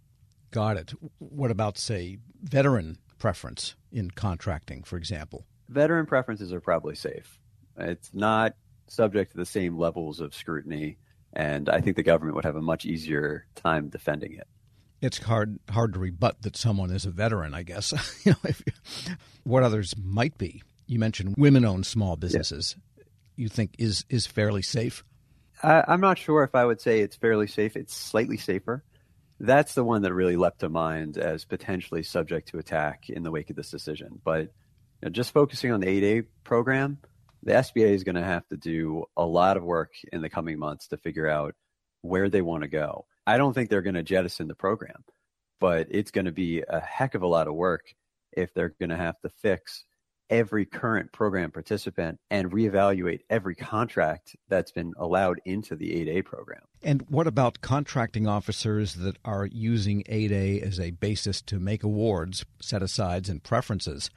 Got 0.50 0.78
it. 0.78 0.94
What 1.20 1.52
about, 1.52 1.78
say, 1.78 2.18
veteran 2.42 2.98
preference 3.20 3.76
in 3.92 4.10
contracting, 4.10 4.82
for 4.82 4.96
example? 4.96 5.46
Veteran 5.68 6.06
preferences 6.06 6.52
are 6.52 6.60
probably 6.60 6.96
safe. 6.96 7.38
It's 7.76 8.10
not 8.12 8.56
subject 8.88 9.30
to 9.30 9.36
the 9.36 9.46
same 9.46 9.78
levels 9.78 10.18
of 10.18 10.34
scrutiny, 10.34 10.98
and 11.32 11.68
I 11.68 11.82
think 11.82 11.94
the 11.94 12.02
government 12.02 12.34
would 12.34 12.44
have 12.44 12.56
a 12.56 12.60
much 12.60 12.84
easier 12.84 13.46
time 13.54 13.90
defending 13.90 14.32
it 14.32 14.48
it's 15.00 15.18
hard 15.18 15.58
hard 15.70 15.92
to 15.94 15.98
rebut 15.98 16.42
that 16.42 16.56
someone 16.56 16.90
is 16.90 17.06
a 17.06 17.10
veteran. 17.10 17.54
I 17.54 17.62
guess 17.62 17.92
you 18.24 18.32
know 18.32 18.38
if, 18.44 18.62
what 19.44 19.62
others 19.62 19.94
might 20.02 20.38
be. 20.38 20.62
You 20.86 20.98
mentioned 20.98 21.34
women-owned 21.36 21.84
small 21.86 22.16
businesses. 22.16 22.76
Yeah. 22.96 23.04
You 23.36 23.48
think 23.48 23.74
is 23.78 24.04
is 24.08 24.26
fairly 24.26 24.62
safe? 24.62 25.04
I, 25.62 25.84
I'm 25.86 26.00
not 26.00 26.18
sure 26.18 26.44
if 26.44 26.54
I 26.54 26.64
would 26.64 26.80
say 26.80 27.00
it's 27.00 27.16
fairly 27.16 27.46
safe. 27.46 27.76
It's 27.76 27.94
slightly 27.94 28.36
safer. 28.36 28.84
That's 29.40 29.74
the 29.74 29.84
one 29.84 30.02
that 30.02 30.14
really 30.14 30.36
leapt 30.36 30.60
to 30.60 30.68
mind 30.68 31.16
as 31.16 31.44
potentially 31.44 32.02
subject 32.02 32.48
to 32.48 32.58
attack 32.58 33.08
in 33.08 33.22
the 33.22 33.30
wake 33.30 33.50
of 33.50 33.56
this 33.56 33.70
decision. 33.70 34.20
But 34.24 34.40
you 34.40 34.48
know, 35.02 35.10
just 35.10 35.32
focusing 35.32 35.70
on 35.70 35.80
the 35.80 35.86
8(a) 35.86 36.26
program, 36.42 36.98
the 37.42 37.52
SBA 37.52 37.94
is 37.94 38.02
going 38.02 38.16
to 38.16 38.24
have 38.24 38.46
to 38.48 38.56
do 38.56 39.04
a 39.16 39.24
lot 39.24 39.56
of 39.56 39.62
work 39.62 39.92
in 40.12 40.22
the 40.22 40.28
coming 40.28 40.58
months 40.58 40.88
to 40.88 40.96
figure 40.96 41.28
out 41.28 41.54
where 42.02 42.28
they 42.28 42.42
want 42.42 42.62
to 42.62 42.68
go. 42.68 43.06
I 43.28 43.36
don't 43.36 43.52
think 43.52 43.68
they're 43.68 43.82
going 43.82 43.94
to 43.94 44.02
jettison 44.02 44.48
the 44.48 44.54
program, 44.54 45.04
but 45.60 45.88
it's 45.90 46.10
going 46.10 46.24
to 46.24 46.32
be 46.32 46.62
a 46.66 46.80
heck 46.80 47.14
of 47.14 47.20
a 47.20 47.26
lot 47.26 47.46
of 47.46 47.52
work 47.52 47.92
if 48.32 48.54
they're 48.54 48.74
going 48.80 48.88
to 48.88 48.96
have 48.96 49.20
to 49.20 49.28
fix 49.28 49.84
every 50.30 50.64
current 50.64 51.12
program 51.12 51.50
participant 51.50 52.18
and 52.30 52.50
reevaluate 52.50 53.20
every 53.28 53.54
contract 53.54 54.34
that's 54.48 54.72
been 54.72 54.94
allowed 54.96 55.42
into 55.44 55.76
the 55.76 55.90
8(a) 56.06 56.24
program. 56.24 56.62
And 56.82 57.04
what 57.10 57.26
about 57.26 57.60
contracting 57.60 58.26
officers 58.26 58.94
that 58.94 59.18
are 59.26 59.44
using 59.44 60.04
8(a) 60.04 60.62
as 60.62 60.80
a 60.80 60.92
basis 60.92 61.42
to 61.42 61.58
make 61.58 61.84
awards, 61.84 62.46
set 62.62 62.82
asides, 62.82 63.28
and 63.28 63.42
preferences? 63.42 64.08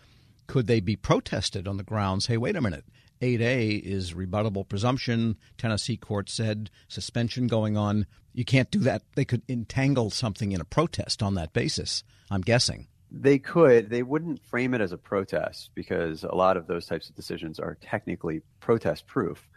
Could 0.48 0.68
they 0.68 0.80
be 0.80 0.96
protested 0.96 1.68
on 1.68 1.76
the 1.76 1.84
grounds, 1.84 2.28
hey, 2.28 2.38
wait 2.38 2.56
a 2.56 2.62
minute, 2.62 2.86
8(a) 3.22 3.82
is 3.82 4.14
rebuttable 4.14 4.68
presumption. 4.68 5.38
Tennessee 5.58 5.98
court 5.98 6.30
said 6.30 6.70
suspension 6.88 7.48
going 7.48 7.78
on. 7.78 8.08
You 8.34 8.46
can't 8.46 8.72
do 8.72 8.80
that. 8.80 9.04
They 9.16 9.26
could 9.26 9.44
entangle 9.48 10.10
something 10.10 10.52
in 10.52 10.62
a 10.62 10.66
protest 10.66 11.22
on 11.22 11.36
that 11.36 11.54
basis, 11.54 12.04
I'm 12.30 12.42
guessing. 12.42 12.88
They 13.12 13.40
could. 13.40 13.90
They 13.90 14.04
wouldn't 14.04 14.44
frame 14.46 14.74
it 14.74 14.82
as 14.82 14.94
a 14.94 14.98
protest 14.98 15.72
because 15.76 16.24
a 16.24 16.34
lot 16.34 16.56
of 16.56 16.68
those 16.68 16.86
types 16.86 17.10
of 17.10 17.16
decisions 17.16 17.60
are 17.60 17.78
technically 17.82 18.42
protest 18.62 19.06
proof. 19.06 19.50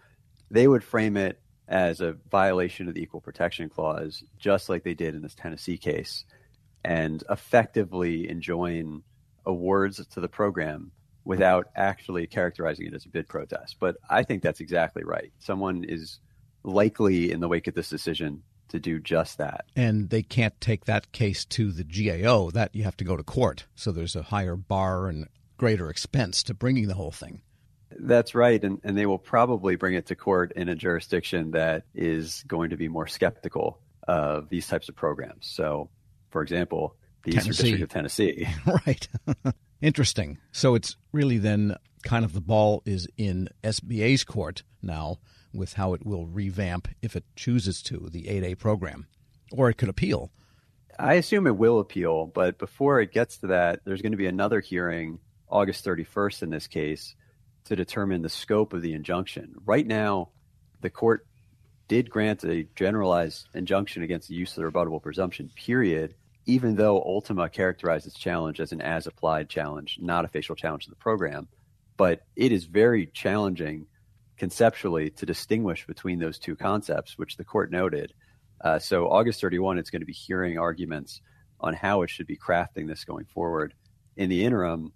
They 0.51 0.67
would 0.67 0.83
frame 0.83 1.17
it 1.17 1.41
as 1.69 2.01
a 2.01 2.17
violation 2.31 2.89
of 2.89 2.95
the 2.95 3.03
Equal 3.03 3.21
Protection 3.21 3.69
Clause, 3.69 4.25
just 4.39 4.69
like 4.69 4.83
they 4.83 4.95
did 4.95 5.15
in 5.15 5.23
this 5.23 5.35
Tennessee 5.35 5.79
case, 5.79 6.25
and 6.85 7.23
effectively 7.31 8.29
enjoin 8.29 9.03
awards 9.47 10.05
to 10.05 10.21
the 10.21 10.29
program 10.29 10.91
without 11.25 11.68
actually 11.75 12.27
characterizing 12.27 12.87
it 12.87 12.95
as 12.95 13.07
a 13.07 13.09
bid 13.09 13.29
protest. 13.29 13.77
But 13.81 13.97
I 14.09 14.22
think 14.22 14.43
that's 14.43 14.61
exactly 14.61 15.05
right. 15.05 15.33
Someone 15.39 15.85
is 15.85 16.20
likely 16.62 17.33
in 17.33 17.41
the 17.41 17.49
wake 17.49 17.66
of 17.66 17.75
this 17.75 17.89
decision 17.89 18.43
to 18.68 18.81
do 18.81 18.99
just 19.01 19.39
that. 19.39 19.66
And 19.77 20.11
they 20.11 20.22
can't 20.22 20.59
take 20.61 20.85
that 20.87 21.12
case 21.12 21.45
to 21.47 21.72
the 21.72 21.85
GAO. 21.85 22.51
That 22.51 22.75
you 22.75 22.85
have 22.85 22.97
to 22.99 23.05
go 23.05 23.16
to 23.16 23.22
court. 23.22 23.66
So 23.75 23.93
there's 23.93 24.16
a 24.16 24.22
higher 24.22 24.57
bar 24.57 25.09
and 25.09 25.29
greater 25.57 25.89
expense 25.89 26.43
to 26.45 26.55
bringing 26.55 26.89
the 26.89 26.95
whole 26.95 27.12
thing. 27.12 27.41
That's 27.97 28.35
right. 28.35 28.62
And, 28.62 28.81
and 28.83 28.99
they 28.99 29.07
will 29.07 29.18
probably 29.18 29.77
bring 29.77 29.95
it 29.95 30.07
to 30.07 30.16
court 30.16 30.53
in 30.57 30.68
a 30.68 30.75
jurisdiction 30.75 31.53
that 31.53 31.85
is 31.95 32.43
going 32.47 32.70
to 32.70 32.77
be 32.77 32.89
more 32.89 33.07
skeptical 33.07 33.79
of 34.09 34.49
these 34.49 34.66
types 34.66 34.89
of 34.89 34.97
programs. 34.97 35.47
So, 35.47 35.91
for 36.31 36.43
example, 36.43 36.97
the 37.22 37.33
Tennessee. 37.33 37.51
Eastern 37.51 37.64
District 37.64 37.83
of 37.83 37.89
Tennessee. 37.91 38.49
right. 38.87 39.09
Interesting. 39.85 40.39
So 40.51 40.74
it's 40.74 40.97
really 41.12 41.37
then 41.37 41.76
kind 42.05 42.24
of 42.24 42.32
the 42.32 42.41
ball 42.41 42.82
is 42.87 43.07
in 43.18 43.51
SBA's 43.62 44.24
court 44.24 44.62
now 44.80 45.18
with 45.53 45.74
how 45.74 45.93
it 45.93 46.07
will 46.07 46.24
revamp 46.24 46.89
if 47.03 47.14
it 47.14 47.24
chooses 47.37 47.82
to 47.82 48.09
the 48.11 48.22
8(a) 48.22 48.59
program, 48.59 49.07
or 49.53 49.68
it 49.68 49.74
could 49.74 49.91
appeal. 49.91 50.30
I 50.99 51.14
assume 51.14 51.47
it 51.47 51.59
will 51.59 51.80
appeal, 51.80 52.24
but 52.24 52.57
before 52.57 53.03
it 53.03 53.12
gets 53.12 53.37
to 53.39 53.49
that, 53.49 53.80
there's 53.85 54.01
going 54.01 54.12
to 54.12 54.16
be 54.18 54.26
another 54.26 54.61
hearing 54.61 55.18
August 55.51 55.85
31st 55.85 56.45
in 56.45 56.49
this 56.49 56.66
case 56.66 57.14
to 57.64 57.76
determine 57.76 58.22
the 58.22 58.30
scope 58.30 58.72
of 58.72 58.80
the 58.80 58.95
injunction. 58.95 59.55
Right 59.66 59.87
now, 59.87 60.30
the 60.80 60.89
court 60.89 61.26
did 61.89 62.09
grant 62.09 62.43
a 62.43 62.66
generalized 62.74 63.49
injunction 63.53 64.03
against 64.03 64.28
the 64.28 64.35
use 64.35 64.57
of 64.57 64.64
the 64.64 64.70
rebuttable 64.70 65.03
presumption, 65.03 65.51
period, 65.55 66.14
even 66.47 66.77
though 66.77 67.03
Ultima 67.03 67.49
characterized 67.49 68.07
its 68.07 68.19
challenge 68.19 68.61
as 68.61 68.73
an 68.73 68.81
as 68.81 69.07
applied 69.07 69.49
challenge, 69.49 69.99
not 70.01 70.25
a 70.25 70.29
facial 70.29 70.55
challenge 70.55 70.85
to 70.85 70.91
the 70.91 70.97
program. 70.97 71.49
But 71.97 72.23
it 72.37 72.53
is 72.53 72.65
very 72.65 73.07
challenging 73.07 73.87
conceptually 74.37 75.11
to 75.11 75.27
distinguish 75.27 75.87
between 75.87 76.19
those 76.19 76.39
two 76.39 76.57
concepts, 76.57 77.17
which 77.17 77.37
the 77.37 77.45
court 77.45 77.71
noted. 77.71 78.13
Uh, 78.61 78.79
so, 78.79 79.09
August 79.09 79.41
31, 79.41 79.79
it's 79.79 79.91
going 79.91 80.03
to 80.03 80.07
be 80.07 80.13
hearing 80.13 80.59
arguments 80.59 81.21
on 81.61 81.75
how 81.75 82.03
it 82.03 82.11
should 82.11 82.27
be 82.27 82.37
crafting 82.37 82.87
this 82.87 83.05
going 83.05 83.27
forward. 83.27 83.75
In 84.17 84.29
the 84.29 84.45
interim, 84.45 84.93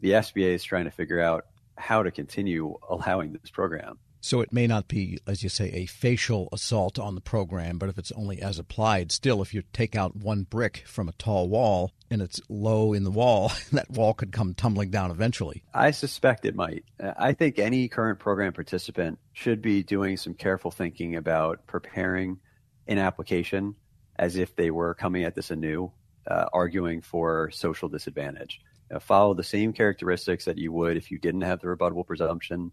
the 0.00 0.12
SBA 0.12 0.54
is 0.54 0.64
trying 0.64 0.84
to 0.84 0.90
figure 0.90 1.20
out 1.20 1.44
how 1.76 2.02
to 2.02 2.10
continue 2.10 2.76
allowing 2.88 3.32
this 3.32 3.50
program. 3.50 3.98
So 4.20 4.40
it 4.40 4.52
may 4.52 4.66
not 4.66 4.86
be, 4.86 5.18
as 5.26 5.42
you 5.42 5.48
say, 5.48 5.70
a 5.70 5.86
facial 5.86 6.48
assault 6.52 6.98
on 6.98 7.14
the 7.14 7.20
program, 7.20 7.78
but 7.78 7.88
if 7.88 7.98
it's 7.98 8.12
only 8.12 8.42
as 8.42 8.58
applied, 8.58 9.12
still, 9.12 9.40
if 9.40 9.54
you 9.54 9.62
take 9.72 9.96
out 9.96 10.14
one 10.14 10.42
brick 10.42 10.84
from 10.86 11.08
a 11.08 11.12
tall 11.12 11.48
wall 11.48 11.92
and 12.10 12.20
it's 12.20 12.40
low 12.48 12.92
in 12.92 13.04
the 13.04 13.10
wall, 13.10 13.50
that 13.72 13.90
wall 13.90 14.12
could 14.12 14.32
come 14.32 14.52
tumbling 14.52 14.90
down 14.90 15.10
eventually. 15.10 15.62
I 15.72 15.90
suspect 15.92 16.44
it 16.44 16.54
might. 16.54 16.84
I 17.00 17.32
think 17.32 17.58
any 17.58 17.88
current 17.88 18.18
program 18.18 18.52
participant 18.52 19.18
should 19.32 19.62
be 19.62 19.82
doing 19.82 20.16
some 20.18 20.34
careful 20.34 20.70
thinking 20.70 21.16
about 21.16 21.66
preparing 21.66 22.38
an 22.86 22.98
application 22.98 23.74
as 24.16 24.36
if 24.36 24.54
they 24.54 24.70
were 24.70 24.92
coming 24.94 25.24
at 25.24 25.34
this 25.34 25.50
anew, 25.50 25.90
uh, 26.26 26.44
arguing 26.52 27.00
for 27.00 27.50
social 27.50 27.88
disadvantage. 27.88 28.60
Uh, 28.94 28.98
follow 28.98 29.32
the 29.32 29.42
same 29.42 29.72
characteristics 29.72 30.44
that 30.44 30.58
you 30.58 30.72
would 30.72 30.96
if 30.96 31.10
you 31.10 31.18
didn't 31.18 31.40
have 31.40 31.60
the 31.60 31.66
rebuttable 31.66 32.06
presumption 32.06 32.70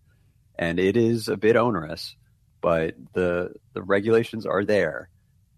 and 0.58 0.80
it 0.80 0.98
is 0.98 1.28
a 1.28 1.38
bit 1.38 1.56
onerous, 1.56 2.16
but 2.62 2.96
the 3.14 3.54
the 3.74 3.82
regulations 3.82 4.46
are 4.46 4.66
there. 4.66 5.10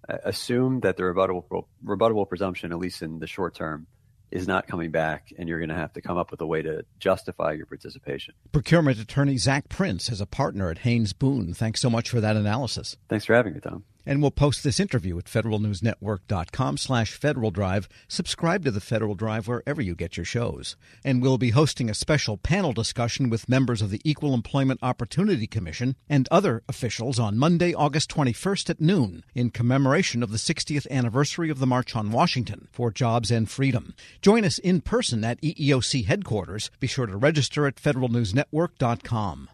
Assume 0.07 0.79
that 0.79 0.97
the 0.97 1.03
rebuttable 1.03 1.65
rebuttable 1.85 2.27
presumption, 2.27 2.71
at 2.71 2.79
least 2.79 3.01
in 3.03 3.19
the 3.19 3.27
short 3.27 3.53
term, 3.53 3.85
is 4.31 4.47
not 4.47 4.67
coming 4.67 4.91
back, 4.91 5.31
and 5.37 5.47
you're 5.47 5.59
going 5.59 5.69
to 5.69 5.75
have 5.75 5.93
to 5.93 6.01
come 6.01 6.17
up 6.17 6.31
with 6.31 6.41
a 6.41 6.45
way 6.45 6.61
to 6.61 6.83
justify 6.99 7.51
your 7.53 7.65
participation. 7.65 8.33
Procurement 8.51 8.99
attorney 8.99 9.37
Zach 9.37 9.69
Prince 9.69 10.09
is 10.09 10.21
a 10.21 10.25
partner 10.25 10.69
at 10.69 10.79
Haynes 10.79 11.13
Boone. 11.13 11.53
Thanks 11.53 11.81
so 11.81 11.89
much 11.89 12.09
for 12.09 12.21
that 12.21 12.35
analysis. 12.35 12.97
Thanks 13.07 13.25
for 13.25 13.35
having 13.35 13.53
me, 13.53 13.59
Tom. 13.59 13.83
And 14.09 14.23
we'll 14.23 14.31
post 14.31 14.63
this 14.63 14.79
interview 14.79 15.19
at 15.19 15.25
federalnewsnetwork.com 15.25 16.77
slash 16.77 17.13
Federal 17.13 17.51
Drive. 17.51 17.87
Subscribe 18.07 18.65
to 18.65 18.71
the 18.71 18.81
Federal 18.81 19.13
Drive 19.13 19.47
wherever 19.47 19.83
you 19.83 19.93
get 19.93 20.17
your 20.17 20.25
shows. 20.25 20.75
And 21.05 21.21
we'll 21.21 21.37
be 21.37 21.51
hosting 21.51 21.91
a 21.91 21.93
special 21.93 22.35
panel 22.35 22.73
discussion 22.73 23.29
with 23.29 23.47
members 23.47 23.83
of 23.83 23.91
the 23.91 24.01
Equal 24.03 24.33
Employment 24.33 24.79
Opportunity 24.81 25.45
Commission 25.45 25.95
and 26.09 26.27
other 26.31 26.63
officials 26.67 27.19
on 27.19 27.37
Monday, 27.37 27.71
August 27.75 28.09
21st 28.09 28.71
at 28.71 28.81
noon 28.81 29.23
in 29.35 29.51
commemoration 29.51 30.23
of 30.23 30.31
the 30.31 30.37
60th 30.37 30.89
anniversary 30.89 31.51
of 31.51 31.59
the 31.59 31.67
March 31.67 31.95
on 31.95 32.11
Washington 32.11 32.67
for 32.71 32.89
Jobs 32.89 33.29
and 33.29 33.47
Freedom. 33.47 33.93
Join 34.23 34.43
us 34.43 34.57
in 34.57 34.81
person 34.81 35.23
at 35.23 35.39
EEOC 35.43 36.07
headquarters. 36.07 36.71
Be 36.79 36.87
sure 36.87 37.05
to 37.05 37.15
register 37.15 37.67
at 37.67 37.75
federalnewsnetwork.com. 37.75 39.49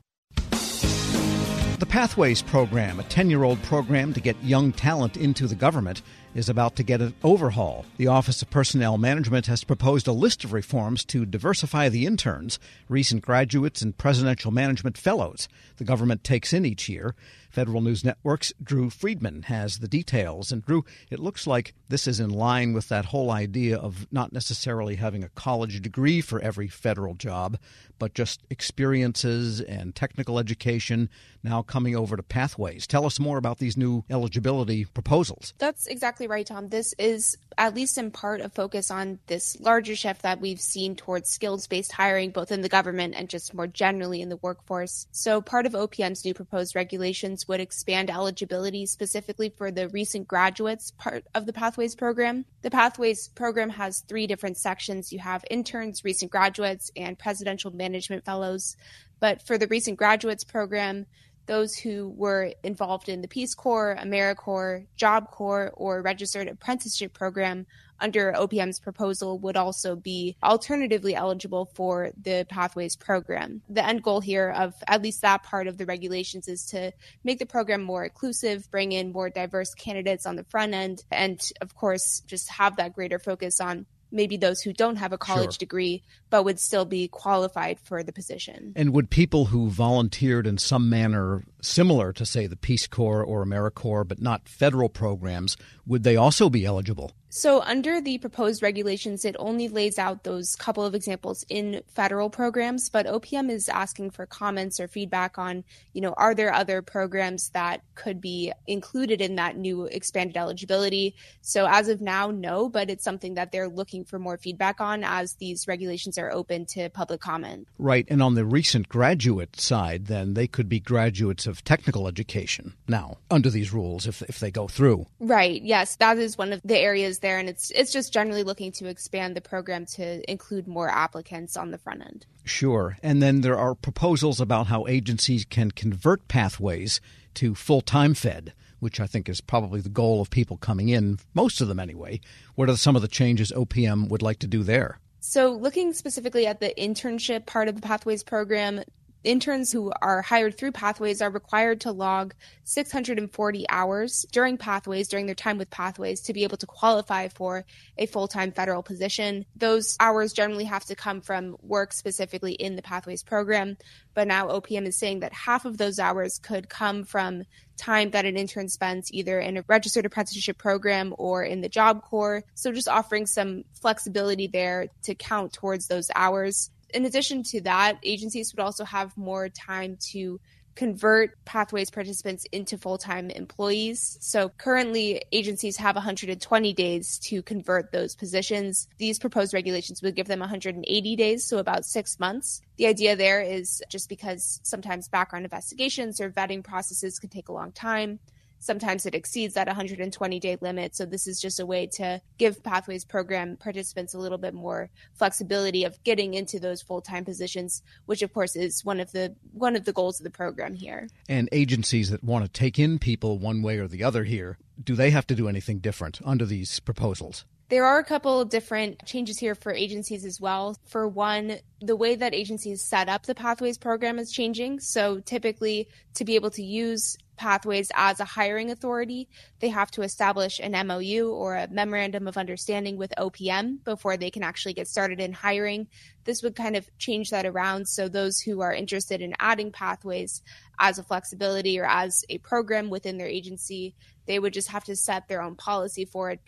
The 1.77 1.85
Pathways 1.85 2.41
program, 2.41 3.01
a 3.01 3.03
10 3.03 3.29
year 3.29 3.43
old 3.43 3.61
program 3.63 4.13
to 4.13 4.21
get 4.21 4.41
young 4.41 4.71
talent 4.71 5.17
into 5.17 5.45
the 5.45 5.55
government, 5.55 6.03
is 6.35 6.49
about 6.49 6.75
to 6.75 6.83
get 6.83 7.01
an 7.01 7.15
overhaul. 7.23 7.85
The 7.97 8.07
Office 8.07 8.41
of 8.41 8.49
Personnel 8.51 8.97
Management 8.97 9.47
has 9.47 9.63
proposed 9.63 10.05
a 10.05 10.11
list 10.11 10.43
of 10.43 10.53
reforms 10.53 11.05
to 11.05 11.25
diversify 11.25 11.89
the 11.89 12.05
interns, 12.05 12.59
recent 12.89 13.23
graduates, 13.23 13.81
and 13.81 13.97
presidential 13.97 14.51
management 14.51 14.97
fellows 14.97 15.47
the 15.77 15.83
government 15.83 16.23
takes 16.23 16.53
in 16.53 16.65
each 16.65 16.87
year. 16.89 17.15
Federal 17.49 17.79
News 17.79 18.03
Network's 18.03 18.51
Drew 18.61 18.89
Friedman 18.89 19.43
has 19.43 19.79
the 19.79 19.87
details. 19.87 20.51
And 20.51 20.65
Drew, 20.65 20.83
it 21.09 21.19
looks 21.19 21.47
like 21.47 21.73
this 21.87 22.05
is 22.05 22.19
in 22.19 22.29
line 22.29 22.73
with 22.73 22.89
that 22.89 23.05
whole 23.05 23.31
idea 23.31 23.77
of 23.77 24.11
not 24.11 24.33
necessarily 24.33 24.95
having 24.95 25.23
a 25.23 25.29
college 25.29 25.81
degree 25.81 26.19
for 26.19 26.41
every 26.41 26.67
federal 26.67 27.13
job, 27.13 27.57
but 27.97 28.13
just 28.13 28.41
experiences 28.49 29.61
and 29.61 29.95
technical 29.95 30.37
education 30.37 31.09
now 31.43 31.61
coming 31.61 31.95
over 31.95 32.17
to 32.17 32.23
Pathways. 32.23 32.85
Tell 32.87 33.05
us 33.05 33.21
more 33.21 33.37
about 33.37 33.59
these 33.59 33.77
new 33.77 34.03
eligibility 34.09 34.83
proposals. 34.83 35.53
That's 35.57 35.87
exactly 35.87 36.24
right, 36.27 36.45
Tom. 36.45 36.69
This 36.69 36.93
is 36.97 37.37
at 37.57 37.73
least 37.73 37.97
in 37.97 38.11
part 38.11 38.41
a 38.41 38.49
focus 38.49 38.91
on 38.91 39.19
this 39.27 39.59
larger 39.59 39.95
shift 39.95 40.23
that 40.23 40.41
we've 40.41 40.59
seen 40.59 40.95
towards 40.95 41.29
skills 41.29 41.67
based 41.67 41.91
hiring, 41.91 42.31
both 42.31 42.51
in 42.51 42.61
the 42.61 42.69
government 42.69 43.15
and 43.15 43.29
just 43.29 43.53
more 43.53 43.67
generally 43.67 44.21
in 44.21 44.29
the 44.29 44.37
workforce. 44.37 45.07
So, 45.11 45.41
part 45.41 45.65
of 45.65 45.73
OPM's 45.73 46.25
new 46.25 46.33
proposed 46.33 46.75
regulations 46.75 47.47
would 47.47 47.59
expand 47.59 48.09
eligibility 48.09 48.85
specifically 48.85 49.49
for 49.49 49.71
the 49.71 49.89
recent 49.89 50.27
graduates 50.27 50.91
part 50.91 51.25
of 51.33 51.45
the 51.45 51.53
Pathways 51.53 51.95
program. 51.95 52.45
The 52.61 52.71
Pathways 52.71 53.29
program 53.29 53.69
has 53.71 54.01
three 54.01 54.27
different 54.27 54.57
sections 54.57 55.13
you 55.13 55.19
have 55.19 55.45
interns, 55.49 56.03
recent 56.03 56.31
graduates, 56.31 56.91
and 56.95 57.17
presidential 57.17 57.71
management 57.71 58.25
fellows. 58.25 58.75
But 59.19 59.41
for 59.41 59.57
the 59.57 59.67
recent 59.67 59.97
graduates 59.97 60.43
program, 60.43 61.05
those 61.45 61.75
who 61.75 62.09
were 62.15 62.53
involved 62.63 63.09
in 63.09 63.21
the 63.21 63.27
Peace 63.27 63.55
Corps, 63.55 63.97
AmeriCorps, 63.99 64.85
Job 64.95 65.31
Corps, 65.31 65.71
or 65.75 66.01
registered 66.01 66.47
apprenticeship 66.47 67.13
program 67.13 67.65
under 67.99 68.33
OPM's 68.33 68.79
proposal 68.79 69.39
would 69.39 69.55
also 69.55 69.95
be 69.95 70.35
alternatively 70.43 71.15
eligible 71.15 71.65
for 71.75 72.11
the 72.21 72.45
Pathways 72.49 72.95
program. 72.95 73.61
The 73.69 73.85
end 73.85 74.03
goal 74.03 74.19
here 74.19 74.49
of 74.49 74.73
at 74.87 75.01
least 75.01 75.21
that 75.21 75.43
part 75.43 75.67
of 75.67 75.77
the 75.77 75.85
regulations 75.85 76.47
is 76.47 76.65
to 76.67 76.91
make 77.23 77.39
the 77.39 77.45
program 77.45 77.81
more 77.81 78.03
inclusive, 78.03 78.69
bring 78.69 78.91
in 78.91 79.11
more 79.11 79.29
diverse 79.29 79.73
candidates 79.73 80.25
on 80.25 80.35
the 80.35 80.43
front 80.43 80.73
end, 80.73 81.03
and 81.11 81.39
of 81.61 81.75
course, 81.75 82.21
just 82.27 82.49
have 82.49 82.77
that 82.77 82.93
greater 82.93 83.19
focus 83.19 83.61
on 83.61 83.85
maybe 84.15 84.37
those 84.37 84.61
who 84.61 84.73
don't 84.73 84.95
have 84.95 85.13
a 85.13 85.17
college 85.17 85.53
sure. 85.53 85.59
degree 85.59 86.03
but 86.29 86.43
would 86.43 86.59
still 86.59 86.85
be 86.85 87.07
qualified 87.07 87.79
for 87.79 88.01
the 88.01 88.11
position. 88.11 88.73
And 88.75 88.93
would 88.93 89.09
people 89.09 89.45
who 89.45 89.69
volunteered 89.69 90.47
in 90.47 90.57
some 90.57 90.89
manner 90.89 91.43
similar 91.61 92.13
to 92.13 92.25
say 92.25 92.47
the 92.47 92.55
Peace 92.55 92.87
Corps 92.87 93.23
or 93.23 93.45
AmeriCorps 93.45 94.07
but 94.07 94.21
not 94.21 94.47
federal 94.47 94.89
programs 94.89 95.57
would 95.85 96.03
they 96.03 96.15
also 96.15 96.49
be 96.49 96.65
eligible? 96.65 97.11
So, 97.29 97.61
under 97.61 97.99
the 97.99 98.17
proposed 98.19 98.63
regulations, 98.63 99.25
it 99.25 99.35
only 99.37 99.67
lays 99.67 99.99
out 99.99 100.23
those 100.23 100.55
couple 100.55 100.85
of 100.85 100.95
examples 100.95 101.45
in 101.49 101.81
federal 101.87 102.29
programs, 102.29 102.89
but 102.89 103.07
OPM 103.07 103.49
is 103.49 103.67
asking 103.67 104.11
for 104.11 104.25
comments 104.25 104.79
or 104.79 104.87
feedback 104.87 105.37
on, 105.37 105.65
you 105.93 106.01
know, 106.01 106.13
are 106.17 106.33
there 106.33 106.53
other 106.53 106.81
programs 106.81 107.49
that 107.49 107.81
could 107.95 108.21
be 108.21 108.53
included 108.67 109.19
in 109.19 109.35
that 109.35 109.57
new 109.57 109.85
expanded 109.85 110.37
eligibility? 110.37 111.15
So, 111.41 111.67
as 111.67 111.89
of 111.89 111.99
now, 111.99 112.31
no, 112.31 112.69
but 112.69 112.89
it's 112.89 113.03
something 113.03 113.33
that 113.33 113.51
they're 113.51 113.67
looking 113.67 114.05
for 114.05 114.17
more 114.17 114.37
feedback 114.37 114.79
on 114.79 115.03
as 115.03 115.33
these 115.33 115.67
regulations 115.67 116.17
are 116.17 116.31
open 116.31 116.65
to 116.67 116.89
public 116.89 117.19
comment. 117.19 117.67
Right. 117.77 118.05
And 118.09 118.21
on 118.21 118.35
the 118.35 118.45
recent 118.45 118.87
graduate 118.87 119.59
side, 119.59 120.05
then 120.05 120.35
they 120.35 120.47
could 120.47 120.69
be 120.69 120.79
graduates 120.79 121.47
of 121.47 121.63
technical 121.63 122.07
education 122.07 122.75
now 122.87 123.17
under 123.29 123.49
these 123.49 123.73
rules 123.73 124.07
if, 124.07 124.21
if 124.23 124.39
they 124.39 124.51
go 124.51 124.67
through. 124.67 125.05
Right. 125.19 125.61
Yes. 125.61 125.97
That 125.97 126.17
is 126.17 126.37
one 126.37 126.53
of 126.53 126.61
the 126.63 126.77
areas 126.77 127.19
there, 127.25 127.39
and 127.39 127.49
it's 127.49 127.71
it's 127.71 127.91
just 127.91 128.13
generally 128.13 128.43
looking 128.43 128.71
to 128.73 128.87
expand 128.87 129.35
the 129.35 129.41
program 129.41 129.85
to 129.97 130.31
include 130.31 130.67
more 130.67 130.89
applicants 130.89 131.57
on 131.57 131.71
the 131.71 131.79
front 131.79 132.01
end. 132.01 132.25
Sure, 132.43 132.97
and 133.01 133.21
then 133.21 133.41
there 133.41 133.57
are 133.57 133.73
proposals 133.73 134.39
about 134.39 134.67
how 134.67 134.85
agencies 134.85 135.43
can 135.43 135.71
convert 135.71 136.27
pathways 136.27 137.01
to 137.33 137.55
full 137.55 137.81
time 137.81 138.13
fed 138.13 138.53
which 138.79 138.99
I 138.99 139.07
think 139.07 139.27
is 139.29 139.41
probably 139.41 139.81
the 139.81 139.89
goal 139.89 140.21
of 140.21 140.29
people 140.29 140.57
coming 140.57 140.89
in, 140.89 141.17
most 141.33 141.59
of 141.59 141.67
them 141.67 141.79
anyway. 141.79 142.19
What 142.53 142.69
are 142.69 142.77
some 142.77 142.95
of 142.95 143.01
the 143.01 143.07
changes 143.07 143.51
OPM 143.51 144.09
would 144.09 144.21
like 144.21 144.37
to 144.39 144.47
do 144.47 144.61
there? 144.61 144.99
So, 145.21 145.53
looking 145.53 145.91
specifically 145.93 146.45
at 146.45 146.59
the 146.59 146.71
internship 146.77 147.47
part 147.47 147.67
of 147.67 147.73
the 147.73 147.81
Pathways 147.81 148.21
program, 148.21 148.83
interns 149.25 149.71
who 149.71 149.91
are 150.01 150.21
hired 150.21 150.57
through 150.57 150.71
Pathways 150.71 151.21
are 151.21 151.29
required 151.29 151.81
to 151.81 151.91
log 151.91 152.33
640 152.63 153.65
hours 153.69 154.25
during 154.31 154.57
Pathways, 154.57 155.07
during 155.07 155.25
their 155.25 155.35
time 155.35 155.57
with 155.57 155.69
Pathways, 155.69 156.21
to 156.21 156.33
be 156.33 156.43
able 156.43 156.57
to 156.57 156.65
qualify 156.65 157.27
for 157.27 157.65
a 157.97 158.05
full 158.05 158.27
time 158.27 158.51
federal 158.51 158.83
position. 158.83 159.45
Those 159.55 159.97
hours 159.99 160.33
generally 160.33 160.65
have 160.65 160.85
to 160.85 160.95
come 160.95 161.21
from 161.21 161.57
work 161.61 161.93
specifically 161.93 162.53
in 162.53 162.75
the 162.75 162.81
Pathways 162.81 163.23
program. 163.23 163.77
But 164.13 164.27
now 164.27 164.47
OPM 164.47 164.85
is 164.85 164.97
saying 164.97 165.19
that 165.19 165.33
half 165.33 165.65
of 165.65 165.77
those 165.77 165.99
hours 165.99 166.39
could 166.39 166.69
come 166.69 167.03
from 167.03 167.43
time 167.77 168.11
that 168.11 168.25
an 168.25 168.37
intern 168.37 168.69
spends 168.69 169.11
either 169.11 169.39
in 169.39 169.57
a 169.57 169.65
registered 169.67 170.05
apprenticeship 170.05 170.57
program 170.57 171.13
or 171.17 171.43
in 171.43 171.61
the 171.61 171.69
Job 171.69 172.01
Corps. 172.01 172.43
So 172.53 172.71
just 172.71 172.87
offering 172.87 173.25
some 173.25 173.63
flexibility 173.73 174.47
there 174.47 174.87
to 175.03 175.15
count 175.15 175.53
towards 175.53 175.87
those 175.87 176.09
hours 176.15 176.71
in 176.95 177.05
addition 177.05 177.43
to 177.43 177.61
that, 177.61 177.99
agencies 178.03 178.53
would 178.53 178.63
also 178.63 178.85
have 178.85 179.15
more 179.17 179.49
time 179.49 179.97
to 180.11 180.39
convert 180.75 181.43
Pathways 181.45 181.89
participants 181.89 182.45
into 182.51 182.77
full 182.77 182.97
time 182.97 183.29
employees. 183.29 184.17
So 184.21 184.49
currently, 184.49 185.23
agencies 185.31 185.77
have 185.77 185.95
120 185.95 186.73
days 186.73 187.19
to 187.19 187.41
convert 187.41 187.91
those 187.91 188.15
positions. 188.15 188.87
These 188.97 189.19
proposed 189.19 189.53
regulations 189.53 190.01
would 190.01 190.15
give 190.15 190.27
them 190.27 190.39
180 190.39 191.15
days, 191.15 191.45
so 191.45 191.57
about 191.57 191.85
six 191.85 192.19
months. 192.19 192.61
The 192.77 192.87
idea 192.87 193.15
there 193.15 193.41
is 193.41 193.81
just 193.89 194.09
because 194.09 194.59
sometimes 194.63 195.07
background 195.07 195.45
investigations 195.45 196.19
or 196.19 196.29
vetting 196.29 196.63
processes 196.63 197.19
can 197.19 197.29
take 197.29 197.49
a 197.49 197.53
long 197.53 197.71
time. 197.71 198.19
Sometimes 198.65 199.05
it 199.05 199.13
exceeds 199.13 199.53
that 199.53 199.67
120 199.67 200.39
day 200.39 200.57
limit. 200.59 200.95
So, 200.95 201.05
this 201.05 201.27
is 201.27 201.39
just 201.39 201.59
a 201.59 201.65
way 201.65 201.87
to 201.93 202.21
give 202.37 202.63
Pathways 202.63 203.05
program 203.05 203.57
participants 203.57 204.13
a 204.13 204.17
little 204.17 204.39
bit 204.39 204.53
more 204.53 204.89
flexibility 205.13 205.83
of 205.83 206.03
getting 206.03 206.33
into 206.33 206.59
those 206.59 206.81
full 206.81 207.01
time 207.01 207.25
positions, 207.25 207.83
which, 208.07 208.21
of 208.21 208.33
course, 208.33 208.55
is 208.55 208.83
one 208.83 208.99
of 208.99 209.11
the 209.11 209.35
one 209.53 209.75
of 209.75 209.85
the 209.85 209.93
goals 209.93 210.19
of 210.19 210.23
the 210.23 210.31
program 210.31 210.73
here. 210.73 211.07
And 211.29 211.47
agencies 211.51 212.09
that 212.09 212.23
want 212.23 212.43
to 212.45 212.51
take 212.51 212.79
in 212.79 212.97
people 212.97 213.37
one 213.37 213.61
way 213.61 213.77
or 213.77 213.87
the 213.87 214.03
other 214.03 214.23
here, 214.23 214.57
do 214.83 214.95
they 214.95 215.11
have 215.11 215.27
to 215.27 215.35
do 215.35 215.47
anything 215.47 215.79
different 215.79 216.19
under 216.25 216.45
these 216.45 216.79
proposals? 216.79 217.45
There 217.67 217.85
are 217.85 217.97
a 217.97 218.03
couple 218.03 218.45
different 218.45 219.03
changes 219.07 219.39
here 219.39 219.55
for 219.55 219.73
agencies 219.73 220.23
as 220.23 220.39
well. 220.39 220.77
For 220.85 221.07
one, 221.07 221.57
the 221.81 221.95
way 221.95 222.13
that 222.13 222.35
agencies 222.35 222.83
set 222.83 223.09
up 223.09 223.25
the 223.25 223.33
Pathways 223.33 223.79
program 223.79 224.19
is 224.19 224.31
changing. 224.31 224.81
So 224.81 225.19
typically, 225.19 225.87
to 226.13 226.25
be 226.25 226.35
able 226.35 226.51
to 226.51 226.63
use 226.63 227.17
Pathways 227.37 227.91
as 227.95 228.19
a 228.19 228.25
hiring 228.25 228.71
authority, 228.71 229.29
they 229.59 229.69
have 229.69 229.91
to 229.91 230.01
establish 230.01 230.59
an 230.59 230.87
MOU 230.87 231.29
or 231.31 231.55
a 231.55 231.67
memorandum 231.67 232.27
of 232.27 232.37
understanding 232.37 232.97
with 232.97 233.13
OPM 233.17 233.83
before 233.83 234.17
they 234.17 234.31
can 234.31 234.43
actually 234.43 234.73
get 234.73 234.87
started 234.87 235.19
in 235.19 235.33
hiring. 235.33 235.87
This 236.25 236.43
would 236.43 236.55
kind 236.55 236.75
of 236.75 236.89
change 236.97 237.29
that 237.29 237.45
around. 237.45 237.87
So, 237.87 238.07
those 238.07 238.39
who 238.39 238.61
are 238.61 238.73
interested 238.73 239.21
in 239.21 239.35
adding 239.39 239.71
Pathways 239.71 240.41
as 240.79 240.97
a 240.97 241.03
flexibility 241.03 241.79
or 241.79 241.85
as 241.85 242.23
a 242.29 242.39
program 242.39 242.89
within 242.89 243.17
their 243.17 243.27
agency, 243.27 243.95
they 244.25 244.39
would 244.39 244.53
just 244.53 244.69
have 244.69 244.83
to 244.85 244.95
set 244.95 245.27
their 245.27 245.41
own 245.41 245.55
policy 245.55 246.05
for 246.05 246.31
it 246.31 246.39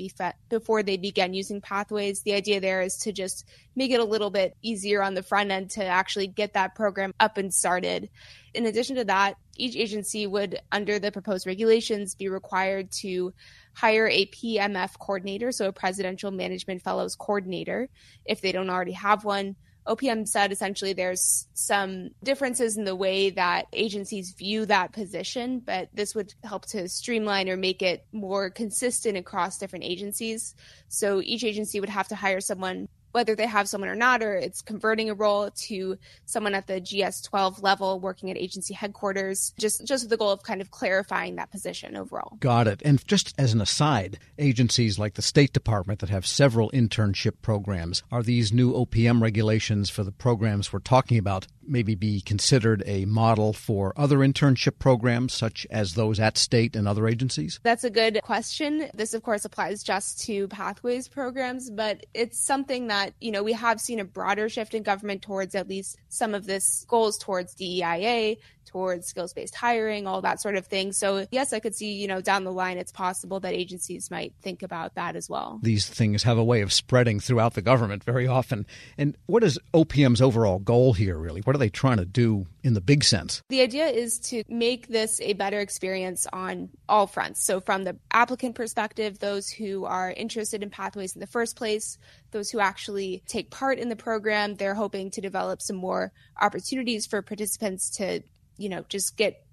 before 0.49 0.84
they 0.84 0.97
begin 0.97 1.34
using 1.34 1.61
Pathways. 1.61 2.21
The 2.21 2.34
idea 2.34 2.59
there 2.59 2.82
is 2.82 2.97
to 2.97 3.11
just 3.11 3.47
make 3.75 3.91
it 3.91 3.99
a 3.99 4.05
little 4.05 4.32
bit 4.32 4.57
easier 4.61 5.03
on 5.03 5.13
the 5.13 5.23
front 5.23 5.51
end 5.51 5.71
to 5.71 5.86
actually 5.86 6.28
get 6.28 6.53
that 6.53 6.75
program 6.75 7.13
up 7.19 7.38
and 7.38 7.53
started. 7.53 8.09
In 8.53 8.65
addition 8.65 8.95
to 8.95 9.05
that, 9.05 9.38
each 9.55 9.75
agency 9.75 10.25
would, 10.25 10.59
under 10.71 10.97
the 10.97 11.11
proposed 11.11 11.45
regulations, 11.45 12.15
be 12.15 12.30
required 12.30 12.91
to 13.01 13.34
hire 13.73 14.07
a 14.07 14.25
PMF 14.25 14.97
coordinator, 14.97 15.51
so 15.51 15.67
a 15.67 15.73
Presidential 15.73 16.32
Management 16.32 16.82
Fellows 16.82 17.15
coordinator, 17.15 17.89
if 18.25 18.41
they 18.41 18.51
don't 18.51 18.71
already 18.71 18.93
have 18.93 19.23
one. 19.23 19.55
OPM 19.88 20.27
said 20.27 20.51
essentially 20.51 20.93
there's 20.93 21.47
some 21.53 22.09
differences 22.23 22.77
in 22.77 22.83
the 22.83 22.95
way 22.95 23.29
that 23.31 23.67
agencies 23.73 24.31
view 24.31 24.65
that 24.65 24.91
position, 24.91 25.59
but 25.59 25.89
this 25.93 26.13
would 26.13 26.33
help 26.43 26.65
to 26.67 26.88
streamline 26.89 27.49
or 27.49 27.57
make 27.57 27.81
it 27.81 28.05
more 28.11 28.49
consistent 28.49 29.17
across 29.17 29.57
different 29.57 29.85
agencies. 29.85 30.55
So 30.89 31.21
each 31.21 31.43
agency 31.43 31.79
would 31.79 31.89
have 31.89 32.07
to 32.09 32.15
hire 32.15 32.41
someone 32.41 32.89
whether 33.18 33.34
they 33.34 33.47
have 33.47 33.68
someone 33.68 33.89
or 33.89 33.95
not, 33.95 34.22
or 34.22 34.36
it's 34.36 34.61
converting 34.61 35.09
a 35.09 35.13
role 35.15 35.49
to 35.49 35.97
someone 36.26 36.53
at 36.53 36.68
the 36.68 36.80
GS12 36.80 37.63
level 37.63 37.99
working 37.99 38.30
at 38.30 38.38
agency 38.38 38.76
headquarters, 38.76 39.55
just, 39.57 39.84
just 39.84 40.03
with 40.03 40.11
the 40.11 40.18
goal 40.18 40.30
of 40.30 40.43
kind 40.43 40.61
of 40.61 40.70
clarifying 40.70 41.38
that 41.38 41.49
position 41.49 41.97
overall. 41.97 42.38
Got 42.39 42.68
it. 42.68 42.80
And 42.86 43.03
just 43.07 43.34
as 43.39 43.53
an 43.53 43.59
aside, 43.59 44.20
agencies 44.38 44.99
like 44.99 45.15
the 45.15 45.24
State 45.24 45.51
Department 45.51 45.99
that 46.01 46.09
have 46.09 46.28
several 46.28 46.70
internship 46.70 47.41
programs, 47.41 48.03
are 48.11 48.22
these 48.22 48.53
new 48.53 48.72
OPM 48.72 49.20
regulations 49.20 49.89
for 49.89 50.03
the 50.03 50.11
programs 50.11 50.72
we're 50.72 50.78
talking 50.78 51.18
about 51.18 51.47
maybe 51.68 51.95
be 51.95 52.22
considered 52.22 52.82
a 52.86 53.05
model 53.05 53.53
for 53.53 53.93
other 53.97 54.20
internship 54.20 54.80
programs, 54.80 55.34
such 55.34 55.68
as 55.70 55.93
those 55.93 56.20
at 56.20 56.38
state 56.38 56.76
and 56.76 56.88
other 56.88 57.07
agencies? 57.07 57.59
That's 57.63 57.84
a 57.84 57.89
good 57.89 58.20
question. 58.24 58.89
This, 58.93 59.13
of 59.13 59.24
course, 59.24 59.45
applies 59.45 59.84
just 59.84 60.24
to 60.26 60.47
pathways 60.47 61.07
programs, 61.07 61.70
but 61.70 62.05
it's 62.13 62.39
something 62.39 62.88
that, 62.88 63.06
you 63.19 63.31
know, 63.31 63.43
we 63.43 63.53
have 63.53 63.79
seen 63.79 63.99
a 63.99 64.05
broader 64.05 64.49
shift 64.49 64.73
in 64.73 64.83
government 64.83 65.21
towards 65.21 65.55
at 65.55 65.67
least 65.67 65.97
some 66.09 66.33
of 66.33 66.45
this 66.45 66.85
goals 66.87 67.17
towards 67.17 67.55
DEIA, 67.55 68.37
towards 68.67 69.07
skills 69.07 69.33
based 69.33 69.55
hiring, 69.55 70.05
all 70.05 70.21
that 70.21 70.41
sort 70.41 70.55
of 70.55 70.67
thing. 70.67 70.91
So, 70.91 71.25
yes, 71.31 71.53
I 71.53 71.59
could 71.59 71.73
see, 71.73 71.93
you 71.93 72.07
know, 72.07 72.21
down 72.21 72.43
the 72.43 72.51
line, 72.51 72.77
it's 72.77 72.91
possible 72.91 73.39
that 73.39 73.53
agencies 73.53 74.11
might 74.11 74.33
think 74.41 74.61
about 74.61 74.95
that 74.95 75.15
as 75.15 75.29
well. 75.29 75.59
These 75.63 75.87
things 75.87 76.23
have 76.23 76.37
a 76.37 76.43
way 76.43 76.61
of 76.61 76.71
spreading 76.71 77.19
throughout 77.19 77.55
the 77.55 77.61
government 77.61 78.03
very 78.03 78.27
often. 78.27 78.65
And 78.97 79.17
what 79.25 79.43
is 79.43 79.57
OPM's 79.73 80.21
overall 80.21 80.59
goal 80.59 80.93
here, 80.93 81.17
really? 81.17 81.41
What 81.41 81.55
are 81.55 81.59
they 81.59 81.69
trying 81.69 81.97
to 81.97 82.05
do 82.05 82.45
in 82.63 82.73
the 82.73 82.81
big 82.81 83.03
sense? 83.03 83.41
The 83.49 83.61
idea 83.61 83.87
is 83.87 84.19
to 84.19 84.43
make 84.49 84.87
this 84.87 85.19
a 85.21 85.33
better 85.33 85.59
experience 85.59 86.27
on 86.31 86.69
all 86.89 87.07
fronts. 87.07 87.43
So, 87.43 87.59
from 87.59 87.83
the 87.85 87.97
applicant 88.11 88.55
perspective, 88.55 89.19
those 89.19 89.49
who 89.49 89.85
are 89.85 90.11
interested 90.11 90.61
in 90.61 90.69
pathways 90.69 91.15
in 91.15 91.21
the 91.21 91.27
first 91.27 91.55
place, 91.55 91.97
those 92.38 92.51
who 92.51 92.59
actually 92.59 93.23
take 93.27 93.49
part 93.49 93.79
in 93.79 93.89
the 93.89 93.95
program, 93.95 94.55
they're 94.55 94.75
hoping 94.75 95.11
to 95.11 95.21
develop 95.21 95.61
some 95.61 95.75
more 95.75 96.11
opportunities 96.39 97.05
for 97.05 97.21
participants 97.21 97.89
to 97.97 98.21
you 98.57 98.69
know 98.69 98.85
just 98.89 99.17
get 99.17 99.43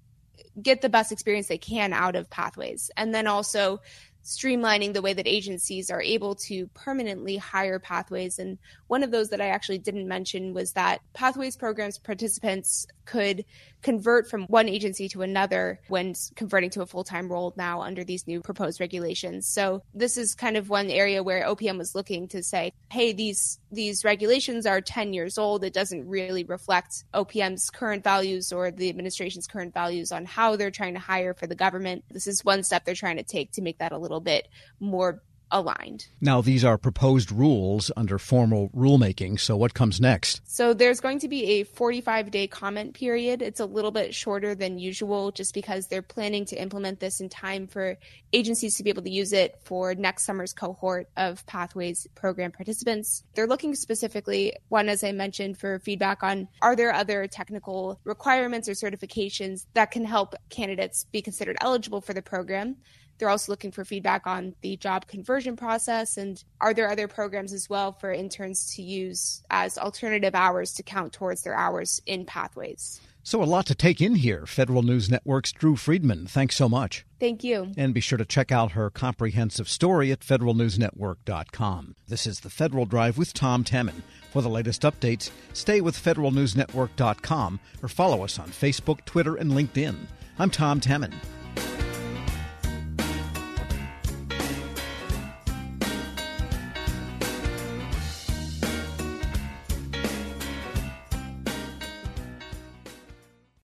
get 0.61 0.81
the 0.81 0.89
best 0.89 1.11
experience 1.11 1.47
they 1.47 1.57
can 1.57 1.93
out 1.93 2.15
of 2.15 2.29
pathways 2.29 2.91
and 2.97 3.13
then 3.13 3.27
also 3.27 3.79
streamlining 4.25 4.93
the 4.93 5.01
way 5.01 5.13
that 5.13 5.27
agencies 5.27 5.91
are 5.91 6.01
able 6.01 6.33
to 6.33 6.67
permanently 6.73 7.37
hire 7.37 7.77
pathways. 7.77 8.39
And 8.39 8.57
one 8.87 9.03
of 9.03 9.11
those 9.11 9.29
that 9.29 9.39
I 9.39 9.49
actually 9.49 9.77
didn't 9.77 10.07
mention 10.07 10.53
was 10.53 10.71
that 10.71 11.01
pathways 11.13 11.55
programs 11.55 11.99
participants 11.99 12.87
could 13.05 13.45
convert 13.81 14.27
from 14.27 14.45
one 14.45 14.67
agency 14.67 15.07
to 15.07 15.21
another 15.21 15.79
when 15.89 16.15
converting 16.35 16.71
to 16.71 16.81
a 16.81 16.85
full 16.85 17.03
time 17.03 17.31
role 17.31 17.53
now 17.55 17.81
under 17.81 18.03
these 18.03 18.25
new 18.25 18.41
proposed 18.41 18.79
regulations. 18.79 19.47
So 19.47 19.83
this 19.93 20.17
is 20.17 20.33
kind 20.33 20.57
of 20.57 20.69
one 20.69 20.89
area 20.89 21.21
where 21.21 21.45
OPM 21.45 21.77
was 21.77 21.93
looking 21.93 22.27
to 22.29 22.41
say, 22.41 22.73
hey, 22.91 23.13
these 23.13 23.59
these 23.71 24.03
regulations 24.03 24.65
are 24.65 24.81
10 24.81 25.13
years 25.13 25.37
old. 25.37 25.63
It 25.63 25.73
doesn't 25.73 26.07
really 26.07 26.43
reflect 26.43 27.03
OPM's 27.13 27.69
current 27.69 28.03
values 28.03 28.51
or 28.51 28.71
the 28.71 28.89
administration's 28.89 29.47
current 29.47 29.73
values 29.73 30.11
on 30.11 30.25
how 30.25 30.55
they're 30.55 30.71
trying 30.71 30.93
to 30.93 30.99
hire 30.99 31.33
for 31.33 31.45
the 31.45 31.55
government. 31.55 32.05
This 32.09 32.25
is 32.25 32.43
one 32.43 32.63
step 32.63 32.85
they're 32.85 32.95
trying 32.95 33.17
to 33.17 33.23
take 33.23 33.51
to 33.51 33.61
make 33.61 33.77
that 33.79 33.91
a 33.91 33.97
little 33.97 34.21
bit 34.21 34.47
more 34.79 35.21
aligned. 35.51 36.07
Now, 36.21 36.41
these 36.41 36.63
are 36.63 36.77
proposed 36.77 37.31
rules 37.31 37.91
under 37.95 38.17
formal 38.17 38.69
rulemaking. 38.69 39.39
So, 39.39 39.55
what 39.55 39.73
comes 39.73 40.01
next? 40.01 40.41
So, 40.45 40.73
there's 40.73 40.99
going 40.99 41.19
to 41.19 41.27
be 41.27 41.45
a 41.45 41.63
45 41.63 42.31
day 42.31 42.47
comment 42.47 42.93
period. 42.93 43.41
It's 43.41 43.59
a 43.59 43.65
little 43.65 43.91
bit 43.91 44.13
shorter 44.13 44.55
than 44.55 44.77
usual 44.77 45.31
just 45.31 45.53
because 45.53 45.87
they're 45.87 46.01
planning 46.01 46.45
to 46.45 46.55
implement 46.55 46.99
this 46.99 47.19
in 47.21 47.29
time 47.29 47.67
for 47.67 47.97
agencies 48.33 48.75
to 48.75 48.83
be 48.83 48.89
able 48.89 49.03
to 49.03 49.09
use 49.09 49.33
it 49.33 49.59
for 49.63 49.95
next 49.95 50.25
summer's 50.25 50.53
cohort 50.53 51.09
of 51.15 51.45
Pathways 51.45 52.07
program 52.15 52.51
participants. 52.51 53.23
They're 53.33 53.47
looking 53.47 53.75
specifically, 53.75 54.53
one, 54.69 54.89
as 54.89 55.03
I 55.03 55.11
mentioned, 55.11 55.57
for 55.57 55.79
feedback 55.79 56.23
on 56.23 56.47
are 56.61 56.75
there 56.75 56.93
other 56.93 57.27
technical 57.27 57.99
requirements 58.03 58.67
or 58.67 58.73
certifications 58.73 59.65
that 59.73 59.91
can 59.91 60.05
help 60.05 60.35
candidates 60.49 61.05
be 61.11 61.21
considered 61.21 61.57
eligible 61.61 62.01
for 62.01 62.13
the 62.13 62.21
program? 62.21 62.77
They're 63.17 63.29
also 63.29 63.51
looking 63.51 63.71
for 63.71 63.85
feedback 63.85 64.27
on 64.27 64.55
the 64.61 64.77
job 64.77 65.07
conversion 65.07 65.55
process 65.55 66.17
and 66.17 66.43
are 66.59 66.73
there 66.73 66.89
other 66.89 67.07
programs 67.07 67.53
as 67.53 67.69
well 67.69 67.93
for 67.93 68.11
interns 68.11 68.75
to 68.75 68.81
use 68.81 69.43
as 69.49 69.77
alternative 69.77 70.35
hours 70.35 70.73
to 70.73 70.83
count 70.83 71.13
towards 71.13 71.43
their 71.43 71.55
hours 71.55 72.01
in 72.05 72.25
pathways. 72.25 73.01
So, 73.27 73.41
a 73.41 73.43
lot 73.43 73.65
to 73.65 73.73
take 73.73 74.01
in 74.01 74.13
here. 74.13 74.45
Federal 74.45 74.83
News 74.83 75.09
Network's 75.09 75.51
Drew 75.51 75.75
Friedman, 75.75 76.27
thanks 76.27 76.55
so 76.55 76.69
much. 76.69 77.07
Thank 77.19 77.43
you. 77.43 77.71
And 77.75 77.91
be 77.91 77.99
sure 77.99 78.19
to 78.19 78.25
check 78.25 78.51
out 78.51 78.73
her 78.73 78.91
comprehensive 78.91 79.67
story 79.67 80.11
at 80.11 80.19
federalnewsnetwork.com. 80.19 81.95
This 82.07 82.27
is 82.27 82.41
the 82.41 82.51
Federal 82.51 82.85
Drive 82.85 83.17
with 83.17 83.33
Tom 83.33 83.63
Temin. 83.63 84.03
For 84.31 84.43
the 84.43 84.49
latest 84.49 84.83
updates, 84.83 85.31
stay 85.53 85.81
with 85.81 85.97
federalnewsnetwork.com 85.97 87.59
or 87.81 87.89
follow 87.89 88.23
us 88.23 88.37
on 88.37 88.49
Facebook, 88.49 89.03
Twitter, 89.05 89.35
and 89.35 89.53
LinkedIn. 89.53 89.95
I'm 90.37 90.51
Tom 90.51 90.79
Temin. 90.79 91.13